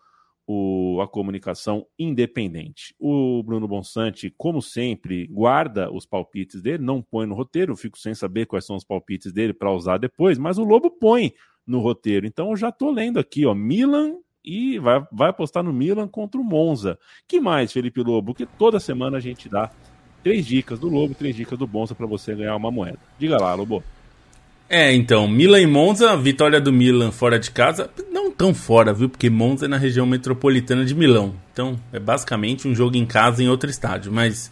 o, 0.54 1.00
a 1.00 1.08
comunicação 1.08 1.86
independente. 1.98 2.94
O 2.98 3.42
Bruno 3.42 3.66
Bonsante, 3.66 4.32
como 4.36 4.60
sempre, 4.60 5.26
guarda 5.28 5.90
os 5.90 6.04
palpites 6.04 6.60
dele, 6.60 6.82
não 6.82 7.00
põe 7.00 7.26
no 7.26 7.34
roteiro, 7.34 7.74
fico 7.74 7.98
sem 7.98 8.14
saber 8.14 8.46
quais 8.46 8.66
são 8.66 8.76
os 8.76 8.84
palpites 8.84 9.32
dele 9.32 9.54
para 9.54 9.72
usar 9.72 9.98
depois, 9.98 10.38
mas 10.38 10.58
o 10.58 10.64
Lobo 10.64 10.90
põe 10.90 11.32
no 11.66 11.80
roteiro. 11.80 12.26
Então 12.26 12.50
eu 12.50 12.56
já 12.56 12.68
estou 12.68 12.90
lendo 12.90 13.18
aqui, 13.18 13.46
ó, 13.46 13.54
Milan 13.54 14.16
e 14.44 14.78
vai, 14.78 15.06
vai 15.10 15.30
apostar 15.30 15.62
no 15.62 15.72
Milan 15.72 16.06
contra 16.06 16.40
o 16.40 16.44
Monza. 16.44 16.98
Que 17.26 17.40
mais, 17.40 17.72
Felipe 17.72 18.02
Lobo? 18.02 18.34
Que 18.34 18.44
toda 18.44 18.78
semana 18.78 19.16
a 19.16 19.20
gente 19.20 19.48
dá 19.48 19.70
três 20.22 20.44
dicas 20.44 20.78
do 20.78 20.88
Lobo, 20.88 21.14
três 21.14 21.34
dicas 21.34 21.58
do 21.58 21.66
Monza 21.66 21.94
para 21.94 22.06
você 22.06 22.34
ganhar 22.34 22.56
uma 22.56 22.70
moeda. 22.70 22.98
Diga 23.18 23.40
lá, 23.40 23.54
Lobo. 23.54 23.82
É, 24.68 24.92
então, 24.94 25.28
Milan 25.28 25.60
e 25.60 25.66
Monza, 25.66 26.16
vitória 26.16 26.60
do 26.60 26.72
Milan 26.72 27.10
fora 27.10 27.38
de 27.38 27.50
casa, 27.50 27.90
não 28.10 28.30
tão 28.30 28.54
fora, 28.54 28.92
viu? 28.92 29.08
Porque 29.08 29.28
Monza 29.28 29.66
é 29.66 29.68
na 29.68 29.76
região 29.76 30.06
metropolitana 30.06 30.84
de 30.84 30.94
Milão. 30.94 31.34
Então, 31.52 31.78
é 31.92 31.98
basicamente 31.98 32.66
um 32.66 32.74
jogo 32.74 32.96
em 32.96 33.04
casa 33.04 33.42
em 33.42 33.48
outro 33.48 33.68
estádio, 33.68 34.10
mas 34.10 34.50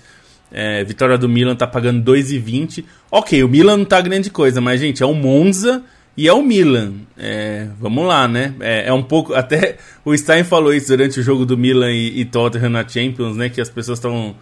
é, 0.53 0.85
vitória 0.85 1.17
do 1.17 1.29
Milan 1.29 1.57
tá 1.57 1.67
pagando 1.67 2.13
2,20. 2.13 2.85
OK, 3.11 3.43
o 3.43 3.49
Milan 3.49 3.79
não 3.79 3.85
tá 3.85 4.01
grande 4.01 4.31
coisa, 4.31 4.61
mas 4.61 4.81
gente, 4.81 5.03
é 5.03 5.07
o 5.07 5.15
Monza 5.15 5.83
e 6.17 6.29
é 6.29 6.33
o 6.33 6.43
Milan. 6.43 6.93
É, 7.17 7.69
vamos 7.81 8.07
lá, 8.07 8.27
né? 8.27 8.55
É, 8.61 8.89
é, 8.89 8.93
um 8.93 9.03
pouco. 9.03 9.33
Até 9.35 9.77
o 10.05 10.17
Stein 10.17 10.45
falou 10.45 10.75
isso 10.75 10.89
durante 10.89 11.21
o 11.21 11.23
jogo 11.23 11.47
do 11.47 11.57
Milan 11.57 11.91
e, 11.91 12.21
e 12.21 12.25
Tottenham 12.25 12.71
na 12.71 12.87
Champions, 12.87 13.37
né? 13.37 13.49
Que 13.49 13.61
as 13.61 13.71
pessoas 13.71 13.99
estão 13.99 14.35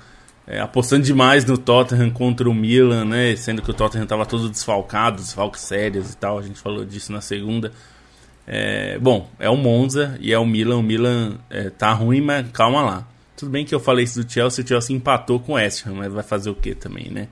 é, 0.49 0.61
apostando 0.61 1.05
demais 1.05 1.45
no 1.45 1.59
Tottenham 1.59 2.09
contra 2.09 2.49
o 2.49 2.55
Milan, 2.55 3.05
né? 3.05 3.37
Sendo 3.37 3.61
que 3.61 3.71
o 3.71 3.75
Tottenham 3.75 4.05
estava 4.05 4.25
todo 4.25 4.49
desfalcado, 4.49 5.19
desfalques 5.19 5.61
sérios 5.61 6.15
e 6.15 6.17
tal. 6.17 6.39
A 6.39 6.43
gente 6.43 6.59
falou 6.59 6.87
disso 6.87 7.13
na 7.13 7.21
segunda. 7.21 7.71
É, 8.47 8.99
bom, 8.99 9.29
é 9.39 9.51
o 9.51 9.57
Monza 9.57 10.17
e 10.21 10.33
é 10.33 10.39
o 10.39 10.47
Milan. 10.47 10.79
O 10.79 10.83
Milan 10.83 11.39
é, 11.51 11.69
tá 11.69 11.93
ruim, 11.93 12.23
mas 12.23 12.47
calma 12.51 12.81
lá. 12.81 13.07
Tudo 13.37 13.51
bem 13.51 13.65
que 13.65 13.75
eu 13.75 13.79
falei 13.79 14.05
isso 14.05 14.25
do 14.25 14.33
Chelsea, 14.33 14.65
o 14.65 14.67
Chelsea 14.67 14.97
empatou 14.97 15.39
com 15.39 15.53
o 15.53 15.55
West 15.57 15.87
Ham, 15.87 15.95
mas 15.97 16.13
vai 16.13 16.25
fazer 16.25 16.49
o 16.49 16.55
que 16.55 16.75
também, 16.75 17.11
né? 17.11 17.29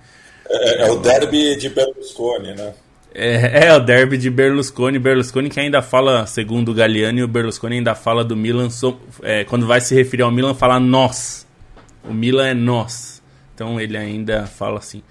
É, 0.48 0.86
é, 0.86 0.92
o 0.92 0.96
derby 0.96 1.56
de 1.56 1.70
Berlusconi, 1.70 2.54
né? 2.54 2.74
É, 3.14 3.66
é, 3.66 3.74
o 3.74 3.80
derby 3.80 4.18
de 4.18 4.28
Berlusconi. 4.28 4.98
Berlusconi 4.98 5.48
que 5.48 5.58
ainda 5.58 5.80
fala, 5.80 6.26
segundo 6.26 6.70
o 6.70 6.74
Galliani, 6.74 7.22
o 7.22 7.28
Berlusconi 7.28 7.76
ainda 7.76 7.94
fala 7.94 8.22
do 8.22 8.36
Milan, 8.36 8.68
so, 8.68 9.00
é, 9.22 9.42
quando 9.44 9.66
vai 9.66 9.80
se 9.80 9.94
referir 9.94 10.22
ao 10.22 10.30
Milan, 10.30 10.52
fala 10.54 10.78
nós. 10.78 11.45
O 12.08 12.14
Milan 12.14 12.48
é 12.48 12.54
nós. 12.54 13.22
Então 13.54 13.80
ele 13.80 13.96
ainda 13.96 14.46
fala 14.46 14.78
assim. 14.78 15.02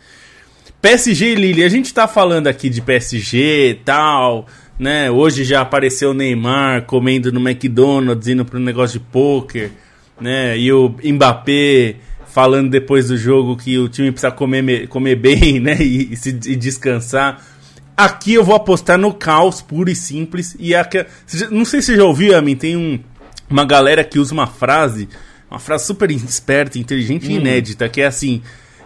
PSG 0.81 1.34
e 1.34 1.36
Lille, 1.36 1.63
a 1.63 1.69
gente 1.69 1.93
tá 1.93 2.08
falando 2.08 2.47
aqui 2.47 2.69
de 2.69 2.79
PSG 2.81 3.69
e 3.69 3.73
tal, 3.73 4.45
né? 4.77 5.10
Hoje 5.10 5.43
já 5.43 5.62
apareceu 5.62 6.12
o 6.12 6.13
Neymar 6.13 6.84
comendo 6.84 7.31
no 7.31 7.39
McDonald's, 7.39 8.27
indo 8.27 8.45
pro 8.45 8.60
negócio 8.60 8.99
de 8.99 9.05
poker, 9.08 9.71
né? 10.21 10.58
E 10.58 10.71
o 10.71 10.95
Mbappé 11.03 11.95
falando 12.27 12.69
depois 12.69 13.08
do 13.08 13.17
jogo 13.17 13.55
que 13.55 13.77
o 13.79 13.88
time 13.88 14.12
precisa 14.12 14.31
comer, 14.31 14.88
comer 14.88 15.15
bem, 15.15 15.58
né? 15.62 15.77
E, 15.79 16.13
e, 16.13 16.15
se, 16.15 16.29
e 16.29 16.55
descansar. 16.55 17.43
Aqui 17.97 18.34
eu 18.34 18.43
vou 18.43 18.53
apostar 18.53 18.97
no 18.97 19.13
caos 19.13 19.62
puro 19.62 19.89
e 19.89 19.95
simples. 19.95 20.55
E 20.60 20.75
a, 20.75 20.88
não 21.49 21.65
sei 21.65 21.81
se 21.81 21.88
você 21.88 21.95
já 21.95 22.03
ouviu, 22.03 22.38
a 22.38 22.41
mim, 22.41 22.55
tem 22.55 22.75
um, 22.75 22.99
uma 23.49 23.65
galera 23.65 24.03
que 24.03 24.19
usa 24.19 24.34
uma 24.34 24.47
frase 24.47 25.08
uma 25.56 25.60
frase 25.60 25.86
super 25.86 26.12
esperta, 26.12 26.78
inteligente 26.78 27.32
e 27.32 27.34
hum. 27.34 27.39
inédita, 27.39 27.88
que 27.88 28.02
é 28.02 28.06
assim: 28.06 28.41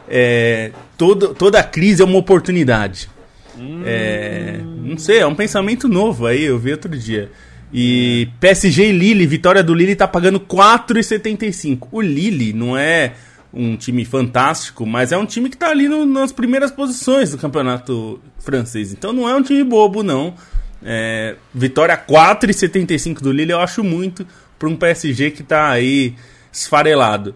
é, 0.07 0.71
todo, 0.95 1.33
toda 1.33 1.63
crise 1.63 2.01
é 2.01 2.05
uma 2.05 2.17
oportunidade. 2.17 3.09
Hum. 3.57 3.81
É, 3.83 4.59
não 4.63 4.97
sei, 4.97 5.19
é 5.19 5.25
um 5.25 5.33
pensamento 5.33 5.87
novo 5.87 6.27
aí, 6.27 6.43
eu 6.43 6.59
vi 6.59 6.71
outro 6.71 6.95
dia. 6.95 7.31
E 7.73 8.29
PSG 8.39 8.89
e 8.89 8.91
Lille, 8.91 9.25
vitória 9.25 9.63
do 9.63 9.73
Lille 9.73 9.95
tá 9.95 10.07
pagando 10.07 10.39
4,75. 10.39 11.87
O 11.91 12.01
Lille 12.01 12.53
não 12.53 12.77
é 12.77 13.13
um 13.51 13.75
time 13.75 14.05
fantástico, 14.05 14.85
mas 14.85 15.11
é 15.11 15.17
um 15.17 15.25
time 15.25 15.49
que 15.49 15.57
tá 15.57 15.69
ali 15.69 15.87
no, 15.87 16.05
nas 16.05 16.31
primeiras 16.31 16.71
posições 16.71 17.31
do 17.31 17.37
campeonato 17.37 18.19
francês. 18.39 18.91
Então 18.91 19.11
não 19.11 19.27
é 19.27 19.35
um 19.35 19.41
time 19.41 19.63
bobo, 19.63 20.03
não. 20.03 20.35
É, 20.83 21.35
vitória 21.53 21.97
4,75 21.97 23.21
do 23.21 23.31
Lille 23.31 23.51
eu 23.51 23.59
acho 23.59 23.83
muito 23.83 24.25
para 24.57 24.69
um 24.69 24.75
PSG 24.75 25.31
que 25.31 25.43
tá 25.43 25.69
aí 25.69 26.15
esfarelado. 26.51 27.35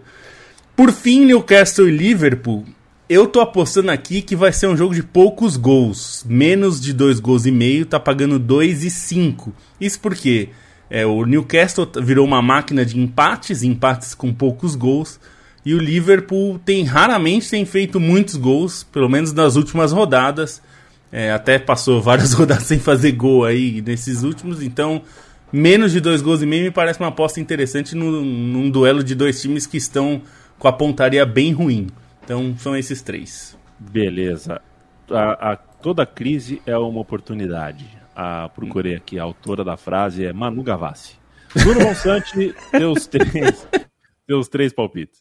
Por 0.76 0.92
fim, 0.92 1.24
Newcastle 1.24 1.88
e 1.88 1.96
Liverpool. 1.96 2.64
Eu 3.08 3.26
tô 3.26 3.40
apostando 3.40 3.90
aqui 3.90 4.22
que 4.22 4.34
vai 4.34 4.52
ser 4.52 4.66
um 4.66 4.76
jogo 4.76 4.94
de 4.94 5.02
poucos 5.02 5.56
gols. 5.56 6.24
Menos 6.26 6.80
de 6.80 6.92
dois 6.92 7.20
gols 7.20 7.46
e 7.46 7.50
meio, 7.50 7.86
tá 7.86 8.00
pagando 8.00 8.38
2 8.38 8.82
e 8.82 8.90
5. 8.90 9.52
Isso 9.80 10.00
porque 10.00 10.48
é, 10.90 11.04
o 11.04 11.24
Newcastle 11.24 11.88
virou 12.02 12.26
uma 12.26 12.40
máquina 12.40 12.84
de 12.84 12.98
empates, 12.98 13.62
empates 13.62 14.14
com 14.14 14.32
poucos 14.32 14.74
gols. 14.74 15.20
E 15.64 15.74
o 15.74 15.78
Liverpool 15.78 16.58
tem 16.58 16.84
raramente 16.84 17.50
tem 17.50 17.64
feito 17.64 17.98
muitos 17.98 18.36
gols, 18.36 18.84
pelo 18.84 19.08
menos 19.08 19.32
nas 19.32 19.56
últimas 19.56 19.92
rodadas. 19.92 20.60
É, 21.12 21.30
até 21.30 21.58
passou 21.58 22.02
várias 22.02 22.32
rodadas 22.34 22.64
sem 22.64 22.78
fazer 22.78 23.12
gol 23.12 23.44
aí 23.44 23.80
nesses 23.80 24.22
últimos, 24.22 24.62
então 24.62 25.02
menos 25.54 25.92
de 25.92 26.00
dois 26.00 26.20
gols 26.20 26.42
e 26.42 26.46
meio 26.46 26.64
me 26.64 26.70
parece 26.72 26.98
uma 26.98 27.08
aposta 27.08 27.38
interessante 27.38 27.94
num, 27.94 28.24
num 28.24 28.68
duelo 28.68 29.04
de 29.04 29.14
dois 29.14 29.40
times 29.40 29.68
que 29.68 29.76
estão 29.76 30.20
com 30.58 30.66
a 30.66 30.72
pontaria 30.72 31.24
bem 31.24 31.52
ruim. 31.52 31.86
Então 32.24 32.56
são 32.58 32.76
esses 32.76 33.00
três. 33.02 33.56
Beleza. 33.78 34.60
A, 35.08 35.52
a, 35.52 35.56
toda 35.56 36.04
crise 36.04 36.60
é 36.66 36.76
uma 36.76 37.00
oportunidade. 37.00 37.88
A, 38.16 38.48
procurei 38.48 38.96
aqui, 38.96 39.16
a 39.16 39.22
autora 39.22 39.62
da 39.62 39.76
frase 39.76 40.26
é 40.26 40.32
Manu 40.32 40.62
Gavassi. 40.62 41.16
Bruno 41.54 41.86
Monsante, 41.86 42.52
teus 42.72 43.06
três, 43.06 43.68
teus 44.26 44.48
três 44.48 44.72
palpites. 44.72 45.20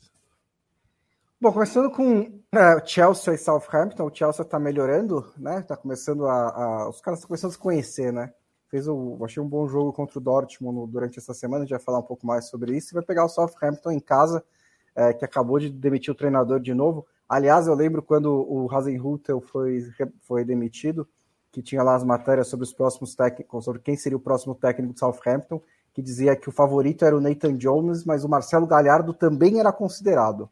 Bom, 1.40 1.52
começando 1.52 1.92
com 1.92 2.22
uh, 2.22 2.82
Chelsea 2.86 3.36
e 3.36 3.38
Southampton, 3.38 4.08
o 4.08 4.16
Chelsea 4.16 4.44
está 4.44 4.58
melhorando, 4.58 5.32
né? 5.38 5.62
Tá 5.62 5.78
começando 5.78 6.26
a, 6.26 6.34
a 6.34 6.90
os 6.90 7.02
caras 7.02 7.20
estão 7.20 7.28
começando 7.28 7.52
a 7.52 7.54
se 7.54 7.60
conhecer, 7.60 8.12
né? 8.12 8.32
Fez 8.74 8.88
o, 8.88 9.20
achei 9.24 9.42
um 9.42 9.48
bom 9.48 9.68
jogo 9.68 9.94
contra 9.94 10.18
o 10.18 10.22
Dortmund 10.22 10.92
durante 10.92 11.20
essa 11.20 11.32
semana, 11.32 11.60
a 11.60 11.66
gente 11.66 11.76
vai 11.76 11.80
falar 11.80 12.00
um 12.00 12.04
pouco 12.04 12.26
mais 12.26 12.46
sobre 12.46 12.76
isso, 12.76 12.92
e 12.92 12.96
vai 12.96 13.04
pegar 13.04 13.24
o 13.24 13.30
Southampton 13.30 13.92
em 13.92 14.00
casa, 14.00 14.44
é, 14.96 15.14
que 15.14 15.24
acabou 15.24 15.60
de 15.60 15.70
demitir 15.70 16.12
o 16.12 16.16
treinador 16.16 16.60
de 16.60 16.74
novo. 16.74 17.06
Aliás, 17.30 17.68
eu 17.68 17.76
lembro 17.76 18.02
quando 18.02 18.32
o 18.34 18.68
Hasenhutel 18.74 19.42
foi, 19.42 19.84
foi 20.22 20.44
demitido, 20.44 21.08
que 21.52 21.62
tinha 21.62 21.84
lá 21.84 21.94
as 21.94 22.04
matérias 22.04 22.48
sobre 22.48 22.64
os 22.64 22.74
próximos 22.74 23.14
técnicos, 23.14 23.64
sobre 23.64 23.80
quem 23.80 23.96
seria 23.96 24.18
o 24.18 24.20
próximo 24.20 24.56
técnico 24.56 24.96
de 24.96 25.00
Southampton, 25.00 25.62
que 25.94 26.02
dizia 26.02 26.36
que 26.36 26.50
o 26.50 26.52
favorito 26.52 27.06
era 27.06 27.16
o 27.16 27.22
Nathan 27.22 27.56
Jones, 27.56 28.04
mas 28.04 28.24
o 28.24 28.30
Marcelo 28.30 28.66
Galhardo 28.66 29.14
também 29.14 29.60
era 29.60 29.72
considerado. 29.72 30.50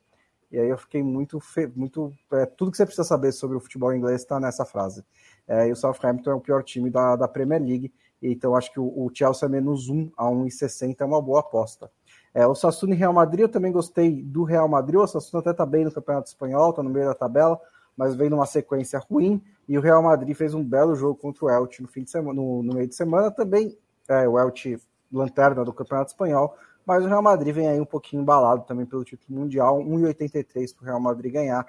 E 0.51 0.59
aí 0.59 0.69
eu 0.69 0.77
fiquei 0.77 1.01
muito. 1.01 1.39
muito 1.75 2.13
é, 2.33 2.45
tudo 2.45 2.69
que 2.69 2.77
você 2.77 2.85
precisa 2.85 3.07
saber 3.07 3.31
sobre 3.31 3.57
o 3.57 3.59
futebol 3.59 3.91
inglês 3.95 4.21
está 4.21 4.39
nessa 4.39 4.63
frase. 4.63 5.03
É, 5.47 5.67
e 5.67 5.71
o 5.71 5.75
Southampton 5.75 6.29
é 6.29 6.35
o 6.35 6.39
pior 6.39 6.63
time 6.63 6.91
da, 6.91 7.15
da 7.15 7.27
Premier 7.27 7.61
League, 7.61 7.91
então 8.21 8.55
acho 8.55 8.71
que 8.71 8.79
o, 8.79 9.09
Chelsea 9.13 9.47
é 9.47 9.49
menos 9.49 9.89
1 9.89 10.11
a 10.15 10.25
1,60 10.25 10.95
é 10.99 11.05
uma 11.05 11.21
boa 11.21 11.39
aposta. 11.39 11.89
É, 12.33 12.45
o 12.45 12.55
Sassuna 12.55 12.93
e 12.93 12.97
Real 12.97 13.11
Madrid, 13.11 13.41
eu 13.41 13.49
também 13.49 13.71
gostei 13.71 14.21
do 14.23 14.43
Real 14.43 14.67
Madrid. 14.67 14.99
O 14.99 15.07
Sassuna 15.07 15.41
até 15.41 15.51
está 15.51 15.65
bem 15.65 15.83
no 15.83 15.91
Campeonato 15.91 16.29
Espanhol, 16.29 16.69
está 16.69 16.81
no 16.81 16.89
meio 16.89 17.07
da 17.07 17.13
tabela, 17.13 17.59
mas 17.97 18.15
vem 18.15 18.29
numa 18.29 18.45
sequência 18.45 18.99
ruim. 18.99 19.41
E 19.67 19.77
o 19.77 19.81
Real 19.81 20.01
Madrid 20.01 20.35
fez 20.35 20.53
um 20.53 20.63
belo 20.63 20.95
jogo 20.95 21.15
contra 21.15 21.45
o 21.45 21.49
Elche 21.49 21.81
no, 21.81 21.87
fim 21.87 22.03
de 22.03 22.11
semana, 22.11 22.33
no, 22.33 22.63
no 22.63 22.73
meio 22.73 22.87
de 22.87 22.95
semana. 22.95 23.31
Também 23.31 23.77
é, 24.07 24.27
o 24.27 24.39
Elche, 24.39 24.79
lanterna 25.11 25.65
do 25.65 25.73
Campeonato 25.73 26.11
Espanhol. 26.11 26.55
Mas 26.85 27.03
o 27.03 27.07
Real 27.07 27.21
Madrid 27.21 27.53
vem 27.53 27.67
aí 27.67 27.79
um 27.79 27.85
pouquinho 27.85 28.21
embalado 28.21 28.63
também 28.63 28.85
pelo 28.85 29.03
título 29.03 29.39
mundial. 29.39 29.79
1,83 29.79 30.75
para 30.75 30.83
o 30.83 30.85
Real 30.85 30.99
Madrid 30.99 31.33
ganhar 31.33 31.65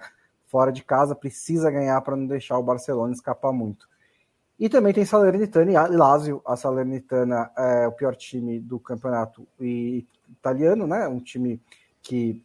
fora 0.47 0.71
de 0.71 0.83
casa. 0.85 1.15
Precisa 1.15 1.71
ganhar 1.71 2.01
para 2.03 2.17
não 2.17 2.27
deixar 2.27 2.59
o 2.59 2.63
Barcelona 2.63 3.13
escapar 3.13 3.53
muito. 3.53 3.89
E 4.59 4.69
também 4.69 4.93
tem 4.93 5.05
Salernitana 5.05 5.73
e 5.73 5.97
Lazio. 5.97 6.41
A 6.47 6.57
Salernitana 6.57 7.51
é 7.57 7.89
o 7.89 7.93
pior 7.93 8.15
time 8.15 8.61
do 8.61 8.79
campeonato 8.79 9.47
italiano, 9.61 10.87
né? 10.87 11.09
Um 11.09 11.21
time 11.21 11.61
que. 12.01 12.43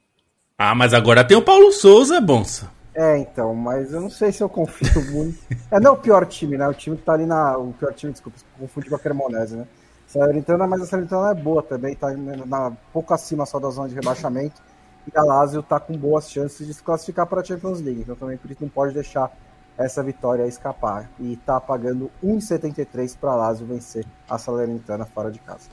Ah, 0.58 0.74
mas 0.74 0.93
agora 0.93 1.24
tem 1.24 1.38
o 1.38 1.41
Paulo 1.41 1.72
Souza, 1.72 2.20
Bonsa. 2.20 2.72
É, 2.95 3.16
então, 3.20 3.53
mas 3.53 3.93
eu 3.93 4.01
não 4.01 4.10
sei 4.10 4.32
se 4.32 4.41
eu 4.41 4.49
confio 4.49 5.03
muito. 5.14 5.38
É, 5.70 5.80
não 5.80 5.91
é 5.91 5.93
o 5.93 5.97
pior 5.97 6.26
time, 6.26 6.58
né? 6.58 6.68
O 6.68 6.74
time 6.74 6.97
que 6.97 7.03
tá 7.03 7.14
ali 7.14 7.28
na. 7.28 7.55
O 7.58 7.72
pior 7.74 7.93
time, 7.93 8.12
desculpa, 8.12 8.39
confundi 8.58 8.89
com 8.89 8.95
a 8.95 8.99
Cremonese, 8.99 9.55
né? 9.55 9.68
Salernitana, 10.08 10.66
mas 10.66 10.82
a 10.82 10.86
Salernitana 10.88 11.32
é 11.32 11.36
boa 11.36 11.62
também, 11.62 11.93
tá 11.93 12.12
na, 12.12 12.72
pouco 12.91 13.14
acima 13.14 13.45
só 13.45 13.60
da 13.60 13.70
zona 13.70 13.89
de 13.89 13.95
rebaixamento. 13.95 14.62
E 15.05 15.18
a 15.18 15.24
Lazio 15.24 15.62
tá 15.62 15.80
com 15.80 15.95
boas 15.95 16.30
chances 16.30 16.66
de 16.66 16.74
se 16.74 16.82
classificar 16.82 17.28
para 17.28 17.41
a 17.41 17.43
Champions 17.43 17.80
League. 17.80 18.01
Então 18.01 18.16
também 18.16 18.38
por 18.38 18.49
isso 18.49 18.62
não 18.62 18.70
pode 18.70 18.93
deixar 18.93 19.32
essa 19.78 20.03
vitória 20.03 20.47
escapar. 20.47 21.09
E 21.19 21.34
está 21.34 21.59
pagando 21.59 22.11
1,73 22.23 23.17
para 23.17 23.36
Lazio 23.36 23.67
vencer 23.67 24.05
a 24.30 24.38
Salernitana 24.38 25.05
fora 25.05 25.32
de 25.32 25.39
casa. 25.39 25.69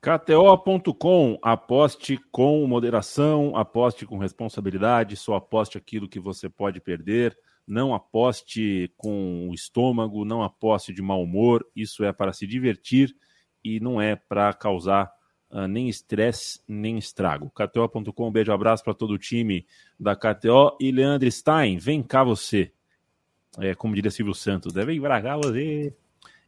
KTO.com, 0.00 1.36
aposte 1.42 2.16
com 2.30 2.64
moderação, 2.64 3.56
aposte 3.56 4.06
com 4.06 4.18
responsabilidade, 4.18 5.16
só 5.16 5.34
aposte 5.34 5.76
aquilo 5.76 6.08
que 6.08 6.20
você 6.20 6.48
pode 6.48 6.80
perder, 6.80 7.36
não 7.66 7.92
aposte 7.92 8.92
com 8.96 9.48
o 9.50 9.54
estômago, 9.54 10.24
não 10.24 10.44
aposte 10.44 10.92
de 10.92 11.02
mau 11.02 11.20
humor, 11.20 11.66
isso 11.74 12.04
é 12.04 12.12
para 12.12 12.32
se 12.32 12.46
divertir 12.46 13.16
e 13.64 13.80
não 13.80 14.00
é 14.00 14.14
para 14.14 14.52
causar 14.52 15.10
uh, 15.56 15.66
nem 15.66 15.88
estresse, 15.88 16.60
nem 16.68 16.98
estrago. 16.98 17.50
KTO.com, 17.50 18.28
um 18.28 18.30
beijo, 18.30 18.52
abraço 18.52 18.84
para 18.84 18.92
todo 18.92 19.14
o 19.14 19.18
time 19.18 19.66
da 19.98 20.14
KTO. 20.14 20.76
E 20.78 20.92
Leandro 20.92 21.30
Stein, 21.30 21.78
vem 21.78 22.02
cá 22.02 22.22
você. 22.22 22.70
É, 23.58 23.74
como 23.74 23.94
diria 23.94 24.10
Silvio 24.10 24.34
Santos, 24.34 24.74
deve 24.74 25.00
cá 25.00 25.36
você. 25.38 25.94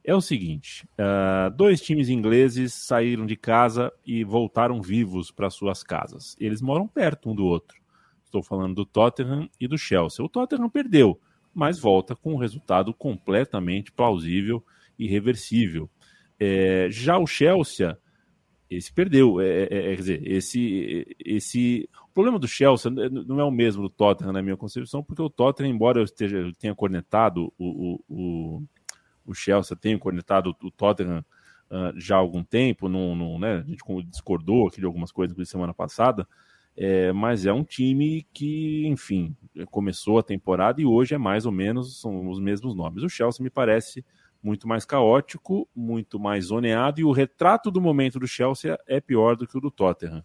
É 0.04 0.14
o 0.14 0.20
seguinte: 0.20 0.86
uh, 0.98 1.50
dois 1.56 1.80
times 1.80 2.10
ingleses 2.10 2.74
saíram 2.74 3.24
de 3.24 3.36
casa 3.36 3.90
e 4.04 4.22
voltaram 4.24 4.82
vivos 4.82 5.30
para 5.30 5.48
suas 5.48 5.82
casas. 5.82 6.36
Eles 6.38 6.60
moram 6.60 6.86
perto 6.86 7.30
um 7.30 7.34
do 7.34 7.46
outro. 7.46 7.78
Estou 8.24 8.42
falando 8.42 8.74
do 8.74 8.84
Tottenham 8.84 9.48
e 9.58 9.66
do 9.66 9.78
Chelsea. 9.78 10.22
O 10.22 10.28
Tottenham 10.28 10.68
perdeu, 10.68 11.18
mas 11.54 11.78
volta 11.78 12.14
com 12.14 12.34
um 12.34 12.36
resultado 12.36 12.92
completamente 12.92 13.90
plausível 13.90 14.62
e 14.98 15.06
reversível. 15.06 15.88
É, 16.38 16.88
já 16.90 17.16
o 17.18 17.26
Chelsea 17.26 17.98
esse 18.70 18.92
perdeu. 18.92 19.40
É, 19.40 19.46
é, 19.46 19.62
é, 19.62 19.68
quer 19.68 19.96
dizer, 19.96 20.26
esse, 20.26 21.16
esse. 21.24 21.88
O 22.04 22.12
problema 22.12 22.38
do 22.38 22.48
Chelsea 22.48 22.90
não 22.90 23.40
é 23.40 23.44
o 23.44 23.50
mesmo 23.50 23.82
do 23.82 23.88
Tottenham, 23.88 24.32
na 24.32 24.42
minha 24.42 24.56
concepção, 24.56 25.02
porque 25.02 25.22
o 25.22 25.30
Tottenham, 25.30 25.70
embora 25.70 26.00
eu 26.00 26.04
esteja, 26.04 26.50
tenha 26.58 26.74
cornetado 26.74 27.52
o, 27.58 28.00
o, 28.08 28.62
o 29.24 29.34
Chelsea, 29.34 29.76
tenha 29.76 29.98
cornetado 29.98 30.54
o 30.62 30.70
Tottenham 30.70 31.24
uh, 31.70 31.98
já 31.98 32.16
há 32.16 32.18
algum 32.18 32.42
tempo, 32.42 32.88
não, 32.88 33.38
né, 33.38 33.58
a 33.58 33.62
gente 33.62 33.82
discordou 34.08 34.66
aqui 34.66 34.80
de 34.80 34.86
algumas 34.86 35.12
coisas 35.12 35.36
na 35.36 35.44
semana 35.44 35.72
passada, 35.72 36.26
é, 36.76 37.12
mas 37.12 37.44
é 37.44 37.52
um 37.52 37.64
time 37.64 38.26
que, 38.32 38.86
enfim, 38.86 39.36
começou 39.70 40.18
a 40.18 40.22
temporada 40.22 40.80
e 40.80 40.86
hoje 40.86 41.14
é 41.14 41.18
mais 41.18 41.44
ou 41.44 41.52
menos 41.52 42.00
são 42.00 42.28
os 42.28 42.38
mesmos 42.38 42.74
nomes. 42.74 43.02
O 43.02 43.08
Chelsea 43.08 43.42
me 43.42 43.50
parece 43.50 44.04
muito 44.42 44.68
mais 44.68 44.84
caótico, 44.84 45.68
muito 45.74 46.18
mais 46.18 46.46
zoneado, 46.46 47.00
e 47.00 47.04
o 47.04 47.12
retrato 47.12 47.70
do 47.70 47.80
momento 47.80 48.18
do 48.18 48.28
Chelsea 48.28 48.78
é 48.86 49.00
pior 49.00 49.36
do 49.36 49.46
que 49.46 49.56
o 49.56 49.60
do 49.60 49.70
Tottenham. 49.70 50.24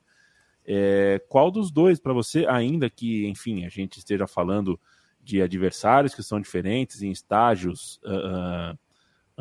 É, 0.66 1.22
qual 1.28 1.52
dos 1.52 1.72
dois 1.72 2.00
para 2.00 2.14
você, 2.14 2.46
ainda 2.48 2.90
que, 2.90 3.28
enfim, 3.28 3.66
a 3.66 3.70
gente 3.70 3.98
esteja 3.98 4.28
falando 4.28 4.80
de 5.22 5.42
adversários 5.42 6.14
que 6.14 6.24
são 6.24 6.40
diferentes, 6.40 7.02
em 7.02 7.12
estágios 7.12 8.00
uh, 8.04 8.78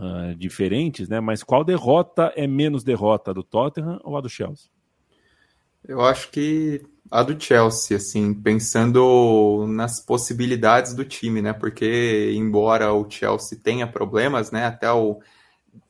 uh, 0.00 0.34
diferentes, 0.36 1.08
né? 1.08 1.20
Mas 1.20 1.42
qual 1.42 1.64
derrota 1.64 2.32
é 2.36 2.46
menos 2.46 2.82
derrota, 2.82 3.34
do 3.34 3.42
Tottenham 3.42 4.00
ou 4.04 4.16
a 4.16 4.20
do 4.20 4.28
Chelsea? 4.28 4.71
Eu 5.86 6.00
acho 6.00 6.30
que 6.30 6.82
a 7.10 7.22
do 7.22 7.38
Chelsea, 7.38 7.96
assim, 7.96 8.32
pensando 8.32 9.66
nas 9.68 10.00
possibilidades 10.00 10.94
do 10.94 11.04
time, 11.04 11.42
né? 11.42 11.52
Porque 11.52 12.32
embora 12.34 12.92
o 12.92 13.08
Chelsea 13.10 13.58
tenha 13.62 13.86
problemas, 13.86 14.50
né? 14.50 14.64
Até 14.64 14.90
o, 14.90 15.20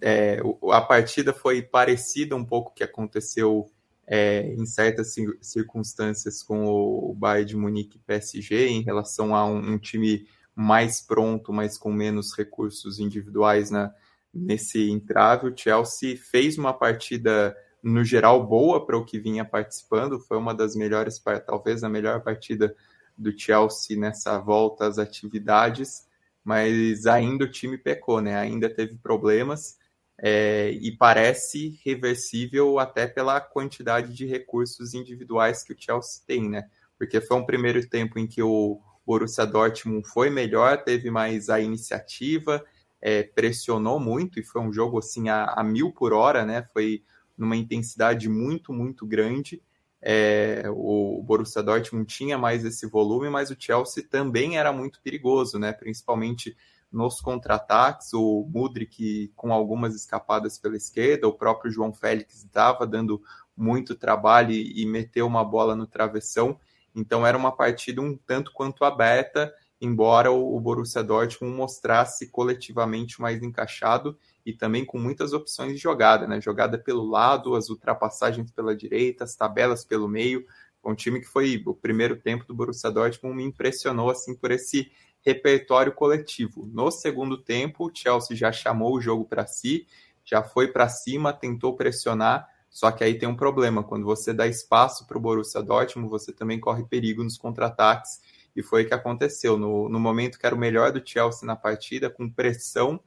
é, 0.01 0.41
a 0.71 0.81
partida 0.81 1.33
foi 1.33 1.63
parecida 1.63 2.35
um 2.35 2.45
pouco 2.45 2.75
que 2.75 2.83
aconteceu 2.83 3.71
é, 4.07 4.53
em 4.55 4.67
certas 4.67 5.15
circunstâncias 5.41 6.43
com 6.43 6.67
o 6.67 7.15
Bayern 7.15 7.49
de 7.49 7.57
Munique 7.57 7.99
PSG 8.01 8.69
em 8.69 8.83
relação 8.83 9.35
a 9.35 9.47
um, 9.47 9.75
um, 9.75 9.79
time 9.79 10.27
mais 10.55 11.01
pronto, 11.01 11.53
mas 11.53 11.79
com 11.79 11.93
menos 11.93 12.37
recursos 12.37 12.99
individuais 12.99 13.71
na, 13.71 13.93
nesse 14.35 14.91
entrave. 14.91 15.49
O 15.49 15.57
Chelsea 15.57 16.17
fez 16.17 16.59
uma 16.59 16.73
partida 16.73 17.57
no 17.83 18.05
geral, 18.05 18.47
boa 18.47 18.85
para 18.87 18.97
o 18.97 19.05
que 19.05 19.19
vinha 19.19 19.45
participando. 19.45 20.21
Foi 20.21 20.37
uma 20.37 20.55
das 20.55 20.77
melhores, 20.77 21.21
talvez 21.47 21.83
a 21.83 21.89
melhor 21.89 22.23
partida 22.23 22.75
do 23.17 23.37
Chelsea 23.37 23.99
nessa 23.99 24.39
volta 24.39 24.87
às 24.87 24.99
atividades, 24.99 26.07
mas 26.45 27.07
ainda 27.07 27.45
o 27.45 27.51
time 27.51 27.77
pecou, 27.77 28.21
né? 28.21 28.37
Ainda 28.37 28.69
teve 28.71 28.97
problemas 28.97 29.79
é, 30.19 30.71
e 30.71 30.97
parece 30.97 31.81
reversível 31.85 32.79
até 32.79 33.07
pela 33.07 33.41
quantidade 33.41 34.15
de 34.15 34.27
recursos 34.27 34.95
individuais 34.95 35.65
que 35.65 35.73
o 35.73 35.77
Chelsea 35.79 36.23
tem, 36.27 36.49
né? 36.49 36.69
Porque 36.99 37.21
foi 37.21 37.37
um 37.37 37.47
primeiro 37.47 37.87
tempo 37.89 38.19
em 38.19 38.27
que 38.27 38.43
o 38.43 38.81
Borussia 39.05 39.45
Dortmund 39.45 40.07
foi 40.09 40.31
melhor, 40.31 40.85
teve 40.85 41.11
mais 41.11 41.49
a 41.49 41.61
iniciativa, 41.61 42.65
é, 43.01 43.25
pressionou 43.25 43.99
muito 43.99 44.39
e 44.39 44.45
foi 44.45 44.63
um 44.63 44.73
jogo 44.73 44.99
assim 44.99 45.29
a, 45.29 45.47
a 45.47 45.65
mil 45.65 45.93
por 45.93 46.13
hora, 46.13 46.47
né? 46.47 46.69
Foi 46.73 47.03
numa 47.37 47.57
intensidade 47.57 48.29
muito, 48.29 48.73
muito 48.73 49.07
grande. 49.07 49.63
É, 50.01 50.65
o 50.69 51.23
Borussia 51.23 51.63
Dortmund 51.63 52.07
tinha 52.07 52.37
mais 52.37 52.65
esse 52.65 52.87
volume, 52.87 53.31
mas 53.31 53.51
o 53.51 53.57
Chelsea 53.59 54.05
também 54.09 54.59
era 54.59 54.73
muito 54.73 55.01
perigoso, 55.01 55.59
né? 55.59 55.73
principalmente 55.73 56.57
nos 56.91 57.21
contra-ataques. 57.21 58.13
O 58.13 58.45
Mudrik 58.53 59.33
com 59.37 59.53
algumas 59.53 59.95
escapadas 59.95 60.59
pela 60.59 60.77
esquerda, 60.77 61.29
o 61.29 61.33
próprio 61.33 61.71
João 61.71 61.93
Félix 61.93 62.43
estava 62.43 62.87
dando 62.87 63.23
muito 63.57 63.95
trabalho 63.95 64.51
e, 64.51 64.83
e 64.83 64.87
meteu 64.87 65.27
uma 65.27 65.45
bola 65.45 65.77
no 65.77 65.87
travessão. 65.87 66.59
Então 66.95 67.27
era 67.27 67.39
uma 67.39 67.53
partida 67.53 68.01
um 68.01 68.17
tanto 68.17 68.53
quanto 68.53 68.85
aberta, 68.85 69.55
embora 69.81 70.31
o, 70.33 70.57
o 70.57 70.61
Borussia 70.61 71.03
Dortmund 71.03 71.57
mostrasse 71.57 72.29
coletivamente 72.29 73.21
mais 73.21 73.43
encaixado 73.43 74.19
e 74.45 74.53
também 74.53 74.85
com 74.85 74.99
muitas 74.99 75.33
opções 75.33 75.73
de 75.73 75.79
jogada, 75.79 76.27
né? 76.27 76.41
Jogada 76.41 76.79
pelo 76.79 77.05
lado, 77.05 77.55
as 77.55 77.69
ultrapassagens 77.69 78.51
pela 78.51 78.75
direita, 78.75 79.25
as 79.25 79.35
tabelas 79.35 79.85
pelo 79.85 80.09
meio. 80.09 80.45
Um 80.85 80.95
time 80.95 81.21
que 81.21 81.27
foi 81.27 81.63
o 81.65 81.75
primeiro 81.75 82.17
tempo 82.17 82.45
do 82.45 82.55
Borussia 82.55 82.91
Dortmund 82.91 83.37
me 83.37 83.45
impressionou 83.45 84.11
assim 84.11 84.35
por 84.35 84.51
esse 84.51 84.91
repertório 85.25 85.93
coletivo. 85.93 86.69
No 86.73 86.91
segundo 86.91 87.39
tempo, 87.39 87.87
o 87.87 87.91
Chelsea 87.95 88.37
já 88.37 88.51
chamou 88.51 88.97
o 88.97 89.01
jogo 89.01 89.25
para 89.25 89.47
si, 89.47 89.87
já 90.25 90.43
foi 90.43 90.69
para 90.69 90.89
cima, 90.89 91.33
tentou 91.33 91.77
pressionar, 91.77 92.49
só 92.69 92.91
que 92.91 93.05
aí 93.05 93.17
tem 93.19 93.29
um 93.29 93.37
problema, 93.37 93.85
quando 93.85 94.05
você 94.05 94.33
dá 94.33 94.47
espaço 94.47 95.07
para 95.07 95.17
o 95.17 95.21
Borussia 95.21 95.63
Dortmund, 95.63 96.09
você 96.09 96.33
também 96.33 96.59
corre 96.59 96.85
perigo 96.85 97.23
nos 97.23 97.37
contra-ataques, 97.37 98.21
e 98.57 98.63
foi 98.63 98.83
o 98.83 98.87
que 98.87 98.95
aconteceu. 98.95 99.57
No, 99.57 99.89
no 99.89 100.01
momento 100.01 100.39
que 100.39 100.47
era 100.47 100.55
o 100.55 100.59
melhor 100.59 100.91
do 100.91 101.07
Chelsea 101.07 101.47
na 101.47 101.55
partida, 101.55 102.11
com 102.11 102.29
pressão, 102.29 103.01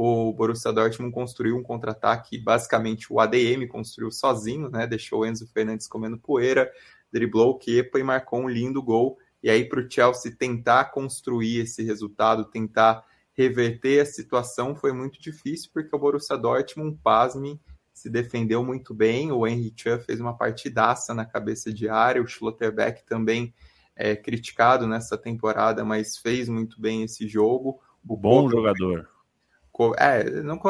o 0.00 0.32
Borussia 0.32 0.72
Dortmund 0.72 1.12
construiu 1.12 1.56
um 1.56 1.62
contra-ataque, 1.62 2.38
basicamente 2.38 3.12
o 3.12 3.18
ADM 3.18 3.66
construiu 3.66 4.12
sozinho, 4.12 4.70
né? 4.70 4.86
Deixou 4.86 5.22
o 5.22 5.26
Enzo 5.26 5.44
Fernandes 5.48 5.88
comendo 5.88 6.16
poeira, 6.16 6.70
driblou 7.12 7.50
o 7.50 7.58
Kepa 7.58 7.98
e 7.98 8.04
marcou 8.04 8.38
um 8.38 8.48
lindo 8.48 8.80
gol. 8.80 9.18
E 9.42 9.50
aí, 9.50 9.68
para 9.68 9.80
o 9.80 9.90
Chelsea 9.90 10.30
tentar 10.30 10.92
construir 10.92 11.62
esse 11.62 11.82
resultado, 11.82 12.44
tentar 12.44 13.04
reverter 13.32 14.00
a 14.00 14.06
situação, 14.06 14.76
foi 14.76 14.92
muito 14.92 15.20
difícil, 15.20 15.68
porque 15.74 15.94
o 15.94 15.98
Borussia 15.98 16.38
Dortmund, 16.38 16.96
pasme, 17.02 17.60
se 17.92 18.08
defendeu 18.08 18.62
muito 18.62 18.94
bem. 18.94 19.32
O 19.32 19.44
Henry 19.48 19.74
Chan 19.76 19.98
fez 19.98 20.20
uma 20.20 20.36
partidaça 20.36 21.12
na 21.12 21.24
cabeça 21.24 21.72
de 21.72 21.88
área, 21.88 22.22
o 22.22 22.26
Schlotterbeck 22.26 23.04
também 23.04 23.52
é 23.96 24.14
criticado 24.14 24.86
nessa 24.86 25.18
temporada, 25.18 25.84
mas 25.84 26.16
fez 26.16 26.48
muito 26.48 26.80
bem 26.80 27.02
esse 27.02 27.26
jogo. 27.26 27.80
O 28.06 28.16
bom 28.16 28.48
jogador. 28.48 29.17
É, 29.96 30.42
não 30.42 30.60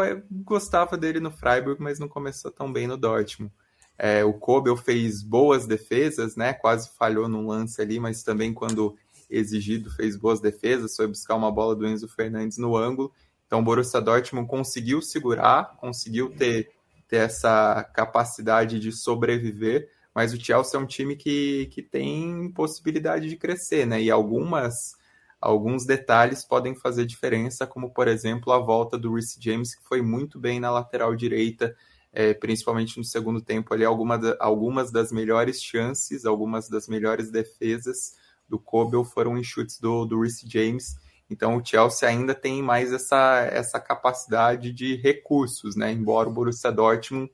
gostava 0.45 0.97
dele 0.97 1.21
no 1.21 1.31
Freiburg, 1.31 1.83
mas 1.83 1.99
não 1.99 2.09
começou 2.09 2.51
tão 2.51 2.73
bem 2.73 2.87
no 2.87 2.97
Dortmund. 2.97 3.53
É, 3.99 4.25
o 4.25 4.33
Kobel 4.33 4.77
fez 4.77 5.23
boas 5.23 5.67
defesas, 5.67 6.37
né? 6.37 6.53
Quase 6.53 6.91
falhou 6.97 7.29
num 7.29 7.47
lance 7.47 7.81
ali, 7.81 7.99
mas 7.99 8.23
também 8.23 8.53
quando 8.53 8.97
exigido 9.29 9.91
fez 9.91 10.17
boas 10.17 10.41
defesas, 10.41 10.95
foi 10.95 11.07
buscar 11.07 11.35
uma 11.35 11.51
bola 11.51 11.75
do 11.75 11.87
Enzo 11.87 12.09
Fernandes 12.09 12.59
no 12.59 12.77
ângulo. 12.77 13.13
Então 13.47 13.61
o 13.61 13.63
Borussia 13.63 14.01
Dortmund 14.01 14.47
conseguiu 14.47 15.01
segurar, 15.01 15.77
conseguiu 15.79 16.31
ter, 16.31 16.71
ter 17.09 17.17
essa 17.17 17.83
capacidade 17.95 18.79
de 18.79 18.93
sobreviver, 18.93 19.91
mas 20.15 20.33
o 20.33 20.41
Chelsea 20.41 20.79
é 20.79 20.83
um 20.83 20.87
time 20.87 21.17
que, 21.17 21.67
que 21.73 21.83
tem 21.83 22.51
possibilidade 22.53 23.29
de 23.29 23.37
crescer, 23.37 23.87
né? 23.87 24.03
E 24.03 24.11
algumas 24.11 24.98
alguns 25.41 25.85
detalhes 25.85 26.45
podem 26.45 26.75
fazer 26.75 27.07
diferença, 27.07 27.67
como 27.67 27.91
por 27.91 28.09
exemplo 28.09 28.53
a 28.53 28.59
volta 28.59 28.99
do 28.99 29.15
Reece 29.15 29.39
James, 29.41 29.75
que 29.75 29.85
foi 29.85 30.03
muito 30.03 30.39
bem 30.39 30.59
na 30.59 30.71
lateral 30.71 31.15
direita, 31.15 31.75
é, 32.13 32.35
principalmente 32.35 32.99
no 32.99 33.05
segundo 33.05 33.41
tempo 33.41 33.73
ali, 33.73 33.85
alguma 33.85 34.19
algumas 34.41 34.91
das 34.91 35.13
melhores 35.13 35.63
chances, 35.63 36.25
algumas 36.25 36.69
das 36.69 36.89
melhores 36.89 37.31
defesas 37.31 38.15
do 38.49 38.59
Kobel 38.59 39.05
foram 39.05 39.37
em 39.37 39.45
chutes 39.45 39.79
do, 39.79 40.05
do 40.05 40.21
Reece 40.21 40.49
James. 40.49 40.97
Então 41.31 41.57
o 41.57 41.65
Chelsea 41.65 42.09
ainda 42.09 42.35
tem 42.35 42.63
mais 42.63 42.93
essa, 42.93 43.47
essa 43.53 43.79
capacidade 43.79 44.73
de 44.73 44.97
recursos, 44.97 45.77
né? 45.77 45.93
Embora 45.93 46.29
o 46.29 46.33
Borussia 46.33 46.73
Dortmund 46.73 47.31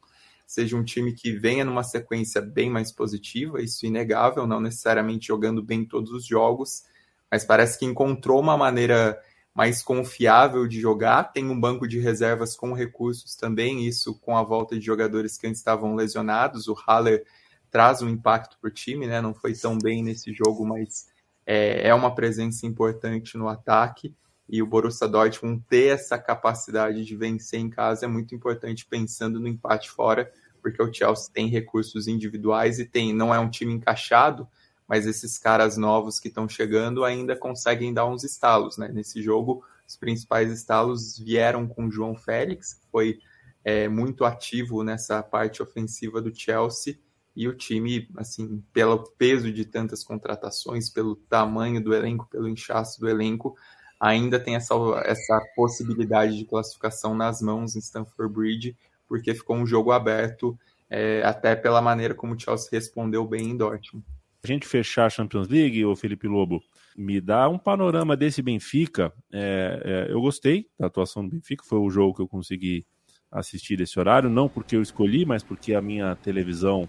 seja 0.47 0.77
um 0.77 0.85
time 0.85 1.13
que 1.13 1.33
venha 1.33 1.65
numa 1.65 1.85
sequência 1.85 2.41
bem 2.41 2.69
mais 2.69 2.93
positiva, 2.93 3.63
isso 3.63 3.87
é 3.87 3.89
inegável, 3.89 4.47
não 4.47 4.61
necessariamente 4.61 5.29
jogando 5.29 5.63
bem 5.63 5.85
todos 5.85 6.11
os 6.11 6.27
jogos, 6.27 6.85
mas 7.31 7.45
parece 7.45 7.79
que 7.79 7.85
encontrou 7.85 8.41
uma 8.41 8.57
maneira 8.57 9.19
mais 9.55 9.83
confiável 9.83 10.67
de 10.67 10.81
jogar. 10.81 11.33
Tem 11.33 11.49
um 11.49 11.59
banco 11.59 11.87
de 11.87 11.99
reservas 12.01 12.57
com 12.57 12.73
recursos 12.73 13.37
também, 13.37 13.87
isso 13.87 14.19
com 14.21 14.37
a 14.37 14.43
volta 14.43 14.79
de 14.79 14.85
jogadores 14.85 15.39
que 15.39 15.47
antes 15.47 15.61
estavam 15.61 15.95
lesionados. 15.95 16.67
O 16.67 16.75
Haller 16.75 17.25
traz 17.71 18.03
um 18.03 18.09
impacto 18.09 18.59
para 18.61 18.69
o 18.69 18.73
time, 18.73 19.07
né? 19.07 19.21
Não 19.21 19.33
foi 19.33 19.55
tão 19.55 19.79
bem 19.79 20.03
nesse 20.03 20.33
jogo, 20.33 20.67
mas 20.67 21.07
é, 21.47 21.89
é 21.89 21.95
uma 21.95 22.15
presença 22.15 22.67
importante 22.67 23.39
no 23.39 23.49
ataque. 23.49 24.15
E 24.49 24.63
o 24.63 24.67
Borussia 24.67 25.09
Dortmund 25.09 25.63
ter 25.69 25.95
essa 25.95 26.19
capacidade 26.19 27.05
de 27.05 27.17
vencer 27.17 27.59
em 27.59 27.71
casa 27.71 28.05
é 28.05 28.09
muito 28.09 28.35
importante 28.35 28.85
pensando 28.85 29.41
no 29.41 29.49
empate 29.49 29.91
fora, 29.91 30.31
porque 30.61 30.83
o 30.83 30.93
Chelsea 30.93 31.33
tem 31.33 31.49
recursos 31.49 32.07
individuais 32.07 32.79
e 32.79 32.85
tem, 32.85 33.15
não 33.15 33.35
é 33.35 33.39
um 33.39 33.49
time 33.49 33.73
encaixado, 33.73 34.47
mas 34.89 35.07
esses 35.07 35.39
caras 35.39 35.77
novos 35.77 36.21
que 36.21 36.29
estão 36.29 36.49
chegando 36.49 37.05
ainda 37.05 37.35
conseguem 37.35 37.93
dar 37.93 38.07
uns 38.07 38.23
estalos, 38.23 38.77
né? 38.77 38.89
Nesse 38.89 39.23
jogo, 39.23 39.65
os 39.87 39.97
principais 39.97 40.53
estalos 40.53 41.19
vieram 41.19 41.67
com 41.67 41.87
o 41.87 41.91
João 41.91 42.17
Félix, 42.17 42.75
que 42.75 42.87
foi 42.91 43.19
é, 43.65 43.89
muito 43.89 44.25
ativo 44.25 44.83
nessa 44.83 45.23
parte 45.23 45.63
ofensiva 45.63 46.21
do 46.21 46.35
Chelsea, 46.35 46.99
e 47.37 47.49
o 47.49 47.55
time, 47.55 48.09
assim, 48.17 48.63
pelo 48.73 49.03
peso 49.19 49.53
de 49.53 49.65
tantas 49.65 50.05
contratações, 50.05 50.89
pelo 50.89 51.17
tamanho 51.17 51.83
do 51.83 51.93
elenco, 51.93 52.29
pelo 52.31 52.49
inchaço 52.49 53.01
do 53.01 53.09
elenco, 53.09 53.57
ainda 53.99 54.39
tem 54.39 54.55
essa, 54.55 54.75
essa 55.05 55.41
possibilidade 55.57 56.37
de 56.37 56.45
classificação 56.45 57.13
nas 57.15 57.41
mãos 57.41 57.75
em 57.75 57.81
Stamford 57.81 58.33
Bridge, 58.33 58.77
porque 59.09 59.35
ficou 59.35 59.57
um 59.57 59.67
jogo 59.67 59.91
aberto, 59.91 60.57
é, 60.89 61.23
até 61.25 61.57
pela 61.57 61.83
maneira 61.83 62.15
como 62.15 62.35
o 62.35 62.39
Chelsea 62.39 62.69
respondeu 62.71 63.27
bem 63.27 63.51
em 63.51 63.57
Dortmund 63.57 64.05
a 64.45 64.47
gente 64.47 64.67
fechar 64.67 65.07
a 65.07 65.11
Champions 65.11 65.49
League, 65.49 65.85
o 65.85 65.97
Felipe 65.97 66.29
Lobo, 66.29 66.63
me 66.97 67.21
dá 67.21 67.49
um 67.49 67.59
panorama 67.59 68.17
desse 68.17 68.43
Benfica. 68.43 69.13
É, 69.33 70.07
é, 70.09 70.13
eu 70.13 70.21
gostei 70.21 70.67
da 70.79 70.87
atuação 70.87 71.25
do 71.25 71.31
Benfica, 71.31 71.65
foi 71.65 71.79
o 71.79 71.91
jogo 71.91 72.15
que 72.15 72.23
eu 72.23 72.29
consegui 72.29 72.87
assistir 73.33 73.81
esse 73.81 73.99
horário, 73.99 74.31
não 74.31 74.49
porque 74.49 74.77
eu 74.77 74.83
escolhi, 74.83 75.25
mas 75.25 75.43
porque 75.43 75.75
a 75.75 75.81
minha 75.81 76.15
televisão 76.17 76.89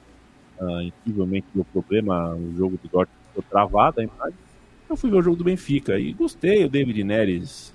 uh, 0.59 0.81
incrivelmente 0.81 1.47
deu 1.55 1.65
problema, 1.65 2.35
o 2.35 2.55
jogo 2.55 2.77
do 2.83 2.89
Dortmund 2.89 3.19
ficou 3.29 3.43
travado 3.49 4.01
a 4.01 4.03
imagem. 4.03 4.37
Eu 4.87 4.95
fui 4.95 5.09
ver 5.09 5.17
o 5.17 5.21
jogo 5.21 5.37
do 5.37 5.43
Benfica 5.43 5.97
e 5.97 6.13
gostei, 6.13 6.65
o 6.65 6.69
David 6.69 7.03
Neres 7.03 7.73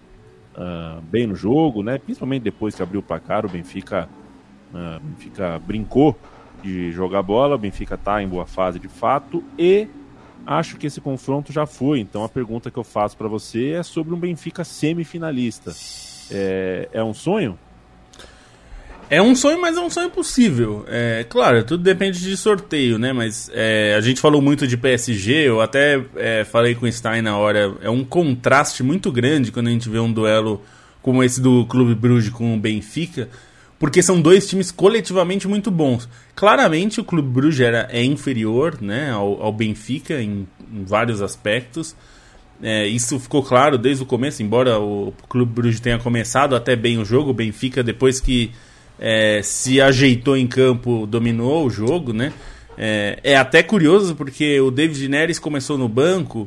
uh, 0.55 1.01
bem 1.03 1.27
no 1.27 1.35
jogo, 1.35 1.83
né? 1.83 1.99
Principalmente 1.99 2.43
depois 2.43 2.75
que 2.75 2.83
abriu 2.83 3.01
o 3.01 3.03
placar, 3.03 3.45
o 3.45 3.49
Benfica, 3.49 4.09
uh, 4.73 5.01
Benfica 5.01 5.59
brincou 5.59 6.17
de 6.63 6.93
jogar 6.93 7.23
bola. 7.23 7.55
O 7.55 7.59
Benfica 7.59 7.95
está 7.95 8.23
em 8.23 8.29
boa 8.29 8.47
fase 8.47 8.79
de 8.79 8.89
fato 8.89 9.43
e 9.59 9.89
acho 10.47 10.77
que 10.77 10.87
esse 10.87 11.01
confronto 11.01 11.53
já 11.53 11.67
foi. 11.67 12.01
Então 12.01 12.25
a 12.25 12.29
pergunta 12.29 12.71
que 12.71 12.79
eu 12.79 12.85
faço 12.85 13.17
para 13.17 13.29
você 13.29 13.71
é 13.73 13.83
sobre 13.83 14.15
um 14.15 14.19
Benfica 14.19 14.65
semifinalista. 14.65 15.73
É, 16.31 16.89
é 16.93 17.03
um 17.03 17.15
sonho? 17.15 17.59
É 19.11 19.21
um 19.21 19.35
sonho, 19.35 19.61
mas 19.61 19.77
é 19.77 19.81
um 19.81 19.91
sonho 19.91 20.09
possível. 20.09 20.85
É, 20.87 21.27
claro, 21.29 21.65
tudo 21.65 21.83
depende 21.83 22.21
de 22.21 22.37
sorteio, 22.37 22.97
né? 22.97 23.13
Mas 23.13 23.51
é, 23.53 23.97
a 23.99 24.01
gente 24.01 24.21
falou 24.21 24.41
muito 24.41 24.69
de 24.69 24.77
PSG, 24.77 25.49
eu 25.49 25.61
até 25.61 26.01
é, 26.15 26.45
falei 26.45 26.77
com 26.77 26.87
o 26.87 26.93
Stein 26.93 27.21
na 27.21 27.37
hora. 27.37 27.75
É 27.83 27.91
um 27.91 28.05
contraste 28.05 28.85
muito 28.85 29.11
grande 29.11 29.51
quando 29.51 29.67
a 29.67 29.71
gente 29.71 29.89
vê 29.89 29.99
um 29.99 30.13
duelo 30.13 30.63
como 31.03 31.25
esse 31.25 31.41
do 31.41 31.67
Clube 31.67 31.93
Bruges 31.93 32.31
com 32.31 32.55
o 32.55 32.57
Benfica 32.57 33.29
porque 33.81 34.03
são 34.03 34.21
dois 34.21 34.47
times 34.47 34.71
coletivamente 34.71 35.49
muito 35.49 35.71
bons. 35.71 36.07
Claramente 36.37 37.01
o 37.01 37.05
Clube 37.05 37.31
Bruges 37.31 37.61
era, 37.61 37.89
é 37.91 38.05
inferior 38.05 38.77
né, 38.79 39.11
ao, 39.11 39.43
ao 39.43 39.51
Benfica 39.51 40.21
em, 40.21 40.47
em, 40.71 40.85
vários 40.85 41.23
aspectos. 41.23 41.97
É, 42.63 42.87
isso 42.87 43.19
ficou 43.19 43.43
claro 43.43 43.79
desde 43.79 44.03
o 44.03 44.07
começo, 44.07 44.43
embora 44.43 44.79
o 44.79 45.15
Clube 45.31 45.51
Bruges 45.51 45.81
tenha 45.81 45.99
começado 45.99 46.55
até 46.55 46.77
bem 46.77 46.99
o 46.99 47.07
jogo, 47.07 47.31
o 47.31 47.35
Benfica 47.35 47.83
depois 47.83 48.21
que 48.21 48.51
é, 48.99 49.41
se 49.43 49.81
ajeitou 49.81 50.37
em 50.37 50.47
campo 50.47 51.07
dominou 51.07 51.65
o 51.65 51.71
jogo, 51.71 52.13
né? 52.13 52.35
É, 52.77 53.19
é 53.25 53.37
até 53.37 53.63
curioso 53.63 54.15
porque 54.15 54.61
o 54.61 54.71
David 54.71 55.09
Neres 55.09 55.39
começou 55.39 55.79
no 55.79 55.89
banco 55.89 56.47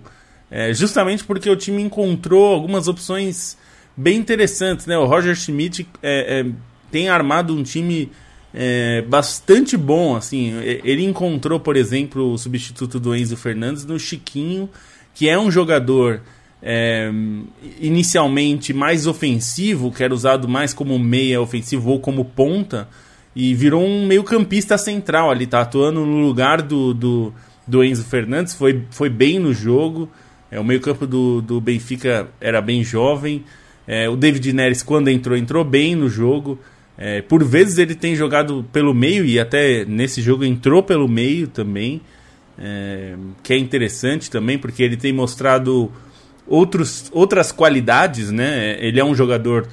é, 0.51 0.71
justamente 0.71 1.23
porque 1.23 1.49
o 1.49 1.55
time 1.55 1.81
encontrou 1.81 2.53
algumas 2.53 2.87
opções 2.87 3.57
bem 3.97 4.17
interessantes, 4.17 4.85
né? 4.85 4.95
O 4.99 5.05
Roger 5.07 5.35
Schmidt 5.35 5.87
é, 6.03 6.41
é 6.41 6.72
tem 6.93 7.09
armado 7.09 7.55
um 7.55 7.63
time 7.63 8.11
é, 8.53 9.01
bastante 9.01 9.75
bom. 9.75 10.15
assim 10.15 10.53
Ele 10.61 11.03
encontrou, 11.03 11.59
por 11.59 11.75
exemplo, 11.75 12.31
o 12.33 12.37
substituto 12.37 12.99
do 12.99 13.15
Enzo 13.15 13.35
Fernandes 13.35 13.83
no 13.83 13.99
Chiquinho, 13.99 14.69
que 15.15 15.27
é 15.27 15.37
um 15.37 15.49
jogador 15.49 16.21
é, 16.61 17.11
inicialmente 17.81 18.73
mais 18.73 19.07
ofensivo, 19.07 19.91
que 19.91 20.03
era 20.03 20.13
usado 20.13 20.47
mais 20.47 20.71
como 20.71 20.99
meia 20.99 21.41
ofensivo 21.41 21.89
ou 21.89 21.99
como 21.99 22.23
ponta, 22.23 22.87
e 23.35 23.55
virou 23.55 23.83
um 23.83 24.05
meio-campista 24.05 24.77
central 24.77 25.31
ali, 25.31 25.47
tá 25.47 25.61
atuando 25.61 26.05
no 26.05 26.19
lugar 26.19 26.61
do, 26.61 26.93
do, 26.93 27.33
do 27.65 27.83
Enzo 27.83 28.03
Fernandes, 28.03 28.53
foi, 28.53 28.83
foi 28.91 29.09
bem 29.09 29.39
no 29.39 29.51
jogo. 29.51 30.07
É, 30.51 30.59
o 30.59 30.63
meio-campo 30.63 31.07
do, 31.07 31.41
do 31.41 31.59
Benfica 31.59 32.27
era 32.39 32.61
bem 32.61 32.83
jovem. 32.83 33.43
É, 33.87 34.07
o 34.07 34.15
David 34.15 34.53
Neres, 34.53 34.83
quando 34.83 35.09
entrou, 35.09 35.35
entrou 35.35 35.63
bem 35.63 35.95
no 35.95 36.07
jogo. 36.07 36.59
É, 36.97 37.21
por 37.21 37.43
vezes 37.43 37.77
ele 37.77 37.95
tem 37.95 38.15
jogado 38.15 38.65
pelo 38.71 38.93
meio 38.93 39.25
e 39.25 39.39
até 39.39 39.83
nesse 39.85 40.21
jogo 40.21 40.45
entrou 40.45 40.83
pelo 40.83 41.07
meio 41.07 41.47
também, 41.47 42.01
é, 42.57 43.15
que 43.41 43.53
é 43.53 43.57
interessante 43.57 44.29
também 44.29 44.57
porque 44.57 44.83
ele 44.83 44.95
tem 44.95 45.11
mostrado 45.11 45.91
outros, 46.47 47.09
outras 47.11 47.51
qualidades, 47.51 48.31
né? 48.31 48.77
Ele 48.79 48.99
é 48.99 49.05
um 49.05 49.15
jogador, 49.15 49.67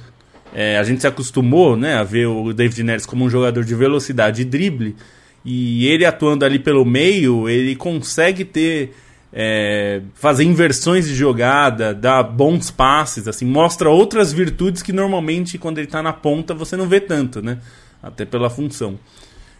é, 0.53 0.77
a 0.77 0.83
gente 0.83 1.01
se 1.01 1.07
acostumou, 1.07 1.77
né, 1.77 1.95
a 1.95 2.03
ver 2.03 2.25
o 2.25 2.51
David 2.53 2.83
Neres 2.83 3.05
como 3.05 3.23
um 3.23 3.29
jogador 3.29 3.63
de 3.63 3.75
velocidade 3.75 4.41
e 4.41 4.45
drible 4.45 4.95
e 5.43 5.87
ele 5.87 6.05
atuando 6.05 6.45
ali 6.45 6.59
pelo 6.59 6.85
meio, 6.85 7.49
ele 7.49 7.75
consegue 7.75 8.45
ter 8.45 8.93
é, 9.33 10.01
fazer 10.13 10.43
inversões 10.43 11.07
de 11.07 11.15
jogada, 11.15 11.93
dar 11.93 12.23
bons 12.23 12.69
passes, 12.69 13.27
assim, 13.27 13.45
mostra 13.45 13.89
outras 13.89 14.33
virtudes 14.33 14.81
que 14.81 14.91
normalmente 14.91 15.57
quando 15.57 15.77
ele 15.77 15.87
está 15.87 16.03
na 16.03 16.11
ponta 16.11 16.53
você 16.53 16.75
não 16.75 16.87
vê 16.87 16.99
tanto, 16.99 17.41
né? 17.41 17.59
Até 18.03 18.25
pela 18.25 18.49
função. 18.49 18.99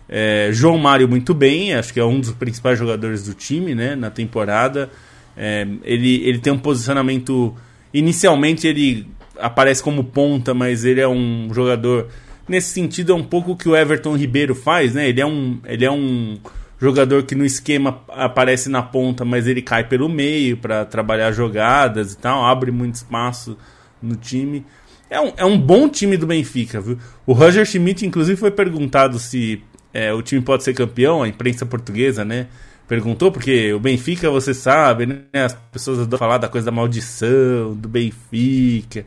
É, 0.10 0.50
João 0.52 0.78
Mário 0.78 1.08
muito 1.08 1.34
bem, 1.34 1.74
acho 1.74 1.94
que 1.94 2.00
é 2.00 2.06
um 2.06 2.20
dos 2.20 2.32
principais 2.32 2.78
jogadores 2.78 3.24
do 3.26 3.34
time, 3.34 3.74
né? 3.74 3.96
Na 3.96 4.10
temporada, 4.10 4.90
é, 5.38 5.66
ele, 5.84 6.22
ele 6.28 6.40
tem 6.40 6.52
um 6.52 6.60
posicionamento. 6.60 7.56
Inicialmente 7.94 8.68
ele 8.68 9.08
aparece 9.40 9.82
como 9.82 10.04
ponta, 10.04 10.54
mas 10.54 10.84
ele 10.84 11.00
é 11.00 11.08
um 11.08 11.50
jogador 11.54 12.10
nesse 12.48 12.74
sentido 12.74 13.14
é 13.14 13.16
um 13.16 13.24
pouco 13.24 13.52
o 13.54 13.56
que 13.56 13.70
o 13.70 13.76
Everton 13.76 14.16
Ribeiro 14.16 14.54
faz, 14.54 14.94
né? 14.94 15.08
Ele 15.08 15.22
é 15.22 15.26
um, 15.26 15.60
ele 15.66 15.86
é 15.86 15.92
um 15.92 16.38
jogador 16.82 17.24
que 17.24 17.36
no 17.36 17.46
esquema 17.46 18.02
aparece 18.10 18.68
na 18.68 18.82
ponta, 18.82 19.24
mas 19.24 19.46
ele 19.46 19.62
cai 19.62 19.88
pelo 19.88 20.10
meio 20.10 20.58
para 20.58 20.84
trabalhar 20.84 21.32
jogadas 21.32 22.14
e 22.14 22.18
tal, 22.18 22.44
abre 22.44 22.72
muito 22.72 22.96
espaço 22.96 23.56
no 24.02 24.16
time. 24.16 24.66
É 25.08 25.22
um, 25.22 25.34
é 25.38 25.46
um 25.46 25.60
bom 25.60 25.88
time 25.88 26.18
do 26.18 26.26
Benfica, 26.26 26.82
viu? 26.82 26.98
O 27.26 27.34
Roger 27.34 27.66
Schmidt, 27.66 28.06
inclusive, 28.06 28.40
foi 28.40 28.50
perguntado 28.50 29.20
se 29.20 29.62
é, 29.94 30.12
o 30.12 30.24
time 30.24 30.42
pode 30.42 30.64
ser 30.64 30.74
campeão, 30.74 31.22
a 31.22 31.28
imprensa 31.28 31.66
portuguesa, 31.66 32.26
né? 32.26 32.48
Perguntou, 32.88 33.32
porque 33.32 33.72
o 33.74 33.80
Benfica, 33.80 34.30
você 34.32 34.54
sabe, 34.54 35.06
né? 35.06 35.22
As 35.34 35.54
pessoas 35.54 36.00
adoram 36.00 36.18
falar 36.18 36.38
da 36.40 36.50
coisa 36.50 36.66
da 36.66 36.72
maldição, 36.72 37.76
do 37.76 37.88
Benfica, 37.88 39.06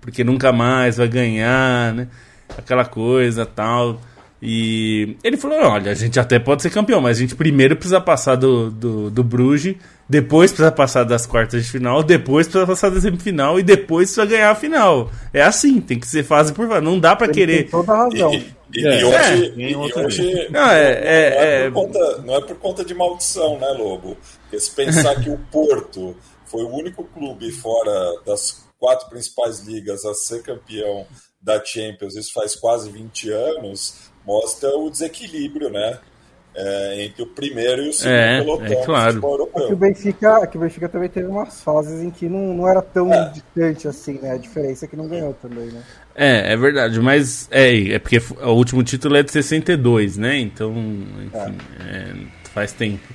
porque 0.00 0.24
nunca 0.24 0.52
mais 0.52 0.96
vai 0.96 1.06
ganhar, 1.06 1.94
né? 1.94 2.08
Aquela 2.58 2.84
coisa 2.84 3.46
tal. 3.46 4.00
E 4.44 5.16
ele 5.22 5.36
falou: 5.36 5.56
olha, 5.58 5.92
a 5.92 5.94
gente 5.94 6.18
até 6.18 6.36
pode 6.36 6.62
ser 6.62 6.70
campeão, 6.70 7.00
mas 7.00 7.16
a 7.16 7.20
gente 7.20 7.36
primeiro 7.36 7.76
precisa 7.76 8.00
passar 8.00 8.34
do, 8.34 8.72
do, 8.72 9.08
do 9.08 9.22
Bruges, 9.22 9.76
depois 10.08 10.50
precisa 10.50 10.72
passar 10.72 11.04
das 11.04 11.24
quartas 11.24 11.64
de 11.64 11.70
final, 11.70 12.02
depois 12.02 12.48
precisa 12.48 12.66
passar 12.66 12.90
da 12.90 13.00
semifinal 13.00 13.60
e 13.60 13.62
depois 13.62 14.08
precisa 14.08 14.26
ganhar 14.26 14.50
a 14.50 14.56
final. 14.56 15.12
É 15.32 15.42
assim, 15.42 15.80
tem 15.80 15.96
que 15.96 16.08
ser 16.08 16.24
fase 16.24 16.52
por 16.52 16.66
fase. 16.66 16.84
Não 16.84 16.98
dá 16.98 17.14
para 17.14 17.28
querer. 17.28 17.62
Tem 17.62 17.70
toda 17.70 17.92
a 17.92 17.96
razão. 17.98 18.34
E, 18.34 18.52
e, 18.74 18.84
é, 18.84 19.00
e 19.00 19.04
hoje, 19.04 19.16
é, 19.16 19.70
e 19.70 19.76
hoje 19.76 20.48
não, 20.50 20.70
é, 20.70 20.90
é, 21.04 21.70
não, 21.70 21.78
é 21.86 21.86
conta, 21.86 22.18
não, 22.22 22.34
é, 22.34 22.40
por 22.40 22.56
conta 22.56 22.84
de 22.84 22.94
maldição, 22.94 23.60
né, 23.60 23.68
Lobo? 23.78 24.16
Porque 24.42 24.58
se 24.58 24.72
pensar 24.72 25.22
que 25.22 25.30
o 25.30 25.38
Porto 25.52 26.16
foi 26.46 26.64
o 26.64 26.68
único 26.68 27.04
clube 27.04 27.52
fora 27.52 27.92
das 28.26 28.66
quatro 28.76 29.08
principais 29.08 29.60
ligas 29.60 30.04
a 30.04 30.12
ser 30.14 30.42
campeão 30.42 31.06
da 31.42 31.62
Champions, 31.64 32.14
isso 32.14 32.32
faz 32.32 32.54
quase 32.54 32.90
20 32.90 33.30
anos 33.30 34.12
mostra 34.26 34.70
o 34.76 34.90
desequilíbrio, 34.90 35.70
né? 35.70 35.98
É, 36.54 37.04
entre 37.04 37.22
o 37.22 37.26
primeiro 37.26 37.82
e 37.82 37.88
o 37.88 37.92
segundo 37.94 38.14
é, 38.14 38.40
pelotão 38.40 38.66
é 38.66 38.84
claro. 38.84 39.50
É 39.54 39.66
que 39.68 39.72
o 39.72 39.76
Benfica, 39.76 40.40
é 40.42 40.46
que 40.46 40.58
o 40.58 40.60
Benfica 40.60 40.86
também 40.86 41.08
teve 41.08 41.26
umas 41.26 41.62
fases 41.62 42.02
em 42.02 42.10
que 42.10 42.28
não, 42.28 42.52
não 42.52 42.68
era 42.68 42.82
tão 42.82 43.10
é. 43.10 43.30
distante 43.30 43.88
assim, 43.88 44.18
né? 44.20 44.32
A 44.32 44.36
diferença 44.36 44.84
é 44.84 44.88
que 44.88 44.94
não 44.94 45.08
ganhou 45.08 45.32
também, 45.32 45.68
né? 45.68 45.82
É, 46.14 46.52
é 46.52 46.56
verdade, 46.58 47.00
mas 47.00 47.48
é, 47.50 47.94
é 47.94 47.98
porque 47.98 48.20
o 48.42 48.50
último 48.50 48.82
título 48.82 49.16
é 49.16 49.22
de 49.22 49.32
62, 49.32 50.18
né? 50.18 50.38
Então, 50.40 50.74
enfim, 50.76 51.56
é. 51.80 52.12
faz 52.52 52.72
tempo. 52.72 53.08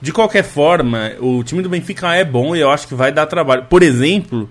De 0.00 0.12
qualquer 0.12 0.44
forma, 0.44 1.14
o 1.18 1.42
time 1.42 1.60
do 1.60 1.68
Benfica 1.68 2.14
é 2.14 2.24
bom 2.24 2.54
e 2.54 2.60
eu 2.60 2.70
acho 2.70 2.86
que 2.86 2.94
vai 2.94 3.10
dar 3.10 3.26
trabalho. 3.26 3.64
Por 3.64 3.82
exemplo, 3.82 4.48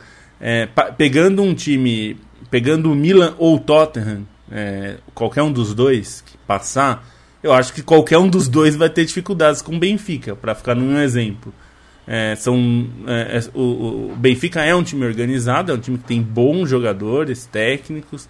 pegando 0.97 1.41
um 1.41 1.55
time, 1.55 2.19
pegando 2.49 2.91
o 2.91 2.95
Milan 2.95 3.35
ou 3.37 3.55
o 3.55 3.59
Tottenham, 3.59 4.27
é, 4.51 4.97
qualquer 5.13 5.43
um 5.43 5.51
dos 5.51 5.73
dois 5.73 6.21
que 6.25 6.37
passar, 6.39 7.07
eu 7.43 7.53
acho 7.53 7.73
que 7.73 7.81
qualquer 7.81 8.17
um 8.17 8.29
dos 8.29 8.47
dois 8.47 8.75
vai 8.75 8.89
ter 8.89 9.05
dificuldades 9.05 9.61
com 9.61 9.75
o 9.75 9.79
Benfica, 9.79 10.35
para 10.35 10.55
ficar 10.55 10.75
num 10.75 10.99
exemplo. 10.99 11.53
É, 12.07 12.35
são, 12.35 12.87
é, 13.05 13.37
é, 13.37 13.49
o, 13.53 14.11
o, 14.11 14.15
Benfica 14.15 14.63
é 14.63 14.73
um 14.73 14.81
time 14.81 15.05
organizado, 15.05 15.71
é 15.71 15.75
um 15.75 15.79
time 15.79 15.97
que 15.97 16.05
tem 16.05 16.21
bons 16.21 16.69
jogadores, 16.69 17.45
técnicos, 17.45 18.29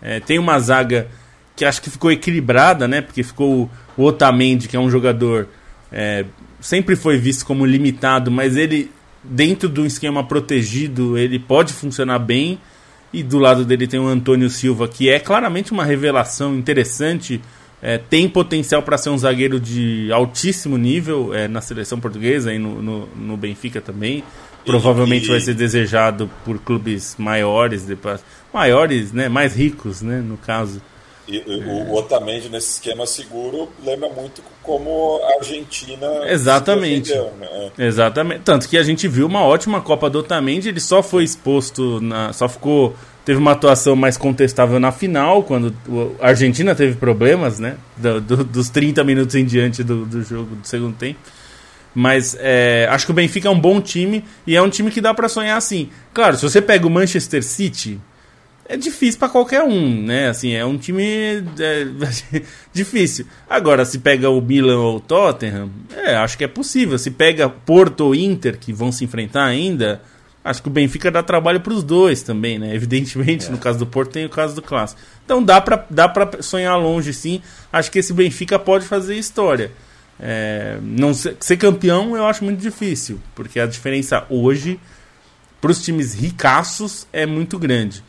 é, 0.00 0.18
tem 0.18 0.38
uma 0.38 0.58
zaga 0.58 1.06
que 1.54 1.64
acho 1.64 1.80
que 1.80 1.90
ficou 1.90 2.10
equilibrada, 2.10 2.88
né? 2.88 3.00
Porque 3.00 3.22
ficou 3.22 3.70
o 3.96 4.04
Otamendi, 4.04 4.66
que 4.66 4.76
é 4.76 4.80
um 4.80 4.90
jogador 4.90 5.48
é, 5.92 6.24
sempre 6.60 6.96
foi 6.96 7.18
visto 7.18 7.44
como 7.44 7.66
limitado, 7.66 8.30
mas 8.30 8.56
ele 8.56 8.90
dentro 9.22 9.68
de 9.68 9.80
um 9.80 9.86
esquema 9.86 10.24
protegido 10.26 11.18
ele 11.18 11.38
pode 11.38 11.72
funcionar 11.72 12.18
bem. 12.18 12.58
E 13.12 13.22
do 13.22 13.38
lado 13.38 13.64
dele 13.64 13.86
tem 13.86 14.00
o 14.00 14.06
Antônio 14.06 14.48
Silva, 14.48 14.88
que 14.88 15.10
é 15.10 15.18
claramente 15.18 15.72
uma 15.72 15.84
revelação 15.84 16.56
interessante. 16.56 17.40
É, 17.82 17.98
tem 17.98 18.28
potencial 18.28 18.82
para 18.82 18.96
ser 18.96 19.10
um 19.10 19.18
zagueiro 19.18 19.58
de 19.58 20.10
altíssimo 20.12 20.78
nível 20.78 21.34
é, 21.34 21.48
na 21.48 21.60
seleção 21.60 21.98
portuguesa 21.98 22.52
e 22.52 22.58
no, 22.58 22.80
no, 22.80 23.06
no 23.08 23.36
Benfica 23.36 23.80
também. 23.80 24.22
Provavelmente 24.64 25.26
e... 25.26 25.28
vai 25.28 25.40
ser 25.40 25.54
desejado 25.54 26.30
por 26.44 26.58
clubes 26.58 27.16
maiores, 27.18 27.84
depois, 27.84 28.24
maiores, 28.54 29.12
né, 29.12 29.28
mais 29.28 29.56
ricos, 29.56 30.00
né, 30.00 30.20
no 30.20 30.36
caso. 30.36 30.80
E, 31.36 31.38
é. 31.38 31.90
o 31.90 31.94
Otamendi 31.94 32.48
nesse 32.48 32.72
esquema 32.72 33.06
seguro 33.06 33.68
lembra 33.84 34.08
muito 34.08 34.42
como 34.62 35.20
a 35.24 35.38
Argentina. 35.38 36.06
Exatamente. 36.26 37.12
né? 37.14 37.70
Exatamente. 37.78 38.42
Tanto 38.42 38.68
que 38.68 38.76
a 38.76 38.82
gente 38.82 39.08
viu 39.08 39.26
uma 39.26 39.42
ótima 39.42 39.80
Copa 39.80 40.10
do 40.10 40.18
Otamendi, 40.18 40.68
ele 40.68 40.80
só 40.80 41.02
foi 41.02 41.24
exposto, 41.24 42.00
na, 42.00 42.32
só 42.32 42.48
ficou. 42.48 42.94
Teve 43.24 43.38
uma 43.38 43.52
atuação 43.52 43.94
mais 43.94 44.16
contestável 44.16 44.80
na 44.80 44.90
final, 44.90 45.44
quando 45.44 45.72
a 46.20 46.28
Argentina 46.28 46.74
teve 46.74 46.96
problemas, 46.96 47.60
né? 47.60 47.76
Do, 47.96 48.20
do, 48.20 48.44
dos 48.44 48.68
30 48.68 49.04
minutos 49.04 49.36
em 49.36 49.44
diante 49.44 49.84
do, 49.84 50.04
do 50.04 50.24
jogo 50.24 50.56
do 50.56 50.66
segundo 50.66 50.96
tempo. 50.96 51.20
Mas 51.94 52.36
é, 52.40 52.88
acho 52.90 53.06
que 53.06 53.12
o 53.12 53.14
Benfica 53.14 53.48
é 53.48 53.50
um 53.50 53.58
bom 53.58 53.80
time 53.80 54.24
e 54.46 54.56
é 54.56 54.62
um 54.62 54.68
time 54.68 54.90
que 54.90 55.00
dá 55.00 55.12
para 55.14 55.28
sonhar 55.28 55.56
assim. 55.56 55.90
Claro, 56.12 56.36
se 56.36 56.42
você 56.42 56.60
pega 56.60 56.86
o 56.86 56.90
Manchester 56.90 57.44
City, 57.44 58.00
é 58.68 58.76
difícil 58.76 59.18
para 59.18 59.28
qualquer 59.28 59.62
um, 59.62 60.02
né? 60.02 60.28
Assim, 60.28 60.52
é 60.52 60.64
um 60.64 60.78
time 60.78 61.02
é, 61.02 61.86
difícil. 62.72 63.26
Agora, 63.48 63.84
se 63.84 63.98
pega 63.98 64.30
o 64.30 64.40
Milan 64.40 64.78
ou 64.78 64.96
o 64.96 65.00
Tottenham, 65.00 65.70
é, 65.94 66.14
acho 66.16 66.38
que 66.38 66.44
é 66.44 66.48
possível. 66.48 66.98
Se 66.98 67.10
pega 67.10 67.48
Porto 67.48 68.02
ou 68.02 68.14
Inter, 68.14 68.58
que 68.58 68.72
vão 68.72 68.92
se 68.92 69.04
enfrentar 69.04 69.44
ainda, 69.44 70.00
acho 70.44 70.62
que 70.62 70.68
o 70.68 70.70
Benfica 70.70 71.10
dá 71.10 71.22
trabalho 71.22 71.60
para 71.60 71.72
os 71.72 71.82
dois 71.82 72.22
também, 72.22 72.58
né? 72.58 72.72
Evidentemente, 72.76 73.46
é. 73.46 73.50
no 73.50 73.58
caso 73.58 73.78
do 73.78 73.86
Porto 73.86 74.12
tem 74.12 74.24
o 74.24 74.30
caso 74.30 74.54
do 74.54 74.62
Clássico. 74.62 75.00
Então 75.24 75.42
dá 75.42 75.60
para 75.60 75.84
dá 75.90 76.08
pra 76.08 76.40
sonhar 76.40 76.78
longe, 76.78 77.12
sim. 77.12 77.42
Acho 77.72 77.90
que 77.90 77.98
esse 77.98 78.12
Benfica 78.12 78.58
pode 78.58 78.86
fazer 78.86 79.16
história. 79.16 79.72
É, 80.20 80.78
não 80.82 81.12
ser, 81.12 81.36
ser 81.40 81.56
campeão 81.56 82.16
eu 82.16 82.24
acho 82.24 82.44
muito 82.44 82.60
difícil, 82.60 83.18
porque 83.34 83.58
a 83.58 83.66
diferença 83.66 84.24
hoje 84.30 84.78
para 85.60 85.70
os 85.70 85.82
times 85.82 86.14
ricaços 86.14 87.06
é 87.12 87.26
muito 87.26 87.58
grande. 87.58 88.04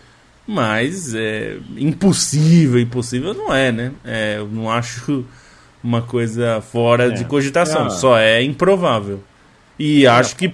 Mas 0.45 1.15
é 1.15 1.57
impossível, 1.77 2.79
impossível 2.79 3.33
não 3.33 3.53
é, 3.53 3.71
né? 3.71 3.91
É, 4.03 4.35
eu 4.37 4.47
não 4.47 4.69
acho 4.69 5.25
uma 5.83 6.01
coisa 6.01 6.61
fora 6.61 7.07
é. 7.07 7.09
de 7.11 7.25
cogitação, 7.25 7.87
é. 7.87 7.89
só 7.89 8.17
é 8.17 8.43
improvável. 8.43 9.21
E 9.79 10.05
é. 10.05 10.09
acho 10.09 10.35
que 10.35 10.53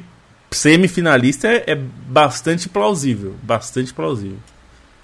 semifinalista 0.52 1.48
é, 1.48 1.64
é 1.68 1.76
bastante 1.76 2.70
plausível, 2.70 3.36
bastante 3.42 3.94
plausível. 3.94 4.38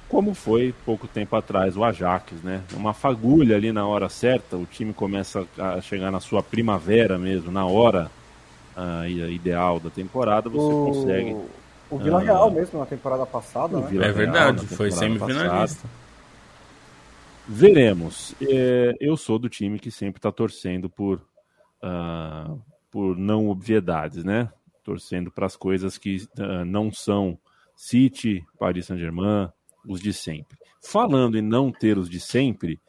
Como 0.08 0.34
foi 0.36 0.74
pouco 0.86 1.08
tempo 1.08 1.36
atrás 1.36 1.76
o 1.76 1.84
Ajax, 1.84 2.34
né? 2.44 2.62
Uma 2.74 2.94
fagulha 2.94 3.56
ali 3.56 3.72
na 3.72 3.86
hora 3.88 4.08
certa, 4.08 4.56
o 4.56 4.66
time 4.66 4.94
começa 4.94 5.46
a 5.58 5.82
chegar 5.82 6.12
na 6.12 6.20
sua 6.20 6.44
primavera 6.44 7.18
mesmo, 7.18 7.52
na 7.52 7.66
hora 7.66 8.10
uh, 8.78 9.30
ideal 9.30 9.80
da 9.80 9.90
temporada, 9.90 10.48
você 10.48 10.74
o... 10.74 10.86
consegue 10.86 11.36
o 11.90 11.98
Vila 11.98 12.20
Real 12.20 12.50
mesmo 12.50 12.80
na 12.80 12.86
temporada 12.86 13.26
passada, 13.26 13.80
né? 13.80 14.06
É 14.06 14.12
verdade, 14.12 14.66
foi 14.66 14.92
semifinalista. 14.92 15.88
Veremos. 17.48 18.34
É, 18.42 18.96
eu 19.00 19.16
sou 19.16 19.38
do 19.38 19.48
time 19.48 19.78
que 19.78 19.92
sempre 19.92 20.18
está 20.18 20.32
torcendo 20.32 20.90
por, 20.90 21.22
uh, 21.84 22.60
por 22.90 23.16
não 23.16 23.50
obviedades, 23.50 24.24
né? 24.24 24.50
Torcendo 24.84 25.32
para 25.32 25.46
as 25.46 25.56
coisas 25.56 25.98
que 25.98 26.28
uh, 26.40 26.66
não 26.66 26.92
são 26.92 27.38
City, 27.76 28.44
Paris 28.58 28.88
Saint-Germain, 28.88 29.50
os 29.88 30.02
de 30.02 30.12
sempre. 30.12 30.58
Falando 30.82 31.38
em 31.38 31.42
não 31.42 31.72
ter 31.72 32.00
os 32.00 32.10
de 32.10 32.20
sempre, 32.20 32.80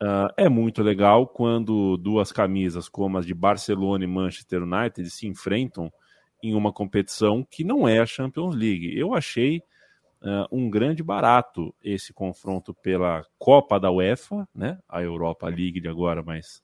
uh, 0.00 0.32
é 0.36 0.48
muito 0.48 0.80
legal 0.82 1.26
quando 1.26 1.96
duas 1.96 2.30
camisas 2.30 2.88
como 2.88 3.18
as 3.18 3.26
de 3.26 3.34
Barcelona 3.34 4.04
e 4.04 4.08
Manchester 4.08 4.62
United 4.62 5.10
se 5.10 5.26
enfrentam 5.26 5.92
em 6.44 6.54
uma 6.54 6.72
competição 6.72 7.46
que 7.48 7.64
não 7.64 7.88
é 7.88 8.00
a 8.00 8.06
Champions 8.06 8.54
League. 8.54 8.96
Eu 8.96 9.14
achei 9.14 9.62
uh, 10.22 10.46
um 10.52 10.68
grande 10.68 11.02
barato 11.02 11.74
esse 11.82 12.12
confronto 12.12 12.74
pela 12.74 13.24
Copa 13.38 13.80
da 13.80 13.90
UEFA, 13.90 14.46
né? 14.54 14.78
A 14.88 15.02
Europa 15.02 15.48
League 15.48 15.80
de 15.80 15.88
agora, 15.88 16.22
mas 16.22 16.62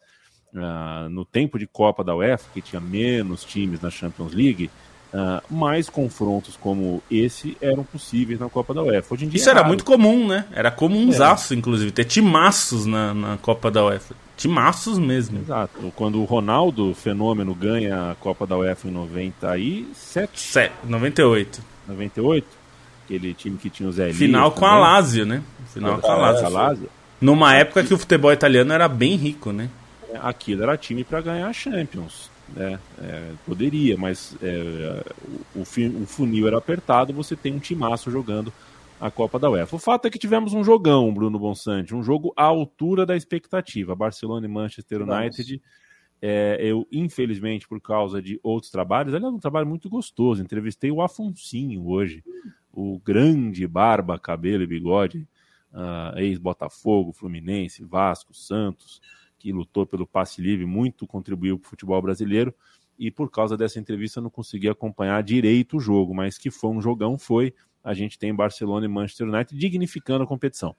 uh, 0.53 1.09
no 1.09 1.25
tempo 1.25 1.59
de 1.59 1.67
Copa 1.67 2.05
da 2.05 2.15
UEFA, 2.15 2.51
que 2.53 2.61
tinha 2.61 2.81
menos 2.81 3.43
times 3.43 3.81
na 3.81 3.91
Champions 3.91 4.35
League, 4.35 4.71
Uh, 5.13 5.43
mais 5.53 5.91
confrontos 5.91 6.57
como 6.57 7.03
esse 7.11 7.57
eram 7.61 7.83
possíveis 7.83 8.39
na 8.39 8.49
Copa 8.49 8.73
da 8.73 8.81
UEFA. 8.81 9.13
Hoje 9.13 9.25
em 9.25 9.29
dia 9.29 9.39
Isso 9.39 9.49
é 9.49 9.51
era 9.51 9.65
muito 9.65 9.85
comum, 9.85 10.29
né? 10.29 10.47
Era 10.53 10.71
comunzaço, 10.71 11.53
é. 11.53 11.57
inclusive, 11.57 11.91
ter 11.91 12.05
timaços 12.05 12.87
na, 12.87 13.13
na 13.13 13.37
Copa 13.37 13.73
da 13.73 13.87
UEFA. 13.87 14.15
Timaços 14.41 14.99
mesmo. 14.99 15.39
Exato. 15.41 15.93
Quando 15.95 16.21
o 16.21 16.25
Ronaldo, 16.25 16.95
fenômeno, 16.95 17.55
ganha 17.55 18.11
a 18.11 18.15
Copa 18.15 18.47
da 18.47 18.57
UEFA 18.57 18.89
em 18.89 18.91
97... 18.91 20.41
Set, 20.41 20.73
98. 20.85 21.63
98? 21.87 22.47
Aquele 23.05 23.35
time 23.35 23.59
que 23.59 23.69
tinha 23.69 23.89
o 23.89 23.93
Zé 23.93 24.13
Final 24.13 24.51
com 24.53 24.65
a 24.65 24.77
Lazio, 24.79 25.27
né? 25.27 25.43
Final 25.73 25.99
com 25.99 26.11
a 26.11 26.17
Lazio. 26.17 26.49
Lazio. 26.49 26.91
Numa 27.21 27.55
época 27.55 27.85
que 27.85 27.93
o 27.93 27.99
futebol 27.99 28.33
italiano 28.33 28.73
era 28.73 28.89
bem 28.89 29.15
rico, 29.17 29.53
né? 29.53 29.69
Aquilo 30.23 30.63
era 30.63 30.77
time 30.77 31.05
para 31.05 31.21
ganhar 31.21 31.47
a 31.47 31.53
Champions 31.53 32.31
né? 32.55 32.79
É, 33.03 33.31
poderia, 33.47 33.97
mas 33.97 34.37
é, 34.43 35.03
o, 35.55 35.61
o, 35.63 36.07
funil 36.07 36.47
era 36.47 36.59
apertado, 36.59 37.13
você 37.13 37.37
tem 37.37 37.55
um 37.55 37.59
timaço 37.59 38.11
jogando 38.11 38.53
a 39.01 39.11
Copa 39.11 39.39
da 39.39 39.51
UEFA. 39.51 39.77
O 39.77 39.79
fato 39.79 40.07
é 40.07 40.11
que 40.11 40.19
tivemos 40.19 40.53
um 40.53 40.63
jogão, 40.63 41.13
Bruno 41.13 41.39
Bonsante, 41.39 41.95
um 41.95 42.03
jogo 42.03 42.33
à 42.37 42.45
altura 42.45 43.07
da 43.07 43.17
expectativa. 43.17 43.97
Barcelona 43.97 44.47
e 44.47 44.49
Manchester 44.49 45.03
United 45.03 45.61
É, 46.23 46.59
eu, 46.61 46.87
infelizmente, 46.93 47.67
por 47.67 47.81
causa 47.81 48.21
de 48.21 48.39
outros 48.43 48.71
trabalhos, 48.71 49.15
aliás, 49.15 49.33
um 49.33 49.39
trabalho 49.39 49.67
muito 49.67 49.89
gostoso. 49.89 50.43
Entrevistei 50.43 50.91
o 50.91 51.01
Afonsinho 51.01 51.89
hoje, 51.89 52.23
o 52.71 52.99
grande 52.99 53.67
barba, 53.67 54.19
cabelo 54.19 54.63
e 54.63 54.67
bigode, 54.67 55.27
uh, 55.73 56.19
ex-Botafogo, 56.19 57.15
Fluminense, 57.15 57.83
Vasco, 57.83 58.35
Santos, 58.35 59.01
que 59.39 59.51
lutou 59.51 59.87
pelo 59.87 60.07
passe 60.07 60.43
livre, 60.43 60.67
muito 60.67 61.07
contribuiu 61.07 61.59
para 61.59 61.69
o 61.69 61.71
futebol 61.71 62.03
brasileiro. 62.03 62.55
E 62.99 63.11
por 63.11 63.31
causa 63.31 63.57
dessa 63.57 63.81
entrevista, 63.81 64.19
eu 64.19 64.25
não 64.25 64.31
consegui 64.31 64.69
acompanhar 64.69 65.23
direito 65.23 65.79
o 65.79 65.81
jogo, 65.81 66.15
mas 66.15 66.37
que 66.37 66.51
foi 66.51 66.69
um 66.69 66.83
jogão, 66.83 67.17
foi. 67.17 67.55
A 67.83 67.95
gente 67.95 68.19
tem 68.19 68.35
Barcelona 68.35 68.87
e 68.87 68.89
Manchester 68.89 69.29
United 69.29 69.59
dignificando 69.59 70.25
a 70.25 70.27
competição. 70.27 70.75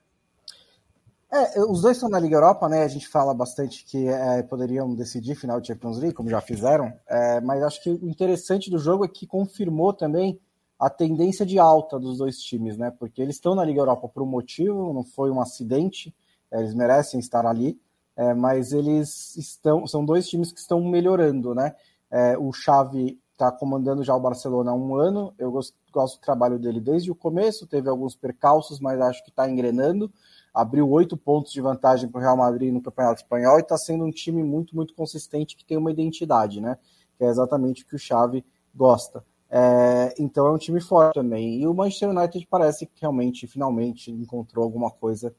É, 1.31 1.61
os 1.61 1.81
dois 1.81 1.95
estão 1.95 2.09
na 2.09 2.19
Liga 2.19 2.35
Europa, 2.35 2.67
né? 2.67 2.83
A 2.83 2.87
gente 2.89 3.07
fala 3.07 3.33
bastante 3.33 3.85
que 3.85 4.05
é, 4.07 4.43
poderiam 4.43 4.93
decidir 4.93 5.35
final 5.35 5.61
de 5.61 5.67
Champions 5.67 5.97
League, 5.97 6.13
como 6.13 6.29
já 6.29 6.41
fizeram, 6.41 6.91
é, 7.07 7.39
mas 7.39 7.63
acho 7.63 7.81
que 7.81 7.89
o 7.89 8.09
interessante 8.09 8.69
do 8.69 8.77
jogo 8.77 9.05
é 9.05 9.07
que 9.07 9.25
confirmou 9.25 9.93
também 9.93 10.37
a 10.77 10.89
tendência 10.89 11.45
de 11.45 11.57
alta 11.57 11.97
dos 11.97 12.17
dois 12.17 12.37
times, 12.39 12.75
né? 12.75 12.91
Porque 12.91 13.21
eles 13.21 13.35
estão 13.35 13.55
na 13.55 13.63
Liga 13.63 13.79
Europa 13.79 14.09
por 14.09 14.23
um 14.23 14.25
motivo, 14.25 14.91
não 14.91 15.03
foi 15.03 15.31
um 15.31 15.39
acidente, 15.39 16.13
é, 16.51 16.59
eles 16.59 16.73
merecem 16.73 17.17
estar 17.17 17.45
ali, 17.45 17.79
é, 18.17 18.33
mas 18.33 18.73
eles 18.73 19.37
estão, 19.37 19.87
são 19.87 20.03
dois 20.03 20.27
times 20.27 20.51
que 20.51 20.59
estão 20.59 20.83
melhorando, 20.83 21.55
né? 21.55 21.73
É, 22.09 22.37
o 22.37 22.51
Xavi 22.51 23.17
está 23.31 23.49
comandando 23.49 24.03
já 24.03 24.13
o 24.13 24.19
Barcelona 24.19 24.71
há 24.71 24.75
um 24.75 24.95
ano, 24.95 25.33
eu 25.39 25.49
gosto, 25.49 25.77
gosto 25.91 26.19
do 26.19 26.21
trabalho 26.21 26.57
dele 26.57 26.79
desde 26.79 27.11
o 27.11 27.15
começo, 27.15 27.67
teve 27.67 27.89
alguns 27.89 28.15
percalços, 28.15 28.79
mas 28.79 28.99
acho 28.99 29.23
que 29.23 29.29
está 29.29 29.49
engrenando 29.49 30.11
abriu 30.53 30.89
oito 30.89 31.15
pontos 31.15 31.51
de 31.51 31.61
vantagem 31.61 32.09
para 32.09 32.19
o 32.19 32.21
Real 32.21 32.37
Madrid 32.37 32.73
no 32.73 32.81
Campeonato 32.81 33.21
Espanhol 33.21 33.57
e 33.57 33.61
está 33.61 33.77
sendo 33.77 34.03
um 34.03 34.11
time 34.11 34.43
muito, 34.43 34.75
muito 34.75 34.93
consistente 34.93 35.55
que 35.55 35.65
tem 35.65 35.77
uma 35.77 35.91
identidade, 35.91 36.59
né? 36.59 36.77
Que 37.17 37.23
é 37.23 37.27
exatamente 37.27 37.83
o 37.83 37.87
que 37.87 37.95
o 37.95 37.99
Xavi 37.99 38.45
gosta. 38.75 39.23
É, 39.49 40.13
então 40.17 40.47
é 40.47 40.51
um 40.51 40.57
time 40.57 40.81
forte 40.81 41.15
também. 41.15 41.61
E 41.61 41.67
o 41.67 41.73
Manchester 41.73 42.09
United 42.09 42.47
parece 42.49 42.85
que 42.85 43.01
realmente, 43.01 43.47
finalmente, 43.47 44.11
encontrou 44.11 44.63
alguma 44.63 44.91
coisa 44.91 45.33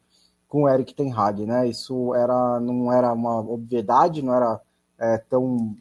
com 0.49 0.63
o 0.63 0.69
Eric 0.69 0.95
Ten 0.95 1.13
Hag, 1.13 1.47
né? 1.47 1.69
Isso 1.69 2.15
era, 2.15 2.61
não 2.61 2.93
era 2.93 3.13
uma 3.13 3.41
obviedade, 3.41 4.23
não 4.23 4.35
era 4.35 4.61
é, 4.99 5.19
tão 5.19 5.77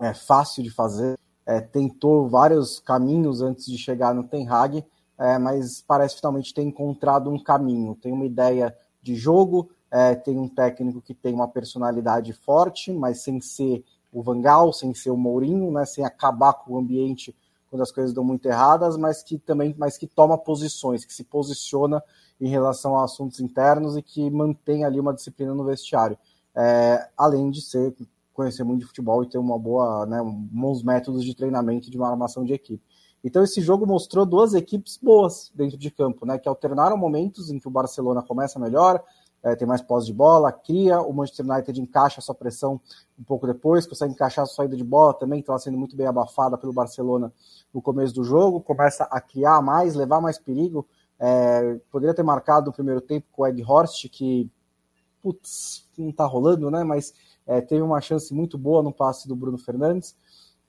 é, 0.00 0.14
fácil 0.14 0.62
de 0.62 0.70
fazer. 0.70 1.18
É, 1.48 1.62
tentou 1.62 2.28
vários 2.28 2.78
caminhos 2.78 3.40
antes 3.40 3.64
de 3.64 3.78
chegar 3.78 4.14
no 4.14 4.22
Ten 4.22 4.46
Hag, 4.46 4.84
é, 5.16 5.38
mas 5.38 5.80
parece 5.80 6.16
finalmente 6.16 6.52
ter 6.52 6.60
encontrado 6.60 7.30
um 7.30 7.42
caminho. 7.42 7.94
Tem 7.94 8.12
uma 8.12 8.26
ideia 8.26 8.76
de 9.02 9.16
jogo, 9.16 9.70
é, 9.90 10.14
tem 10.14 10.38
um 10.38 10.46
técnico 10.46 11.00
que 11.00 11.14
tem 11.14 11.32
uma 11.32 11.48
personalidade 11.48 12.34
forte, 12.34 12.92
mas 12.92 13.22
sem 13.22 13.40
ser 13.40 13.82
o 14.12 14.22
Vangal, 14.22 14.74
sem 14.74 14.92
ser 14.92 15.10
o 15.10 15.16
Mourinho, 15.16 15.72
né, 15.72 15.86
sem 15.86 16.04
acabar 16.04 16.52
com 16.52 16.74
o 16.74 16.78
ambiente 16.78 17.34
quando 17.70 17.80
as 17.80 17.90
coisas 17.90 18.12
dão 18.12 18.22
muito 18.22 18.46
erradas, 18.46 18.98
mas 18.98 19.22
que 19.22 19.38
também 19.38 19.74
mas 19.78 19.96
que 19.96 20.06
toma 20.06 20.36
posições, 20.36 21.06
que 21.06 21.14
se 21.14 21.24
posiciona 21.24 22.02
em 22.38 22.48
relação 22.48 22.98
a 22.98 23.04
assuntos 23.04 23.40
internos 23.40 23.96
e 23.96 24.02
que 24.02 24.30
mantém 24.30 24.84
ali 24.84 25.00
uma 25.00 25.14
disciplina 25.14 25.54
no 25.54 25.64
vestiário. 25.64 26.18
É, 26.54 27.08
além 27.16 27.50
de 27.50 27.62
ser 27.62 27.94
conhecer 28.38 28.62
muito 28.62 28.82
de 28.82 28.86
futebol 28.86 29.24
e 29.24 29.28
ter 29.28 29.36
uma 29.36 29.58
boa, 29.58 30.06
né, 30.06 30.22
bons 30.24 30.80
métodos 30.84 31.24
de 31.24 31.34
treinamento 31.34 31.90
de 31.90 31.96
uma 31.96 32.08
armação 32.08 32.44
de 32.44 32.52
equipe. 32.52 32.80
Então 33.24 33.42
esse 33.42 33.60
jogo 33.60 33.84
mostrou 33.84 34.24
duas 34.24 34.54
equipes 34.54 34.96
boas 34.96 35.50
dentro 35.52 35.76
de 35.76 35.90
campo, 35.90 36.24
né, 36.24 36.38
que 36.38 36.48
alternaram 36.48 36.96
momentos 36.96 37.50
em 37.50 37.58
que 37.58 37.66
o 37.66 37.70
Barcelona 37.70 38.22
começa 38.22 38.56
melhor, 38.60 39.02
é, 39.42 39.56
tem 39.56 39.66
mais 39.66 39.82
posse 39.82 40.06
de 40.06 40.12
bola, 40.12 40.52
cria, 40.52 41.00
o 41.00 41.12
Manchester 41.12 41.50
United 41.50 41.80
encaixa 41.80 42.20
sua 42.20 42.34
pressão 42.34 42.80
um 43.18 43.24
pouco 43.24 43.44
depois, 43.44 43.88
consegue 43.88 44.12
encaixar 44.12 44.46
sua 44.46 44.54
saída 44.54 44.76
de 44.76 44.84
bola 44.84 45.12
também, 45.14 45.40
estava 45.40 45.58
sendo 45.58 45.76
muito 45.76 45.96
bem 45.96 46.06
abafada 46.06 46.56
pelo 46.56 46.72
Barcelona 46.72 47.32
no 47.74 47.82
começo 47.82 48.14
do 48.14 48.22
jogo, 48.22 48.60
começa 48.60 49.02
a 49.10 49.20
criar 49.20 49.60
mais, 49.60 49.96
levar 49.96 50.20
mais 50.20 50.38
perigo, 50.38 50.86
é, 51.18 51.80
poderia 51.90 52.14
ter 52.14 52.22
marcado 52.22 52.66
no 52.66 52.72
primeiro 52.72 53.00
tempo 53.00 53.26
com 53.32 53.42
o 53.42 53.46
Egg 53.48 53.64
Horst, 53.64 54.08
que 54.08 54.48
putz, 55.20 55.88
não 55.98 56.10
está 56.10 56.24
rolando, 56.24 56.70
né, 56.70 56.84
mas 56.84 57.12
é, 57.48 57.60
teve 57.60 57.82
uma 57.82 58.00
chance 58.00 58.32
muito 58.32 58.56
boa 58.56 58.82
no 58.82 58.92
passe 58.92 59.26
do 59.26 59.34
Bruno 59.34 59.58
Fernandes, 59.58 60.14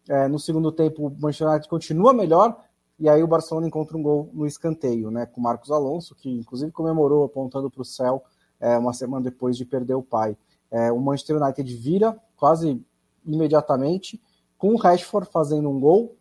é, 0.08 0.28
no 0.28 0.40
segundo 0.40 0.72
tempo, 0.72 1.08
o 1.08 1.12
Manchester 1.20 1.50
United 1.50 1.70
continua 1.70 2.14
melhor, 2.14 2.58
e 2.98 3.08
aí 3.08 3.22
o 3.22 3.28
Barcelona 3.28 3.68
encontra 3.68 3.96
um 3.96 4.02
gol 4.02 4.30
no 4.34 4.48
escanteio, 4.48 5.12
né, 5.12 5.26
com 5.26 5.40
o 5.40 5.44
Marcos 5.44 5.70
Alonso, 5.70 6.16
que 6.16 6.30
inclusive 6.30 6.72
comemorou 6.72 7.26
apontando 7.26 7.70
para 7.70 7.82
o 7.82 7.86
céu 7.86 8.24
é, 8.60 8.78
uma 8.78 8.94
semana 8.94 9.24
depois 9.24 9.56
de 9.56 9.66
perder 9.66 9.94
o 9.94 10.02
pai. 10.02 10.36
É, 10.72 10.92
o 10.92 11.00
Manchester 11.00 11.42
United 11.42 11.76
vira 11.76 12.18
quase 12.36 12.84
imediatamente, 13.26 14.22
com 14.58 14.74
o 14.74 14.78
Rashford 14.78 15.30
fazendo 15.32 15.70
um 15.70 15.80
gol 15.80 16.16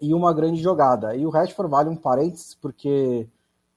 e 0.00 0.14
uma 0.14 0.32
grande 0.32 0.60
jogada. 0.60 1.14
E 1.14 1.26
o 1.26 1.30
Rashford 1.30 1.70
vale 1.70 1.88
um 1.88 1.96
parênteses, 1.96 2.54
porque 2.54 3.28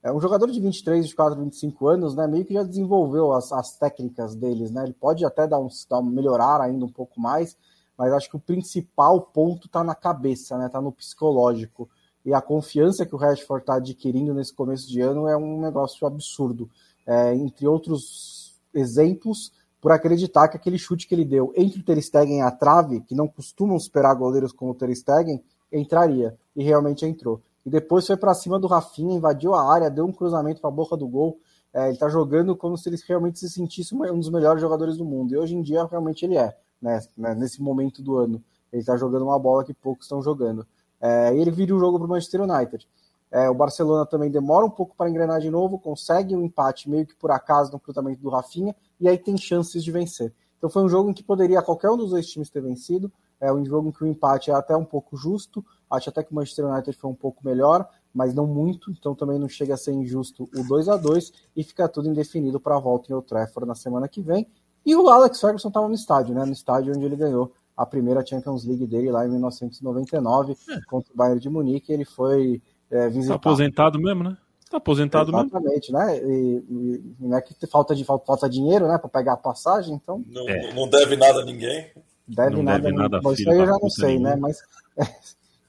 é 0.01 0.11
um 0.11 0.19
jogador 0.19 0.49
de 0.49 0.59
23, 0.59 1.05
24, 1.05 1.39
25 1.43 1.87
anos, 1.87 2.15
né, 2.15 2.27
meio 2.27 2.45
que 2.45 2.53
já 2.53 2.63
desenvolveu 2.63 3.33
as, 3.33 3.51
as 3.51 3.75
técnicas 3.77 4.35
deles, 4.35 4.71
né, 4.71 4.83
ele 4.83 4.93
pode 4.93 5.25
até 5.25 5.47
dar 5.47 5.59
um, 5.59 5.67
dar 5.89 5.99
um 5.99 6.03
melhorar 6.03 6.61
ainda 6.61 6.85
um 6.85 6.91
pouco 6.91 7.19
mais, 7.19 7.57
mas 7.99 8.13
acho 8.13 8.29
que 8.29 8.37
o 8.37 8.39
principal 8.39 9.19
ponto 9.19 9.67
está 9.67 9.83
na 9.83 9.93
cabeça, 9.93 10.57
né? 10.57 10.67
Está 10.67 10.79
no 10.79 10.89
psicológico. 10.89 11.89
E 12.25 12.33
a 12.33 12.39
confiança 12.39 13.05
que 13.05 13.13
o 13.13 13.17
Rashford 13.17 13.63
está 13.63 13.75
adquirindo 13.75 14.33
nesse 14.33 14.53
começo 14.53 14.87
de 14.87 15.01
ano 15.01 15.27
é 15.27 15.35
um 15.35 15.59
negócio 15.59 16.07
absurdo. 16.07 16.69
É, 17.05 17.35
entre 17.35 17.67
outros 17.67 18.57
exemplos, 18.73 19.51
por 19.81 19.91
acreditar 19.91 20.47
que 20.47 20.55
aquele 20.55 20.77
chute 20.77 21.09
que 21.09 21.13
ele 21.13 21.25
deu 21.25 21.51
entre 21.57 21.81
o 21.81 21.83
Ter 21.83 22.01
Stegen 22.01 22.37
e 22.37 22.41
a 22.41 22.49
trave, 22.49 23.01
que 23.01 23.13
não 23.13 23.27
costumam 23.27 23.75
esperar 23.75 24.15
goleiros 24.15 24.53
como 24.53 24.71
o 24.71 24.75
Ter 24.75 24.95
Stegen, 24.95 25.43
entraria. 25.69 26.37
E 26.55 26.63
realmente 26.63 27.05
entrou. 27.05 27.41
E 27.69 27.71
depois 27.71 28.07
foi 28.07 28.17
para 28.17 28.33
cima 28.33 28.57
do 28.57 28.65
Rafinha, 28.65 29.15
invadiu 29.15 29.53
a 29.53 29.71
área, 29.71 29.91
deu 29.91 30.03
um 30.03 30.11
cruzamento 30.11 30.59
para 30.59 30.71
a 30.71 30.73
boca 30.73 30.97
do 30.97 31.07
gol. 31.07 31.39
É, 31.71 31.83
ele 31.83 31.93
está 31.93 32.09
jogando 32.09 32.55
como 32.55 32.75
se 32.75 32.89
ele 32.89 32.97
realmente 33.07 33.37
se 33.37 33.47
sentisse 33.47 33.93
um 33.93 34.17
dos 34.17 34.31
melhores 34.31 34.59
jogadores 34.59 34.97
do 34.97 35.05
mundo. 35.05 35.35
E 35.35 35.37
hoje 35.37 35.55
em 35.55 35.61
dia, 35.61 35.85
realmente, 35.85 36.25
ele 36.25 36.35
é 36.35 36.57
né, 36.81 36.99
né, 37.15 37.35
nesse 37.35 37.61
momento 37.61 38.01
do 38.01 38.17
ano. 38.17 38.43
Ele 38.73 38.79
está 38.79 38.97
jogando 38.97 39.21
uma 39.21 39.37
bola 39.37 39.63
que 39.63 39.71
poucos 39.71 40.05
estão 40.05 40.19
jogando. 40.19 40.65
É, 40.99 41.31
e 41.35 41.39
ele 41.39 41.51
vira 41.51 41.75
o 41.75 41.79
jogo 41.79 41.99
para 41.99 42.07
o 42.07 42.09
Manchester 42.09 42.41
United. 42.41 42.87
É, 43.29 43.47
o 43.47 43.53
Barcelona 43.53 44.03
também 44.03 44.31
demora 44.31 44.65
um 44.65 44.71
pouco 44.71 44.95
para 44.95 45.07
engrenar 45.07 45.39
de 45.39 45.51
novo, 45.51 45.77
consegue 45.77 46.35
um 46.35 46.41
empate 46.41 46.89
meio 46.89 47.05
que 47.05 47.13
por 47.13 47.29
acaso 47.29 47.71
no 47.71 47.79
cruzamento 47.79 48.19
do 48.19 48.29
Rafinha, 48.29 48.75
e 48.99 49.07
aí 49.07 49.19
tem 49.19 49.37
chances 49.37 49.83
de 49.83 49.91
vencer. 49.91 50.33
Então 50.57 50.71
foi 50.71 50.81
um 50.81 50.89
jogo 50.89 51.11
em 51.11 51.13
que 51.13 51.23
poderia 51.23 51.61
qualquer 51.61 51.91
um 51.91 51.97
dos 51.97 52.09
dois 52.09 52.25
times 52.25 52.49
ter 52.49 52.63
vencido. 52.63 53.11
É 53.39 53.53
um 53.53 53.63
jogo 53.63 53.89
em 53.89 53.91
que 53.91 54.03
o 54.03 54.07
empate 54.07 54.49
é 54.49 54.55
até 54.55 54.75
um 54.75 54.83
pouco 54.83 55.15
justo. 55.15 55.63
Acho 55.89 56.09
até 56.09 56.23
que 56.23 56.31
o 56.31 56.35
Manchester 56.35 56.65
United 56.65 56.95
foi 56.97 57.09
um 57.09 57.15
pouco 57.15 57.43
melhor, 57.43 57.87
mas 58.13 58.33
não 58.33 58.45
muito. 58.45 58.91
Então 58.91 59.15
também 59.15 59.39
não 59.39 59.49
chega 59.49 59.73
a 59.73 59.77
ser 59.77 59.91
injusto 59.91 60.49
o 60.55 60.63
2 60.63 60.87
a 60.89 60.97
2 60.97 61.31
e 61.55 61.63
fica 61.63 61.87
tudo 61.89 62.09
indefinido 62.09 62.59
para 62.59 62.75
a 62.75 62.79
volta 62.79 63.11
em 63.11 63.15
Old 63.15 63.27
Trafford 63.27 63.67
na 63.67 63.75
semana 63.75 64.07
que 64.07 64.21
vem. 64.21 64.47
E 64.85 64.95
o 64.95 65.09
Alex 65.09 65.39
Ferguson 65.39 65.67
estava 65.67 65.87
no 65.87 65.95
estádio, 65.95 66.33
né? 66.33 66.45
No 66.45 66.53
estádio 66.53 66.93
onde 66.95 67.05
ele 67.05 67.15
ganhou 67.15 67.53
a 67.75 67.85
primeira 67.85 68.25
Champions 68.25 68.65
League 68.65 68.85
dele 68.85 69.11
lá 69.11 69.25
em 69.25 69.29
1999 69.29 70.53
é. 70.69 70.81
contra 70.87 71.13
o 71.13 71.15
Bayern 71.15 71.39
de 71.39 71.49
Munique. 71.49 71.91
Ele 71.91 72.05
foi 72.05 72.61
é, 72.91 73.09
visitar. 73.09 73.39
Tá 73.39 73.49
aposentado 73.49 73.99
mesmo, 73.99 74.23
né? 74.23 74.37
Tá 74.69 74.77
aposentado 74.77 75.31
Exatamente, 75.31 75.91
mesmo. 75.91 76.05
né? 76.05 76.17
E, 76.17 76.63
e, 76.69 77.15
não 77.19 77.37
é 77.37 77.41
que 77.41 77.55
falta 77.65 77.95
de 77.95 78.05
falta 78.05 78.47
dinheiro, 78.47 78.87
né, 78.87 78.99
para 78.99 79.09
pegar 79.09 79.33
a 79.33 79.37
passagem, 79.37 79.95
então. 79.95 80.23
Não, 80.27 80.47
é. 80.47 80.73
não 80.73 80.87
deve 80.87 81.15
nada 81.15 81.41
a 81.41 81.45
ninguém. 81.45 81.87
Deve 82.27 82.57
não 82.57 82.63
nada. 82.63 82.83
Deve 82.83 82.95
nada 82.95 83.19
Bom, 83.19 83.33
isso 83.33 83.49
aí 83.49 83.57
eu 83.57 83.65
já 83.65 83.77
não 83.81 83.89
sei, 83.89 84.19
né? 84.19 84.35
Mas 84.35 84.61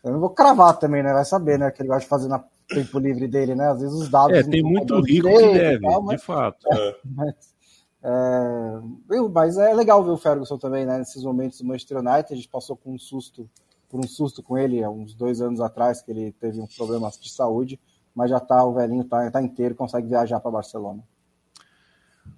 eu 0.02 0.12
não 0.12 0.20
vou 0.20 0.30
cravar 0.30 0.78
também, 0.78 1.02
né? 1.02 1.12
Vai 1.12 1.24
saber, 1.24 1.58
né? 1.58 1.70
Que 1.70 1.82
ele 1.82 1.88
gosta 1.88 2.02
de 2.02 2.08
fazer 2.08 2.28
no 2.28 2.42
tempo 2.68 2.98
livre 2.98 3.28
dele, 3.28 3.54
né? 3.54 3.68
Às 3.68 3.80
vezes 3.80 3.94
os 3.94 4.08
dados. 4.08 4.36
É, 4.36 4.42
tem 4.42 4.62
muito 4.62 4.98
rico 5.00 5.28
que 5.28 5.52
deve, 5.52 5.80
tal, 5.80 6.02
mas, 6.02 6.20
de 6.20 6.26
fato. 6.26 6.66
É. 6.72 6.96
Mas, 7.04 7.54
é, 8.02 9.20
mas 9.30 9.58
é 9.58 9.74
legal 9.74 10.02
ver 10.02 10.10
o 10.10 10.16
Ferguson 10.16 10.56
também, 10.56 10.86
né? 10.86 10.98
Nesses 10.98 11.22
momentos 11.22 11.58
do 11.58 11.66
Manchester 11.66 11.98
United, 11.98 12.32
a 12.32 12.36
gente 12.36 12.48
passou 12.48 12.76
com 12.76 12.94
um 12.94 12.98
susto, 12.98 13.48
por 13.88 14.00
um 14.00 14.08
susto 14.08 14.42
com 14.42 14.56
ele 14.56 14.82
há 14.82 14.88
uns 14.88 15.14
dois 15.14 15.40
anos 15.40 15.60
atrás, 15.60 16.00
que 16.00 16.10
ele 16.10 16.32
teve 16.32 16.60
um 16.60 16.66
problema 16.66 17.10
de 17.10 17.30
saúde, 17.30 17.78
mas 18.14 18.30
já 18.30 18.40
tá, 18.40 18.64
o 18.64 18.72
velhinho 18.72 19.04
tá, 19.04 19.30
tá 19.30 19.42
inteiro, 19.42 19.74
consegue 19.74 20.08
viajar 20.08 20.40
para 20.40 20.50
Barcelona. 20.50 21.02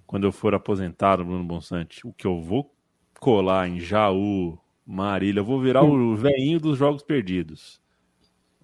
Quando 0.05 0.27
eu 0.27 0.31
for 0.31 0.53
aposentado, 0.53 1.23
Bruno 1.23 1.45
Bonsante, 1.45 2.05
o 2.05 2.13
que 2.13 2.27
eu 2.27 2.41
vou 2.41 2.69
colar 3.19 3.69
em 3.69 3.79
Jaú, 3.79 4.59
Marília, 4.85 5.39
eu 5.39 5.45
vou 5.45 5.61
virar 5.61 5.83
o 5.83 6.15
velhinho 6.15 6.59
dos 6.59 6.77
jogos 6.77 7.03
perdidos. 7.03 7.81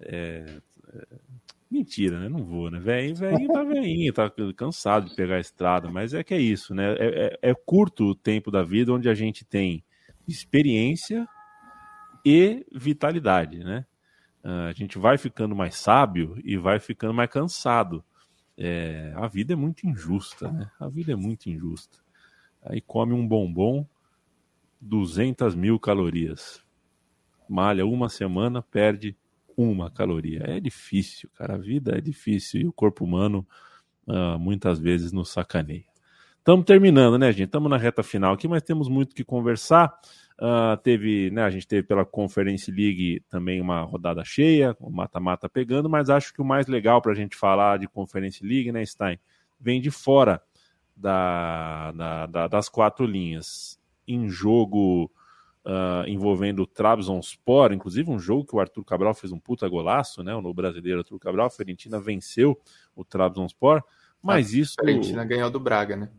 É, 0.00 0.60
é 0.92 1.06
Mentira, 1.70 2.18
né? 2.18 2.28
Não 2.28 2.44
vou, 2.44 2.68
né? 2.68 2.80
Velhinho, 2.80 3.14
velhinho 3.14 3.52
tá 3.52 3.62
velhinho, 3.62 4.12
tá 4.12 4.32
cansado 4.56 5.08
de 5.08 5.14
pegar 5.14 5.36
a 5.36 5.40
estrada, 5.40 5.88
mas 5.88 6.12
é 6.12 6.24
que 6.24 6.34
é 6.34 6.40
isso, 6.40 6.74
né? 6.74 6.94
É, 6.94 7.38
é, 7.42 7.50
é 7.50 7.54
curto 7.54 8.06
o 8.06 8.14
tempo 8.14 8.50
da 8.50 8.64
vida 8.64 8.92
onde 8.92 9.08
a 9.08 9.14
gente 9.14 9.44
tem 9.44 9.84
experiência 10.26 11.28
e 12.26 12.66
vitalidade, 12.72 13.62
né? 13.62 13.86
Uh, 14.42 14.68
a 14.68 14.72
gente 14.72 14.98
vai 14.98 15.16
ficando 15.16 15.54
mais 15.54 15.76
sábio 15.76 16.36
e 16.42 16.56
vai 16.56 16.80
ficando 16.80 17.14
mais 17.14 17.30
cansado. 17.30 18.04
É, 18.58 19.12
a 19.14 19.28
vida 19.28 19.52
é 19.52 19.56
muito 19.56 19.86
injusta, 19.86 20.50
né? 20.50 20.68
A 20.80 20.88
vida 20.88 21.12
é 21.12 21.16
muito 21.16 21.48
injusta. 21.48 21.98
Aí 22.62 22.80
come 22.80 23.12
um 23.12 23.26
bombom 23.26 23.86
200 24.80 25.54
mil 25.54 25.78
calorias. 25.78 26.64
Malha 27.48 27.84
uma 27.84 28.08
semana, 28.08 28.62
perde 28.62 29.16
uma 29.56 29.90
caloria. 29.90 30.42
É 30.46 30.60
difícil, 30.60 31.28
cara. 31.34 31.54
A 31.54 31.58
vida 31.58 31.96
é 31.96 32.00
difícil 32.00 32.60
e 32.60 32.66
o 32.66 32.72
corpo 32.72 33.04
humano 33.04 33.46
uh, 34.06 34.38
muitas 34.38 34.78
vezes 34.78 35.12
nos 35.12 35.30
sacaneia. 35.30 35.84
Estamos 36.38 36.64
terminando, 36.64 37.18
né, 37.18 37.30
gente? 37.32 37.48
Estamos 37.48 37.70
na 37.70 37.76
reta 37.76 38.02
final 38.02 38.32
aqui, 38.32 38.48
mas 38.48 38.62
temos 38.62 38.88
muito 38.88 39.14
que 39.14 39.22
conversar. 39.22 39.92
Uh, 40.40 40.74
teve, 40.82 41.30
né, 41.30 41.42
a 41.42 41.50
gente 41.50 41.68
teve 41.68 41.86
pela 41.86 42.02
Conference 42.02 42.70
League 42.70 43.22
também 43.28 43.60
uma 43.60 43.82
rodada 43.82 44.24
cheia, 44.24 44.74
o 44.80 44.90
mata-mata 44.90 45.50
pegando, 45.50 45.90
mas 45.90 46.08
acho 46.08 46.32
que 46.32 46.40
o 46.40 46.44
mais 46.44 46.66
legal 46.66 47.02
para 47.02 47.12
a 47.12 47.14
gente 47.14 47.36
falar 47.36 47.78
de 47.78 47.86
Conference 47.86 48.42
League, 48.42 48.72
né, 48.72 48.82
Stein, 48.86 49.18
vem 49.60 49.82
de 49.82 49.90
fora 49.90 50.42
da, 50.96 51.92
da, 51.92 52.26
da, 52.26 52.48
das 52.48 52.70
quatro 52.70 53.04
linhas. 53.04 53.79
Em 54.12 54.28
jogo 54.28 55.10
uh, 55.64 56.08
envolvendo 56.08 56.62
o 56.62 56.66
Trabzonspor, 56.66 57.72
inclusive 57.72 58.10
um 58.10 58.18
jogo 58.18 58.44
que 58.44 58.54
o 58.54 58.60
Arthur 58.60 58.84
Cabral 58.84 59.14
fez 59.14 59.32
um 59.32 59.38
puta 59.38 59.68
golaço, 59.68 60.22
né, 60.22 60.38
no 60.38 60.54
brasileiro 60.54 61.00
Arthur 61.00 61.18
Cabral, 61.18 61.46
a 61.46 61.50
Fiorentina 61.50 62.00
venceu 62.00 62.58
o 62.94 63.04
Trabzonspor, 63.04 63.82
mas 64.22 64.52
a 64.54 64.58
isso... 64.58 64.74
A 64.80 64.84
Fiorentina 64.84 65.24
ganhou 65.24 65.50
do 65.50 65.60
Braga, 65.60 65.96
né? 65.96 66.10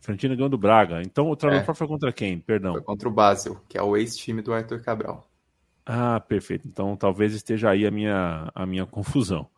Fiorentina 0.00 0.34
ganhou 0.34 0.50
do 0.50 0.58
Braga. 0.58 1.00
Então 1.02 1.30
o 1.30 1.36
Trabzonspor 1.36 1.74
é. 1.74 1.78
foi 1.78 1.88
contra 1.88 2.12
quem? 2.12 2.38
Perdão. 2.38 2.72
Foi 2.72 2.82
contra 2.82 3.08
o 3.08 3.12
Basel, 3.12 3.60
que 3.68 3.78
é 3.78 3.82
o 3.82 3.96
ex-time 3.96 4.42
do 4.42 4.52
Arthur 4.52 4.82
Cabral. 4.82 5.30
Ah, 5.86 6.20
perfeito. 6.20 6.68
Então 6.68 6.94
talvez 6.96 7.34
esteja 7.34 7.70
aí 7.70 7.86
a 7.86 7.90
minha, 7.90 8.50
a 8.54 8.66
minha 8.66 8.84
confusão. 8.86 9.48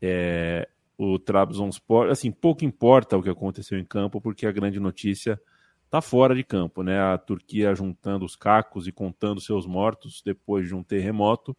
É, 0.00 0.68
o 0.98 1.18
Trabzonspor, 1.18 2.08
assim, 2.10 2.30
pouco 2.30 2.64
importa 2.64 3.16
o 3.16 3.22
que 3.22 3.30
aconteceu 3.30 3.78
em 3.78 3.84
campo, 3.84 4.20
porque 4.20 4.46
a 4.46 4.52
grande 4.52 4.78
notícia 4.78 5.40
está 5.86 6.02
fora 6.02 6.34
de 6.34 6.44
campo, 6.44 6.82
né? 6.82 7.00
A 7.00 7.16
Turquia 7.16 7.74
juntando 7.74 8.24
os 8.24 8.36
cacos 8.36 8.86
e 8.86 8.92
contando 8.92 9.40
seus 9.40 9.66
mortos 9.66 10.20
depois 10.24 10.66
de 10.66 10.74
um 10.74 10.82
terremoto, 10.82 11.56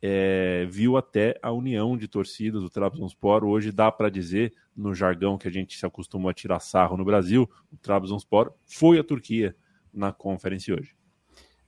é, 0.00 0.66
viu 0.70 0.96
até 0.96 1.38
a 1.42 1.50
união 1.50 1.96
de 1.96 2.08
torcidas 2.08 2.62
do 2.62 2.70
Trabzonspor. 2.70 3.44
Hoje 3.44 3.72
dá 3.72 3.90
para 3.90 4.08
dizer, 4.08 4.54
no 4.74 4.94
jargão 4.94 5.36
que 5.36 5.48
a 5.48 5.50
gente 5.50 5.76
se 5.76 5.84
acostumou 5.84 6.30
a 6.30 6.34
tirar 6.34 6.60
sarro 6.60 6.96
no 6.96 7.04
Brasil, 7.04 7.50
o 7.72 7.76
Trabzonspor 7.76 8.52
foi 8.64 8.98
a 8.98 9.04
Turquia 9.04 9.54
na 9.92 10.12
conferência 10.12 10.74
hoje. 10.74 10.94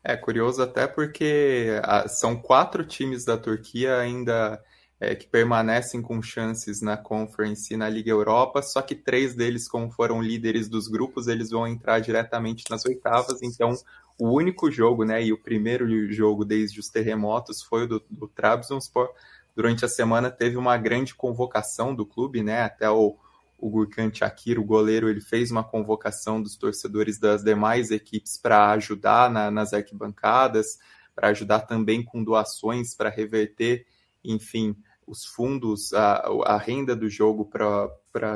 É 0.05 0.17
curioso 0.17 0.63
até 0.63 0.87
porque 0.87 1.81
ah, 1.83 2.07
são 2.07 2.41
quatro 2.41 2.85
times 2.85 3.25
da 3.25 3.37
Turquia 3.37 3.99
ainda 3.99 4.63
é, 5.01 5.15
que 5.15 5.27
permanecem 5.27 6.03
com 6.03 6.21
chances 6.21 6.81
na 6.83 6.97
Conference 6.97 7.73
e 7.73 7.77
na 7.77 7.89
Liga 7.89 8.11
Europa, 8.11 8.63
só 8.63 8.83
que 8.83 8.95
três 8.95 9.35
deles, 9.35 9.69
como 9.69 9.91
foram 9.91 10.21
líderes 10.21 10.69
dos 10.69 10.89
grupos, 10.89 11.29
eles 11.29 11.51
vão 11.51 11.67
entrar 11.67 12.01
diretamente 12.01 12.65
nas 12.69 12.85
oitavas, 12.85 13.41
então 13.43 13.75
o 14.19 14.31
único 14.31 14.71
jogo, 14.71 15.05
né, 15.05 15.25
e 15.25 15.33
o 15.33 15.39
primeiro 15.39 16.13
jogo 16.13 16.45
desde 16.45 16.81
os 16.81 16.89
terremotos 16.89 17.63
foi 17.63 17.85
o 17.85 17.89
do, 17.89 18.03
do 18.11 18.27
Trabzonspor. 18.27 19.09
Durante 19.55 19.85
a 19.85 19.89
semana 19.89 20.31
teve 20.31 20.57
uma 20.57 20.77
grande 20.77 21.15
convocação 21.15 21.95
do 21.95 22.05
clube, 22.05 22.43
né, 22.43 22.63
até 22.63 22.91
o, 22.91 23.17
o 23.57 23.71
Gurkan 23.71 24.13
Chakir, 24.13 24.59
o 24.59 24.65
goleiro, 24.65 25.09
ele 25.09 25.21
fez 25.21 25.53
uma 25.53 25.63
convocação 25.63 26.43
dos 26.43 26.57
torcedores 26.57 27.19
das 27.19 27.45
demais 27.45 27.93
equipes 27.93 28.37
para 28.37 28.73
ajudar 28.73 29.31
na, 29.31 29.51
nas 29.51 29.73
arquibancadas, 29.73 30.79
para 31.15 31.29
ajudar 31.29 31.61
também 31.61 32.03
com 32.03 32.23
doações 32.23 32.97
para 32.97 33.11
reverter, 33.11 33.87
enfim, 34.25 34.77
os 35.09 35.25
fundos, 35.25 35.93
a, 35.93 36.23
a 36.45 36.59
renda 36.59 36.95
do 36.95 37.09
jogo 37.09 37.45
para 37.45 37.91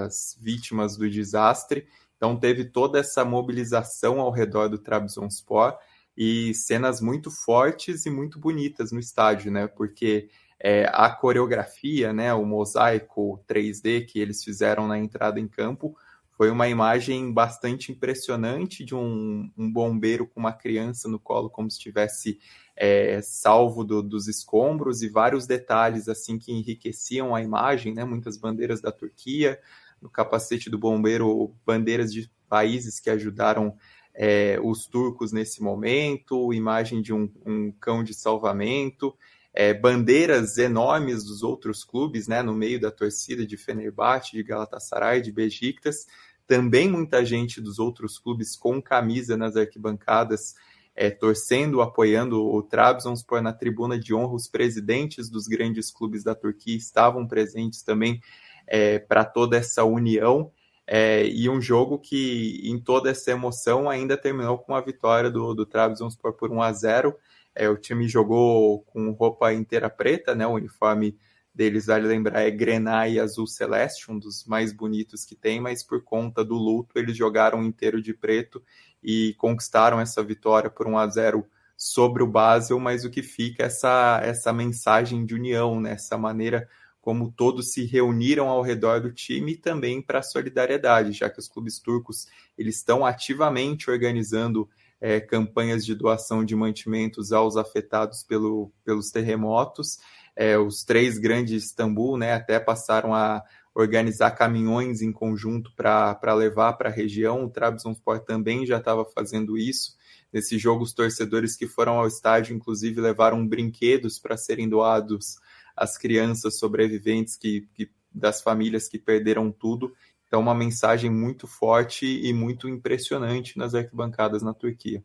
as 0.04 0.36
vítimas 0.40 0.96
do 0.96 1.08
desastre. 1.08 1.86
Então 2.16 2.36
teve 2.36 2.64
toda 2.64 2.98
essa 2.98 3.24
mobilização 3.24 4.20
ao 4.20 4.30
redor 4.30 4.68
do 4.68 4.78
Trabzonspor 4.78 5.76
e 6.16 6.54
cenas 6.54 7.00
muito 7.00 7.30
fortes 7.30 8.06
e 8.06 8.10
muito 8.10 8.38
bonitas 8.38 8.92
no 8.92 9.00
estádio, 9.00 9.50
né? 9.50 9.66
Porque 9.66 10.28
é, 10.58 10.88
a 10.92 11.10
coreografia, 11.10 12.12
né, 12.12 12.32
o 12.32 12.44
mosaico 12.44 13.42
3D 13.48 14.06
que 14.06 14.20
eles 14.20 14.44
fizeram 14.44 14.86
na 14.86 14.96
entrada 14.98 15.40
em 15.40 15.48
campo 15.48 15.96
foi 16.36 16.50
uma 16.50 16.68
imagem 16.68 17.32
bastante 17.32 17.92
impressionante 17.92 18.84
de 18.84 18.94
um, 18.94 19.50
um 19.56 19.70
bombeiro 19.70 20.26
com 20.26 20.40
uma 20.40 20.52
criança 20.52 21.08
no 21.08 21.18
colo, 21.18 21.50
como 21.50 21.70
se 21.70 21.76
estivesse 21.76 22.38
é, 22.76 23.20
salvo 23.22 23.84
do, 23.84 24.02
dos 24.02 24.28
escombros 24.28 25.02
e 25.02 25.08
vários 25.08 25.46
detalhes 25.46 26.08
assim 26.08 26.38
que 26.38 26.52
enriqueciam 26.52 27.34
a 27.34 27.42
imagem, 27.42 27.94
né? 27.94 28.04
Muitas 28.04 28.36
bandeiras 28.36 28.80
da 28.80 28.90
Turquia, 28.90 29.58
no 30.00 30.10
capacete 30.10 30.68
do 30.68 30.78
bombeiro, 30.78 31.54
bandeiras 31.64 32.12
de 32.12 32.30
países 32.48 32.98
que 32.98 33.10
ajudaram 33.10 33.76
é, 34.14 34.58
os 34.62 34.86
turcos 34.86 35.32
nesse 35.32 35.62
momento, 35.62 36.52
imagem 36.52 37.00
de 37.00 37.12
um, 37.12 37.30
um 37.46 37.72
cão 37.72 38.02
de 38.04 38.12
salvamento, 38.12 39.14
é, 39.54 39.72
bandeiras 39.72 40.58
enormes 40.58 41.24
dos 41.24 41.42
outros 41.42 41.84
clubes, 41.84 42.26
né, 42.26 42.42
no 42.42 42.54
meio 42.54 42.80
da 42.80 42.90
torcida 42.90 43.46
de 43.46 43.56
Fenerbahçe, 43.56 44.32
de 44.32 44.42
Galatasaray, 44.42 45.20
de 45.20 45.30
Besiktas, 45.30 46.06
também 46.46 46.90
muita 46.90 47.24
gente 47.24 47.60
dos 47.60 47.78
outros 47.78 48.18
clubes 48.18 48.56
com 48.56 48.80
camisa 48.82 49.36
nas 49.36 49.56
arquibancadas, 49.56 50.54
é, 50.94 51.10
torcendo, 51.10 51.80
apoiando 51.80 52.44
o 52.44 52.62
Trabzonspor 52.62 53.40
na 53.40 53.52
tribuna 53.52 53.98
de 53.98 54.14
honra. 54.14 54.34
Os 54.34 54.48
presidentes 54.48 55.30
dos 55.30 55.46
grandes 55.46 55.90
clubes 55.90 56.22
da 56.22 56.34
Turquia 56.34 56.76
estavam 56.76 57.26
presentes 57.26 57.82
também 57.82 58.20
é, 58.66 58.98
para 58.98 59.24
toda 59.24 59.56
essa 59.56 59.84
união. 59.84 60.50
É, 60.86 61.26
e 61.26 61.48
um 61.48 61.60
jogo 61.60 61.98
que, 61.98 62.60
em 62.64 62.78
toda 62.78 63.10
essa 63.10 63.30
emoção, 63.30 63.88
ainda 63.88 64.16
terminou 64.16 64.58
com 64.58 64.74
a 64.74 64.80
vitória 64.80 65.30
do, 65.30 65.54
do 65.54 65.64
Trabzonspor 65.64 66.34
por 66.34 66.50
1 66.50 66.60
a 66.60 66.72
0 66.72 67.16
é, 67.54 67.68
O 67.68 67.76
time 67.76 68.08
jogou 68.08 68.80
com 68.82 69.12
roupa 69.12 69.52
inteira 69.52 69.88
preta, 69.88 70.34
né, 70.34 70.46
o 70.46 70.52
uniforme 70.52 71.16
deles, 71.54 71.86
vale 71.86 72.06
lembrar, 72.06 72.42
é 72.42 72.50
grená 72.50 73.06
e 73.08 73.20
azul 73.20 73.46
celeste, 73.46 74.10
um 74.10 74.18
dos 74.18 74.44
mais 74.44 74.72
bonitos 74.72 75.24
que 75.24 75.34
tem, 75.34 75.60
mas 75.60 75.82
por 75.82 76.02
conta 76.02 76.44
do 76.44 76.54
luto 76.54 76.98
eles 76.98 77.16
jogaram 77.16 77.62
inteiro 77.62 78.00
de 78.00 78.14
preto 78.14 78.62
e 79.02 79.34
conquistaram 79.34 80.00
essa 80.00 80.22
vitória 80.22 80.70
por 80.70 80.86
1 80.86 80.98
a 80.98 81.06
0 81.08 81.46
sobre 81.76 82.22
o 82.22 82.26
Basel, 82.26 82.78
mas 82.78 83.04
o 83.04 83.10
que 83.10 83.22
fica 83.22 83.64
é 83.64 83.66
essa, 83.66 84.20
essa 84.22 84.52
mensagem 84.52 85.26
de 85.26 85.34
união, 85.34 85.80
né? 85.80 85.92
essa 85.92 86.16
maneira 86.16 86.68
como 87.02 87.32
todos 87.32 87.72
se 87.72 87.84
reuniram 87.84 88.48
ao 88.48 88.62
redor 88.62 89.00
do 89.00 89.12
time 89.12 89.52
e 89.52 89.56
também 89.56 90.00
para 90.00 90.20
a 90.20 90.22
solidariedade, 90.22 91.10
já 91.10 91.28
que 91.28 91.40
os 91.40 91.48
clubes 91.48 91.80
turcos 91.80 92.28
eles 92.56 92.76
estão 92.76 93.04
ativamente 93.04 93.90
organizando 93.90 94.68
é, 95.00 95.20
campanhas 95.20 95.84
de 95.84 95.96
doação 95.96 96.44
de 96.44 96.54
mantimentos 96.54 97.32
aos 97.32 97.56
afetados 97.56 98.22
pelo, 98.22 98.70
pelos 98.84 99.10
terremotos. 99.10 99.98
É, 100.34 100.58
os 100.58 100.84
três 100.84 101.18
grandes 101.18 101.64
Istambul 101.64 102.16
né, 102.16 102.32
até 102.32 102.58
passaram 102.58 103.14
a 103.14 103.42
organizar 103.74 104.32
caminhões 104.32 105.00
em 105.00 105.12
conjunto 105.12 105.72
para 105.74 106.34
levar 106.34 106.74
para 106.74 106.88
a 106.88 106.92
região. 106.92 107.44
O 107.44 107.50
Trabzonspor 107.50 108.20
também 108.20 108.66
já 108.66 108.78
estava 108.78 109.04
fazendo 109.04 109.56
isso. 109.56 109.96
Nesse 110.32 110.58
jogo, 110.58 110.82
os 110.82 110.92
torcedores 110.92 111.56
que 111.56 111.66
foram 111.66 111.98
ao 111.98 112.06
estádio, 112.06 112.54
inclusive, 112.54 113.00
levaram 113.00 113.46
brinquedos 113.46 114.18
para 114.18 114.36
serem 114.36 114.68
doados 114.68 115.36
às 115.76 115.98
crianças 115.98 116.58
sobreviventes 116.58 117.36
que, 117.36 117.68
que, 117.74 117.90
das 118.10 118.42
famílias 118.42 118.88
que 118.88 118.98
perderam 118.98 119.50
tudo. 119.50 119.94
Então, 120.26 120.40
uma 120.40 120.54
mensagem 120.54 121.10
muito 121.10 121.46
forte 121.46 122.06
e 122.06 122.32
muito 122.32 122.68
impressionante 122.68 123.58
nas 123.58 123.74
arquibancadas 123.74 124.42
na 124.42 124.54
Turquia. 124.54 125.04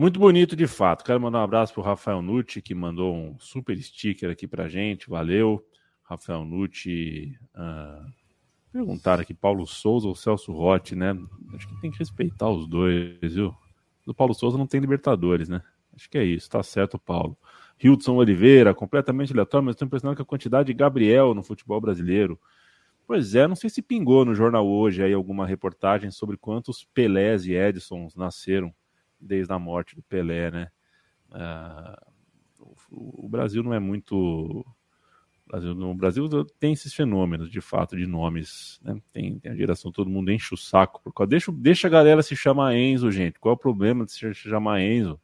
Muito 0.00 0.18
bonito 0.18 0.56
de 0.56 0.66
fato. 0.66 1.04
Quero 1.04 1.20
mandar 1.20 1.40
um 1.40 1.42
abraço 1.42 1.74
para 1.74 1.82
o 1.82 1.84
Rafael 1.84 2.22
Nucci, 2.22 2.62
que 2.62 2.74
mandou 2.74 3.14
um 3.14 3.38
super 3.38 3.76
sticker 3.76 4.30
aqui 4.30 4.46
para 4.46 4.66
gente. 4.66 5.10
Valeu, 5.10 5.62
Rafael 6.02 6.42
Nucci. 6.42 7.38
Uh, 7.54 8.10
perguntaram 8.72 9.20
aqui, 9.20 9.34
Paulo 9.34 9.66
Souza 9.66 10.08
ou 10.08 10.14
Celso 10.14 10.52
Rotti, 10.52 10.96
né? 10.96 11.14
Acho 11.52 11.68
que 11.68 11.78
tem 11.82 11.90
que 11.90 11.98
respeitar 11.98 12.48
os 12.48 12.66
dois, 12.66 13.34
viu? 13.34 13.54
O 14.06 14.14
Paulo 14.14 14.32
Souza 14.32 14.56
não 14.56 14.66
tem 14.66 14.80
Libertadores, 14.80 15.50
né? 15.50 15.60
Acho 15.94 16.08
que 16.08 16.16
é 16.16 16.24
isso, 16.24 16.48
tá 16.48 16.62
certo, 16.62 16.98
Paulo. 16.98 17.36
Hildson 17.78 18.14
Oliveira, 18.14 18.72
completamente 18.72 19.34
aleatório, 19.34 19.66
mas 19.66 19.74
estou 19.74 19.84
impressionado 19.84 20.16
com 20.16 20.22
a 20.22 20.24
quantidade 20.24 20.68
de 20.68 20.72
Gabriel 20.72 21.34
no 21.34 21.42
futebol 21.42 21.78
brasileiro. 21.78 22.40
Pois 23.06 23.34
é, 23.34 23.46
não 23.46 23.54
sei 23.54 23.68
se 23.68 23.82
pingou 23.82 24.24
no 24.24 24.34
jornal 24.34 24.66
hoje 24.66 25.02
aí 25.02 25.12
alguma 25.12 25.46
reportagem 25.46 26.10
sobre 26.10 26.38
quantos 26.38 26.88
Pelés 26.94 27.44
e 27.44 27.52
Edsons 27.52 28.16
nasceram 28.16 28.72
desde 29.20 29.52
a 29.52 29.58
morte 29.58 29.94
do 29.94 30.02
Pelé, 30.02 30.50
né? 30.50 30.70
Uh, 31.30 32.10
o, 32.90 33.28
Brasil 33.28 33.62
não 33.62 33.72
é 33.72 33.78
muito. 33.78 34.14
O 34.16 34.64
Brasil, 35.46 35.74
no 35.74 35.94
Brasil 35.94 36.28
tem 36.58 36.72
esses 36.72 36.92
fenômenos, 36.94 37.50
de 37.50 37.60
fato, 37.60 37.96
de 37.96 38.06
nomes. 38.06 38.80
Né? 38.82 39.00
Tem, 39.12 39.38
tem 39.38 39.52
a 39.52 39.56
geração, 39.56 39.90
todo 39.90 40.10
mundo 40.10 40.30
enche 40.30 40.54
o 40.54 40.56
saco. 40.56 41.00
Por 41.02 41.12
causa, 41.12 41.30
deixa, 41.30 41.52
deixa 41.52 41.88
a 41.88 41.90
galera 41.90 42.22
se 42.22 42.36
chamar 42.36 42.74
Enzo, 42.76 43.10
gente. 43.10 43.38
Qual 43.38 43.52
é 43.52 43.54
o 43.54 43.58
problema 43.58 44.04
de 44.04 44.12
se 44.12 44.32
chamar 44.34 44.80
Enzo? 44.80 45.20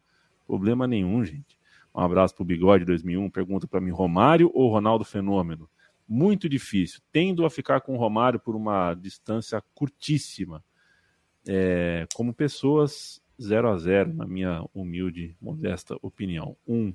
Problema 0.46 0.86
nenhum, 0.86 1.24
gente. 1.24 1.58
Um 1.94 2.00
abraço 2.00 2.34
pro 2.34 2.44
Bigode 2.44 2.84
2001. 2.84 3.30
Pergunta 3.30 3.66
para 3.66 3.80
mim: 3.80 3.90
Romário 3.90 4.50
ou 4.54 4.70
Ronaldo 4.70 5.04
Fenômeno? 5.04 5.68
Muito 6.08 6.48
difícil. 6.48 7.00
Tendo 7.10 7.44
a 7.44 7.50
ficar 7.50 7.80
com 7.80 7.94
o 7.94 7.98
Romário 7.98 8.38
por 8.38 8.54
uma 8.54 8.94
distância 8.94 9.60
curtíssima 9.74 10.62
é, 11.48 12.06
como 12.14 12.34
pessoas 12.34 13.20
0 13.40 13.70
a 13.70 13.78
0 13.78 14.14
na 14.14 14.26
minha 14.26 14.64
humilde, 14.74 15.36
modesta 15.40 15.96
opinião. 16.02 16.56
Um 16.66 16.90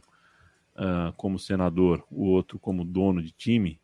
uh, 0.75 1.13
como 1.17 1.39
senador, 1.39 2.03
o 2.09 2.25
outro 2.25 2.59
como 2.59 2.83
dono 2.83 3.21
de 3.21 3.31
time, 3.31 3.79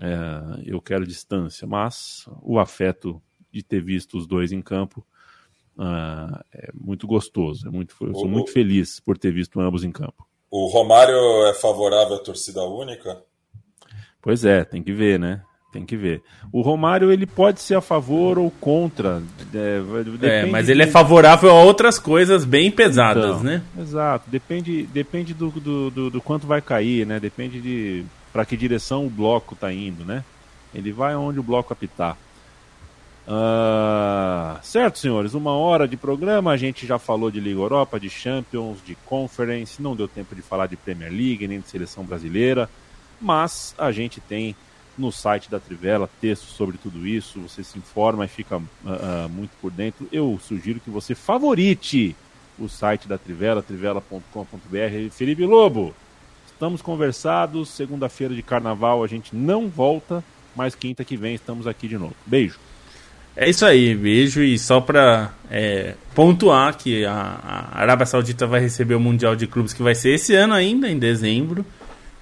uh, 0.00 0.60
eu 0.64 0.80
quero 0.80 1.06
distância, 1.06 1.66
mas 1.66 2.28
o 2.42 2.58
afeto 2.58 3.22
de 3.50 3.62
ter 3.62 3.82
visto 3.82 4.16
os 4.16 4.26
dois 4.26 4.52
em 4.52 4.62
campo 4.62 5.06
uh, 5.76 6.42
é 6.52 6.70
muito 6.74 7.06
gostoso. 7.06 7.66
É 7.68 7.70
muito, 7.70 7.94
eu 8.00 8.14
sou 8.14 8.26
o, 8.26 8.28
muito 8.28 8.52
feliz 8.52 9.00
por 9.00 9.18
ter 9.18 9.32
visto 9.32 9.60
ambos 9.60 9.84
em 9.84 9.92
campo. 9.92 10.26
O 10.50 10.68
Romário 10.68 11.46
é 11.46 11.54
favorável 11.54 12.16
à 12.16 12.20
torcida 12.20 12.62
única? 12.62 13.22
Pois 14.22 14.44
é, 14.44 14.64
tem 14.64 14.82
que 14.82 14.92
ver, 14.92 15.18
né? 15.18 15.44
Tem 15.76 15.84
que 15.84 15.96
ver. 15.96 16.22
O 16.50 16.62
Romário 16.62 17.12
ele 17.12 17.26
pode 17.26 17.60
ser 17.60 17.74
a 17.74 17.82
favor 17.82 18.38
ou 18.38 18.50
contra. 18.50 19.22
É, 19.54 19.82
é 20.22 20.46
mas 20.46 20.70
ele 20.70 20.82
é 20.82 20.86
favorável 20.86 21.50
a 21.50 21.62
outras 21.62 21.98
coisas 21.98 22.46
bem 22.46 22.70
pesadas, 22.70 23.26
então, 23.26 23.42
né? 23.42 23.62
Exato. 23.78 24.30
Depende, 24.30 24.84
depende 24.84 25.34
do, 25.34 25.50
do, 25.50 25.90
do, 25.90 26.10
do, 26.10 26.20
quanto 26.22 26.46
vai 26.46 26.62
cair, 26.62 27.06
né? 27.06 27.20
Depende 27.20 27.60
de 27.60 28.06
para 28.32 28.46
que 28.46 28.56
direção 28.56 29.04
o 29.04 29.10
bloco 29.10 29.52
está 29.52 29.70
indo, 29.70 30.02
né? 30.02 30.24
Ele 30.74 30.92
vai 30.92 31.14
onde 31.14 31.38
o 31.38 31.42
bloco 31.42 31.74
apitar. 31.74 32.16
Uh, 33.28 34.58
certo, 34.62 34.98
senhores, 34.98 35.34
uma 35.34 35.52
hora 35.52 35.86
de 35.86 35.98
programa. 35.98 36.52
A 36.52 36.56
gente 36.56 36.86
já 36.86 36.98
falou 36.98 37.30
de 37.30 37.38
Liga 37.38 37.60
Europa, 37.60 38.00
de 38.00 38.08
Champions, 38.08 38.78
de 38.82 38.94
Conference. 39.04 39.82
Não 39.82 39.94
deu 39.94 40.08
tempo 40.08 40.34
de 40.34 40.40
falar 40.40 40.68
de 40.68 40.76
Premier 40.76 41.12
League 41.12 41.46
nem 41.46 41.60
de 41.60 41.68
seleção 41.68 42.02
brasileira, 42.02 42.66
mas 43.20 43.74
a 43.76 43.92
gente 43.92 44.22
tem 44.22 44.56
no 44.98 45.12
site 45.12 45.50
da 45.50 45.60
Trivela 45.60 46.08
texto 46.20 46.44
sobre 46.44 46.78
tudo 46.78 47.06
isso. 47.06 47.40
Você 47.40 47.62
se 47.62 47.78
informa 47.78 48.24
e 48.24 48.28
fica 48.28 48.56
uh, 48.56 48.62
uh, 48.62 49.28
muito 49.28 49.52
por 49.60 49.70
dentro. 49.70 50.08
Eu 50.10 50.38
sugiro 50.42 50.80
que 50.80 50.90
você 50.90 51.14
favorite 51.14 52.16
o 52.58 52.68
site 52.68 53.06
da 53.06 53.18
Trivela, 53.18 53.62
trivela.com.br. 53.62 55.10
Felipe 55.10 55.44
Lobo, 55.44 55.94
estamos 56.46 56.80
conversados. 56.80 57.68
Segunda-feira 57.68 58.34
de 58.34 58.42
carnaval 58.42 59.04
a 59.04 59.06
gente 59.06 59.34
não 59.36 59.68
volta, 59.68 60.24
mas 60.54 60.74
quinta 60.74 61.04
que 61.04 61.16
vem 61.16 61.34
estamos 61.34 61.66
aqui 61.66 61.86
de 61.88 61.98
novo. 61.98 62.14
Beijo. 62.24 62.58
É 63.36 63.50
isso 63.50 63.66
aí, 63.66 63.94
beijo. 63.94 64.42
E 64.42 64.58
só 64.58 64.80
para 64.80 65.34
é, 65.50 65.94
pontuar 66.14 66.74
que 66.78 67.04
a, 67.04 67.12
a, 67.12 67.80
Arábia 67.82 68.06
Saudita 68.06 68.46
vai 68.46 68.60
receber 68.60 68.94
o 68.94 69.00
Mundial 69.00 69.36
de 69.36 69.46
Clubes 69.46 69.74
que 69.74 69.82
vai 69.82 69.94
ser 69.94 70.14
esse 70.14 70.34
ano 70.34 70.54
ainda, 70.54 70.88
em 70.88 70.98
dezembro. 70.98 71.64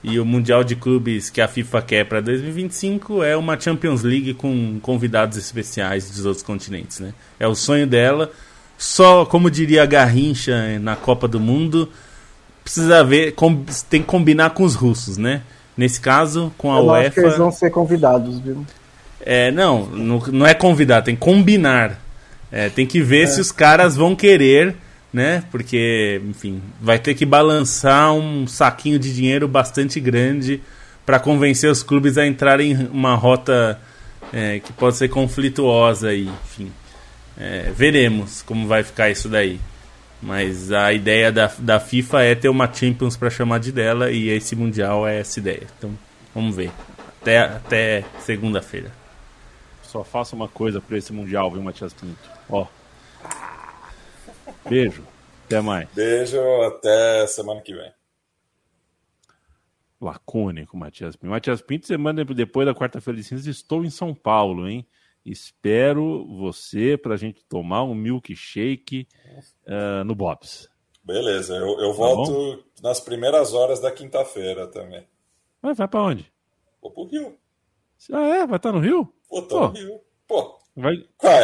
E 0.05 0.21
o 0.21 0.25
Mundial 0.25 0.63
de 0.63 0.77
Clubes 0.77 1.31
que 1.31 1.41
a 1.41 1.49
FIFA 1.49 1.81
quer 1.81 2.05
para 2.05 2.21
2025 2.21 3.23
é 3.23 3.35
uma 3.35 3.59
Champions 3.59 4.03
League 4.03 4.35
com 4.35 4.79
convidados 4.83 5.39
especiais 5.39 6.11
dos 6.11 6.27
outros 6.27 6.43
continentes. 6.43 7.01
Né? 7.01 7.15
É 7.41 7.49
o 7.49 7.55
sonho 7.55 7.87
dela. 7.87 8.31
Só, 8.77 9.25
como 9.25 9.51
diria 9.51 9.83
a 9.83 9.87
Garrincha 9.87 10.79
na 10.79 10.95
Copa 10.95 11.27
do 11.27 11.41
Mundo, 11.41 11.89
precisa 12.63 13.03
ver, 13.03 13.33
com, 13.33 13.65
tem 13.89 14.03
que 14.03 14.07
combinar 14.07 14.51
com 14.51 14.63
os 14.63 14.75
russos, 14.75 15.17
né? 15.17 15.43
Nesse 15.77 16.01
caso, 16.01 16.53
com 16.59 16.73
a 16.73 16.79
Eu 16.79 16.87
UEFA. 16.87 17.07
Acho 17.07 17.15
que 17.15 17.21
eles 17.21 17.39
vão 17.39 17.51
ser 17.51 17.71
convidados, 17.71 18.39
viu? 18.41 18.65
É, 19.21 19.51
não, 19.51 19.87
não, 19.87 20.47
é 20.47 20.53
convidar, 20.53 21.01
tem 21.03 21.15
que 21.15 21.21
combinar. 21.21 21.99
É, 22.53 22.69
tem 22.69 22.87
que 22.87 23.01
ver 23.01 23.23
é. 23.23 23.27
se 23.27 23.41
os 23.41 23.51
caras 23.51 23.97
vão 23.97 24.15
querer, 24.15 24.77
né? 25.15 25.45
Porque, 25.53 26.21
enfim, 26.29 26.61
vai 26.81 26.99
ter 26.99 27.15
que 27.15 27.25
balançar 27.25 28.13
um 28.13 28.49
saquinho 28.49 28.99
de 28.99 29.15
dinheiro 29.15 29.47
bastante 29.47 30.01
grande 30.01 30.61
para 31.07 31.21
convencer 31.21 31.71
os 31.71 31.85
clubes 31.85 32.19
a 32.19 32.27
entrarem 32.27 32.73
em 32.73 32.89
uma 32.89 33.15
rota 33.15 33.81
é, 34.33 34.59
que 34.59 34.73
pode 34.73 34.97
ser 34.97 35.09
conflituosa 35.09 36.13
e, 36.13 36.25
enfim. 36.27 36.73
É, 37.39 37.73
veremos 37.77 38.43
como 38.43 38.67
vai 38.67 38.83
ficar 38.83 39.09
isso 39.09 39.29
daí. 39.29 39.61
Mas 40.21 40.73
a 40.73 40.93
ideia 40.93 41.31
da, 41.31 41.49
da 41.59 41.79
FIFA 41.79 42.23
é 42.23 42.35
ter 42.35 42.49
uma 42.49 42.73
Champions 42.73 43.17
para 43.17 43.31
chamar 43.31 43.61
de 43.61 43.71
dela 43.71 44.11
e 44.11 44.29
esse 44.31 44.57
Mundial 44.57 45.07
é 45.07 45.21
essa 45.21 45.39
ideia. 45.39 45.63
Então, 45.79 45.97
vamos 46.35 46.57
ver. 46.57 46.73
Até, 47.21 47.39
até 47.39 48.05
segunda-feira. 48.19 48.91
Só 49.85 50.03
faça 50.03 50.35
uma 50.35 50.49
coisa 50.49 50.81
para 50.81 50.99
esse 50.99 51.13
Mundial, 51.13 51.53
viu, 51.53 51.63
Matias 51.63 51.93
Pinto? 51.93 52.19
Ó. 52.49 52.67
Beijo. 54.69 55.07
Até 55.47 55.61
mais. 55.61 55.89
Beijo, 55.93 56.41
até 56.63 57.27
semana 57.27 57.61
que 57.61 57.75
vem. 57.75 57.93
Lacônico, 60.01 60.77
Matias 60.77 61.17
Pinto. 61.17 61.31
Matias 61.31 61.63
Pinto, 61.63 61.87
semana 61.87 62.25
depois 62.25 62.67
da 62.67 62.75
quarta-feira 62.75 63.19
de 63.19 63.25
cinzas, 63.25 63.47
estou 63.47 63.85
em 63.85 63.91
São 63.91 64.15
Paulo, 64.15 64.69
hein? 64.69 64.87
Espero 65.25 66.27
você 66.37 66.99
para 66.99 67.15
a 67.15 67.17
gente 67.17 67.43
tomar 67.45 67.83
um 67.85 67.95
milkshake 67.95 69.09
uh, 69.67 70.05
no 70.05 70.15
Bob's. 70.15 70.69
Beleza, 71.03 71.55
eu, 71.55 71.81
eu 71.81 71.91
tá 71.91 71.97
volto 71.97 72.33
bom? 72.33 72.63
nas 72.83 73.01
primeiras 73.01 73.55
horas 73.55 73.81
da 73.81 73.91
quinta-feira 73.91 74.67
também. 74.67 75.07
Vai, 75.63 75.75
vai 75.75 75.89
para 75.89 76.03
onde? 76.03 76.33
Vou 76.83 76.91
pro 76.91 77.05
Rio. 77.05 77.39
Ah, 78.13 78.27
é? 78.37 78.47
Vai 78.47 78.57
estar 78.57 78.73
no 78.73 78.81
Rio? 78.81 79.11
Pô, 79.29 79.41
tô 79.43 79.61
Pô. 79.61 79.69
no 79.69 79.73
Rio. 79.73 80.01
Pô. 80.27 80.59
Vai. 80.77 80.95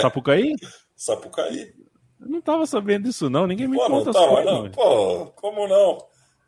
Sapucaí? 0.03 0.55
Sapucaí. 0.95 1.73
Eu 2.21 2.29
não 2.29 2.41
tava 2.41 2.67
sabendo 2.67 3.05
disso, 3.05 3.31
não. 3.31 3.47
Ninguém 3.47 3.67
me 3.67 3.77
Pô, 3.77 3.87
conta 3.87 4.07
não 4.07 4.13
tava, 4.13 4.45
não. 4.45 4.71
Pô, 4.71 5.27
como 5.37 5.67
não? 5.67 5.99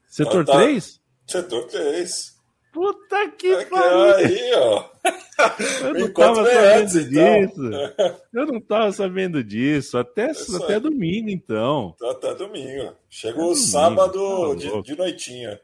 Setor 0.07 0.45
tá... 0.45 0.53
3? 0.59 1.01
Setor 1.27 1.67
3. 1.67 2.43
Puta 2.73 3.29
que 3.33 3.67
pariu! 3.67 4.15
Aí, 4.15 4.55
ó. 4.55 4.85
Eu 5.83 5.95
não 5.95 6.13
tava 6.13 6.45
sabendo 6.45 7.05
disso. 7.11 7.71
Eu 8.33 8.47
não 8.47 8.61
tava 8.61 8.93
sabendo 8.93 9.45
disso. 9.45 9.99
Até, 9.99 10.29
é 10.29 10.57
até 10.57 10.81
domingo, 10.81 11.29
então. 11.29 11.95
Até 12.03 12.35
domingo. 12.35 12.95
Chega 13.11 13.43
o 13.43 13.55
sábado 13.55 14.51
tá 14.51 14.55
de, 14.55 14.83
de 14.83 14.97
noitinha. 14.97 15.61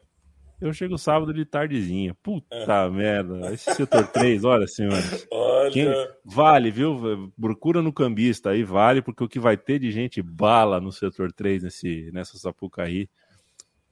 Eu 0.61 0.73
chego 0.73 0.97
sábado 0.97 1.33
de 1.33 1.45
tardezinha. 1.45 2.13
Puta 2.21 2.55
é. 2.55 2.89
merda. 2.89 3.53
Esse 3.53 3.73
setor 3.73 4.07
3, 4.07 4.43
olha, 4.43 4.67
senhores. 4.67 5.25
Olha. 5.31 5.71
Quem... 5.71 5.87
Vale, 6.25 6.69
viu? 6.69 7.31
Procura 7.39 7.81
no 7.81 7.93
cambista 7.93 8.49
aí, 8.49 8.63
vale, 8.63 9.01
porque 9.01 9.23
o 9.23 9.29
que 9.29 9.39
vai 9.39 9.55
ter 9.55 9.79
de 9.79 9.91
gente 9.91 10.21
bala 10.21 10.81
no 10.81 10.91
setor 10.91 11.31
3 11.31 11.63
nesse, 11.63 12.09
nessa 12.11 12.37
Sapucaí. 12.37 13.09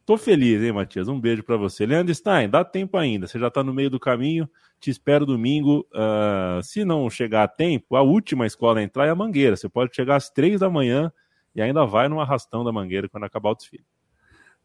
Tô 0.05 0.17
feliz, 0.17 0.61
hein, 0.61 0.71
Matias? 0.71 1.07
Um 1.07 1.19
beijo 1.19 1.43
para 1.43 1.57
você. 1.57 1.85
Leandro 1.85 2.15
Stein, 2.15 2.49
dá 2.49 2.63
tempo 2.63 2.97
ainda. 2.97 3.27
Você 3.27 3.37
já 3.37 3.49
tá 3.49 3.63
no 3.63 3.73
meio 3.73 3.89
do 3.89 3.99
caminho. 3.99 4.49
Te 4.79 4.89
espero 4.89 5.25
domingo. 5.25 5.85
Uh, 5.93 6.63
se 6.63 6.85
não 6.85 7.09
chegar 7.09 7.43
a 7.43 7.47
tempo, 7.47 7.95
a 7.95 8.01
última 8.01 8.45
escola 8.45 8.79
a 8.79 8.83
entrar 8.83 9.05
é 9.05 9.09
a 9.09 9.15
Mangueira. 9.15 9.55
Você 9.55 9.67
pode 9.67 9.95
chegar 9.95 10.15
às 10.15 10.29
três 10.29 10.61
da 10.61 10.69
manhã 10.69 11.11
e 11.53 11.61
ainda 11.61 11.85
vai 11.85 12.07
no 12.07 12.21
arrastão 12.21 12.63
da 12.63 12.71
Mangueira 12.71 13.09
quando 13.09 13.25
acabar 13.25 13.51
o 13.51 13.55
desfile. 13.55 13.83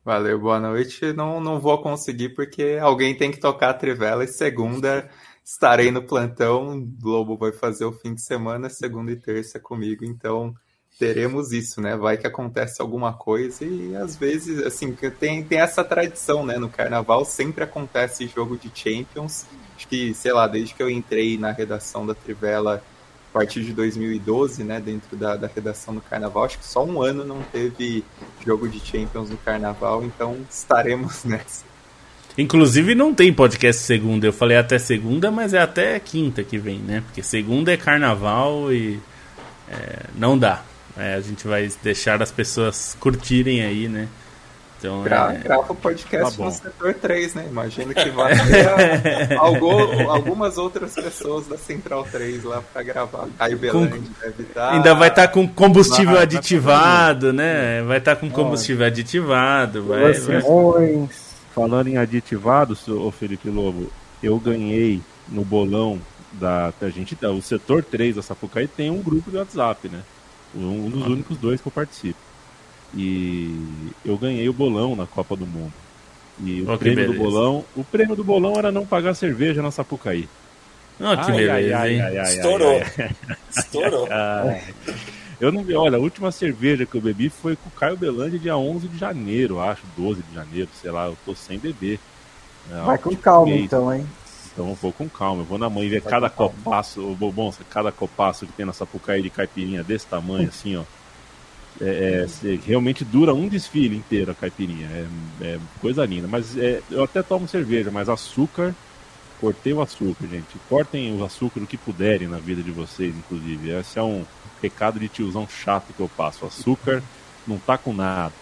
Valeu, 0.05 0.39
boa 0.39 0.59
noite. 0.59 1.13
Não, 1.13 1.41
não 1.41 1.61
vou 1.61 1.81
conseguir 1.81 2.31
porque 2.31 2.77
alguém 2.81 3.17
tem 3.17 3.31
que 3.31 3.39
tocar 3.39 3.71
a 3.71 3.75
trivela 3.75 4.25
e 4.25 4.29
segunda 4.29 5.09
estarei 5.45 5.93
no 5.93 6.03
plantão. 6.03 6.81
Globo 7.01 7.37
vai 7.37 7.53
fazer 7.53 7.85
o 7.85 7.93
fim 7.93 8.15
de 8.15 8.21
semana, 8.21 8.69
segunda 8.69 9.13
e 9.13 9.17
terça 9.17 9.61
comigo, 9.61 10.05
então 10.05 10.55
teremos 10.99 11.53
isso, 11.53 11.81
né? 11.81 11.97
Vai 11.97 12.17
que 12.17 12.27
acontece 12.27 12.83
alguma 12.83 13.13
coisa 13.13 13.65
e 13.65 13.95
às 13.95 14.17
vezes, 14.17 14.65
assim, 14.67 14.93
tem, 15.21 15.45
tem 15.45 15.61
essa 15.61 15.85
tradição, 15.85 16.45
né? 16.45 16.59
No 16.59 16.69
carnaval 16.69 17.25
sempre 17.25 17.63
acontece 17.63 18.27
jogo 18.27 18.59
de 18.59 18.71
Champions. 18.75 19.47
Acho 19.77 19.87
que, 19.87 20.13
sei 20.15 20.33
lá, 20.33 20.49
desde 20.49 20.75
que 20.75 20.83
eu 20.83 20.91
entrei 20.91 21.39
na 21.39 21.53
redação 21.53 22.05
da 22.07 22.15
Trivela 22.15 22.83
a 23.33 23.39
partir 23.39 23.65
de 23.65 23.73
2012, 23.73 24.63
né, 24.63 24.79
dentro 24.79 25.17
da, 25.17 25.37
da 25.37 25.47
redação 25.47 25.95
do 25.95 26.03
Carnaval. 26.03 26.45
Acho 26.45 26.59
que 26.59 26.67
só 26.67 26.85
um 26.85 27.01
ano 27.01 27.25
não 27.25 27.41
teve 27.43 28.05
jogo 28.45 28.69
de 28.69 28.79
Champions 28.79 29.31
no 29.31 29.39
Carnaval, 29.39 30.05
então 30.05 30.37
estaremos 30.51 31.25
nessa. 31.25 31.65
Inclusive 32.37 32.95
não 32.95 33.15
tem 33.15 33.33
podcast 33.33 33.83
segunda. 33.83 34.27
Eu 34.27 34.33
falei 34.33 34.57
até 34.57 34.79
segunda, 34.79 35.31
mas 35.31 35.55
é 35.55 35.61
até 35.61 35.99
quinta 35.99 36.43
que 36.43 36.59
vem, 36.59 36.79
né? 36.79 37.03
Porque 37.07 37.23
segunda 37.23 37.73
é 37.73 37.77
carnaval 37.77 38.73
e 38.73 38.99
é, 39.69 40.07
não 40.15 40.39
dá. 40.39 40.63
É, 40.97 41.15
a 41.15 41.21
gente 41.21 41.47
vai 41.47 41.71
deixar 41.83 42.23
as 42.23 42.31
pessoas 42.31 42.97
curtirem 43.01 43.63
aí, 43.63 43.89
né? 43.89 44.09
Então, 44.83 45.05
Gra 45.05 45.33
é... 45.33 45.39
Grava 45.39 45.73
o 45.73 45.77
podcast 45.77 46.37
tá 46.37 46.45
no 46.45 46.51
setor 46.51 46.95
3, 46.95 47.35
né? 47.35 47.47
Imagino 47.49 47.95
que 47.95 48.11
vai 48.11 48.35
ter 48.35 49.39
algumas 50.09 50.59
outras 50.59 50.93
pessoas 50.95 51.47
da 51.47 51.57
Central 51.57 52.05
3 52.11 52.43
lá 52.43 52.61
para 52.61 52.83
gravar. 52.83 53.29
Caio 53.39 53.59
com... 53.71 53.87
deve 53.87 54.43
estar. 54.43 54.55
Tá 54.55 54.73
Ainda 54.73 54.93
vai 54.93 55.09
estar 55.09 55.29
tá 55.29 55.33
com 55.33 55.47
combustível 55.47 56.15
vai, 56.15 56.25
aditivado, 56.25 57.33
né? 57.33 57.81
Vai 57.83 57.99
estar 57.99 58.17
tá 58.17 58.21
com 58.21 58.29
combustível 58.29 58.85
aditivado. 58.85 59.85
Vai, 59.85 60.15
vai... 60.15 61.09
Falando 61.55 61.87
em 61.87 61.97
aditivado, 61.97 62.77
o 62.89 63.11
Felipe 63.13 63.49
Lobo, 63.49 63.89
eu 64.21 64.37
ganhei 64.41 65.01
no 65.29 65.45
bolão 65.45 66.01
da 66.33 66.73
a 66.81 66.89
gente, 66.89 67.17
o 67.25 67.43
setor 67.43 67.85
3 67.85 68.17
da 68.17 68.23
Sapucaí 68.23 68.67
tem 68.67 68.91
um 68.91 69.01
grupo 69.01 69.31
de 69.31 69.37
WhatsApp, 69.37 69.89
né? 69.89 70.03
Um, 70.57 70.87
um 70.87 70.91
dos 70.91 71.03
ah. 71.05 71.07
únicos 71.07 71.37
dois 71.37 71.61
que 71.61 71.69
eu 71.69 71.73
participo. 71.73 72.32
E 72.95 73.55
eu 74.05 74.17
ganhei 74.17 74.49
o 74.49 74.53
bolão 74.53 74.95
na 74.95 75.07
Copa 75.07 75.35
do 75.37 75.47
Mundo. 75.47 75.73
E 76.41 76.63
o 76.63 76.73
oh, 76.73 76.79
prêmio 76.79 77.13
do 77.13 77.19
bolão, 77.19 77.65
o 77.77 77.85
prêmio 77.85 78.17
do 78.17 78.25
bolão 78.25 78.55
era 78.57 78.73
não 78.73 78.87
pagar 78.87 79.15
cerveja 79.15 79.63
na 79.63 79.71
Sapucaí. 79.71 80.29
Oh, 81.01 81.17
que 81.17 81.31
ai, 81.31 81.37
beleza, 81.37 81.79
ai, 81.79 82.19
ai, 82.19 82.35
Estourou. 82.35 82.83
Estourou. 83.57 84.09
Eu 85.41 85.51
não 85.51 85.65
vi, 85.65 85.75
olha, 85.75 85.97
a 85.97 86.01
última 86.01 86.31
cerveja 86.31 86.87
que 86.87 86.95
eu 86.95 87.01
bebi 87.01 87.29
foi 87.29 87.57
com 87.57 87.69
o 87.69 87.73
Caio 87.73 87.97
Belandi 87.97 88.39
dia 88.39 88.57
11 88.57 88.87
de 88.87 88.97
janeiro, 88.97 89.61
acho, 89.61 89.83
12 89.97 90.23
de 90.23 90.35
janeiro, 90.35 90.69
sei 90.81 90.91
lá, 90.91 91.07
eu 91.07 91.17
tô 91.25 91.35
sem 91.35 91.59
beber. 91.59 91.99
É, 92.71 92.81
Vai 92.83 92.97
com 92.99 93.17
calma 93.17 93.47
mês. 93.47 93.65
então, 93.65 93.93
hein? 93.93 94.07
Então 94.53 94.69
eu 94.69 94.75
vou 94.75 94.93
com 94.93 95.09
calma, 95.09 95.43
eu 95.43 95.47
vou 95.47 95.59
na 95.59 95.69
mãe 95.69 95.89
ver 95.89 96.01
Vai 96.01 96.13
cada 96.13 96.31
copaço, 96.31 97.01
o 97.01 97.17
bom, 97.17 97.53
cada 97.71 97.91
copaço 97.91 98.47
que 98.47 98.53
tem 98.53 98.65
na 98.65 98.73
Sapucaí 98.73 99.21
de 99.21 99.31
caipirinha 99.31 99.83
desse 99.83 100.07
tamanho, 100.07 100.49
assim, 100.49 100.77
ó. 100.77 100.85
É, 101.81 102.27
é, 102.45 102.59
realmente 102.67 103.05
dura 103.05 103.35
um 103.35 103.49
desfile 103.49 103.97
inteiro 103.97 104.31
a 104.31 104.35
caipirinha. 104.35 104.89
É, 104.89 105.07
é 105.45 105.59
coisa 105.81 106.05
linda. 106.05 106.29
Mas 106.29 106.57
é, 106.57 106.83
eu 106.91 107.05
até 107.05 107.23
tomo 107.23 107.49
cerveja, 107.49 107.91
mas 107.91 108.09
açúcar, 108.09 108.75
cortei 109.41 109.73
o 109.73 109.81
açúcar, 109.81 110.27
gente. 110.29 110.59
Cortem 110.69 111.19
o 111.19 111.25
açúcar 111.25 111.61
o 111.61 111.67
que 111.67 111.77
puderem 111.77 112.29
na 112.29 112.39
vida 112.39 112.63
de 112.63 112.71
vocês, 112.71 113.15
inclusive. 113.17 113.71
Esse 113.71 113.99
é 113.99 114.03
um 114.03 114.25
recado 114.61 115.01
de 115.01 115.09
tiozão 115.09 115.49
chato 115.49 115.93
que 115.93 116.01
eu 116.01 116.11
passo. 116.17 116.47
Açúcar 116.47 117.03
não 117.47 117.59
tá 117.59 117.77
com 117.77 117.93
nada. 117.93 118.33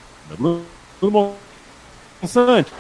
Tudo 0.99 1.11
bom? 1.11 1.37
Sante. 2.27 2.73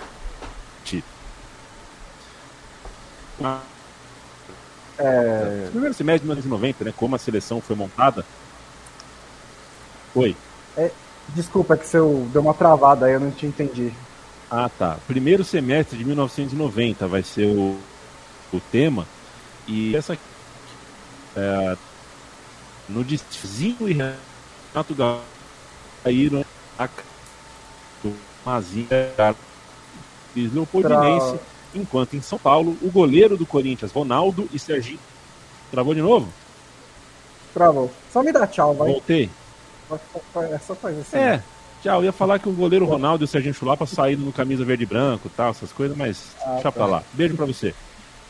É... 4.98 5.68
Primeiro 5.70 5.94
semestre 5.94 6.20
de 6.20 6.26
1990, 6.26 6.84
né? 6.84 6.92
Como 6.94 7.16
a 7.16 7.18
seleção 7.18 7.60
foi 7.60 7.74
montada. 7.74 8.24
Oi. 10.14 10.36
É, 10.76 10.90
desculpa, 11.28 11.74
é 11.74 11.76
que 11.76 11.86
você 11.86 11.98
deu 12.32 12.42
uma 12.42 12.54
travada 12.54 13.06
aí, 13.06 13.12
eu 13.12 13.20
não 13.20 13.30
te 13.30 13.46
entendi. 13.46 13.92
Ah, 14.50 14.68
tá. 14.68 14.98
Primeiro 15.06 15.44
semestre 15.44 15.96
de 15.96 16.04
1990 16.04 17.06
vai 17.06 17.22
ser 17.22 17.46
o, 17.46 17.76
o 18.52 18.60
tema. 18.72 19.06
E 19.66 19.94
essa. 19.94 20.18
É, 21.36 21.76
no 22.88 23.04
Dizinho 23.04 23.88
e 23.88 23.92
Renato 23.92 24.96
caíram 26.02 26.44
a 26.76 26.88
Mazinha 28.44 28.88
Leopoldinense, 30.34 31.32
Tra... 31.32 31.40
enquanto 31.74 32.14
em 32.14 32.22
São 32.22 32.38
Paulo, 32.38 32.76
o 32.82 32.90
goleiro 32.90 33.36
do 33.36 33.46
Corinthians, 33.46 33.92
Ronaldo 33.92 34.48
e 34.52 34.58
Serginho. 34.58 34.98
Travou 35.70 35.94
de 35.94 36.02
novo? 36.02 36.28
Travou. 37.54 37.90
Só 38.12 38.22
me 38.22 38.32
dá 38.32 38.46
tchau, 38.46 38.74
vai. 38.74 38.90
Voltei. 38.90 39.30
É 40.36 40.58
só 40.58 40.74
faz 40.74 40.98
assim. 40.98 41.16
É, 41.16 41.42
tchau. 41.82 42.00
Eu 42.00 42.04
ia 42.04 42.12
falar 42.12 42.38
que 42.38 42.48
o 42.48 42.52
goleiro 42.52 42.84
Ronaldo 42.84 43.24
e 43.24 43.26
o 43.26 43.28
Serginho 43.28 43.54
Chulapa 43.54 43.86
saíram 43.86 44.22
no 44.22 44.32
camisa 44.32 44.64
verde 44.64 44.84
e 44.84 44.86
branco 44.86 45.28
e 45.28 45.30
tal, 45.30 45.50
essas 45.50 45.72
coisas, 45.72 45.96
mas 45.96 46.36
ah, 46.42 46.52
deixa 46.52 46.62
tá. 46.62 46.72
pra 46.72 46.86
lá. 46.86 47.02
Beijo 47.12 47.36
pra 47.36 47.46
você. 47.46 47.74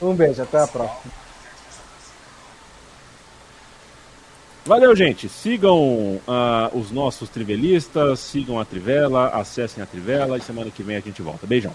Um 0.00 0.14
beijo, 0.14 0.42
até 0.42 0.62
a 0.62 0.66
próxima. 0.66 1.12
Valeu, 4.64 4.94
gente. 4.94 5.28
Sigam 5.28 5.78
uh, 5.78 6.20
os 6.78 6.90
nossos 6.90 7.28
trivelistas, 7.28 8.20
sigam 8.20 8.60
a 8.60 8.64
Trivela, 8.64 9.28
acessem 9.28 9.82
a 9.82 9.86
Trivela 9.86 10.38
e 10.38 10.40
semana 10.40 10.70
que 10.70 10.82
vem 10.82 10.96
a 10.96 11.00
gente 11.00 11.20
volta. 11.22 11.46
Beijão. 11.46 11.74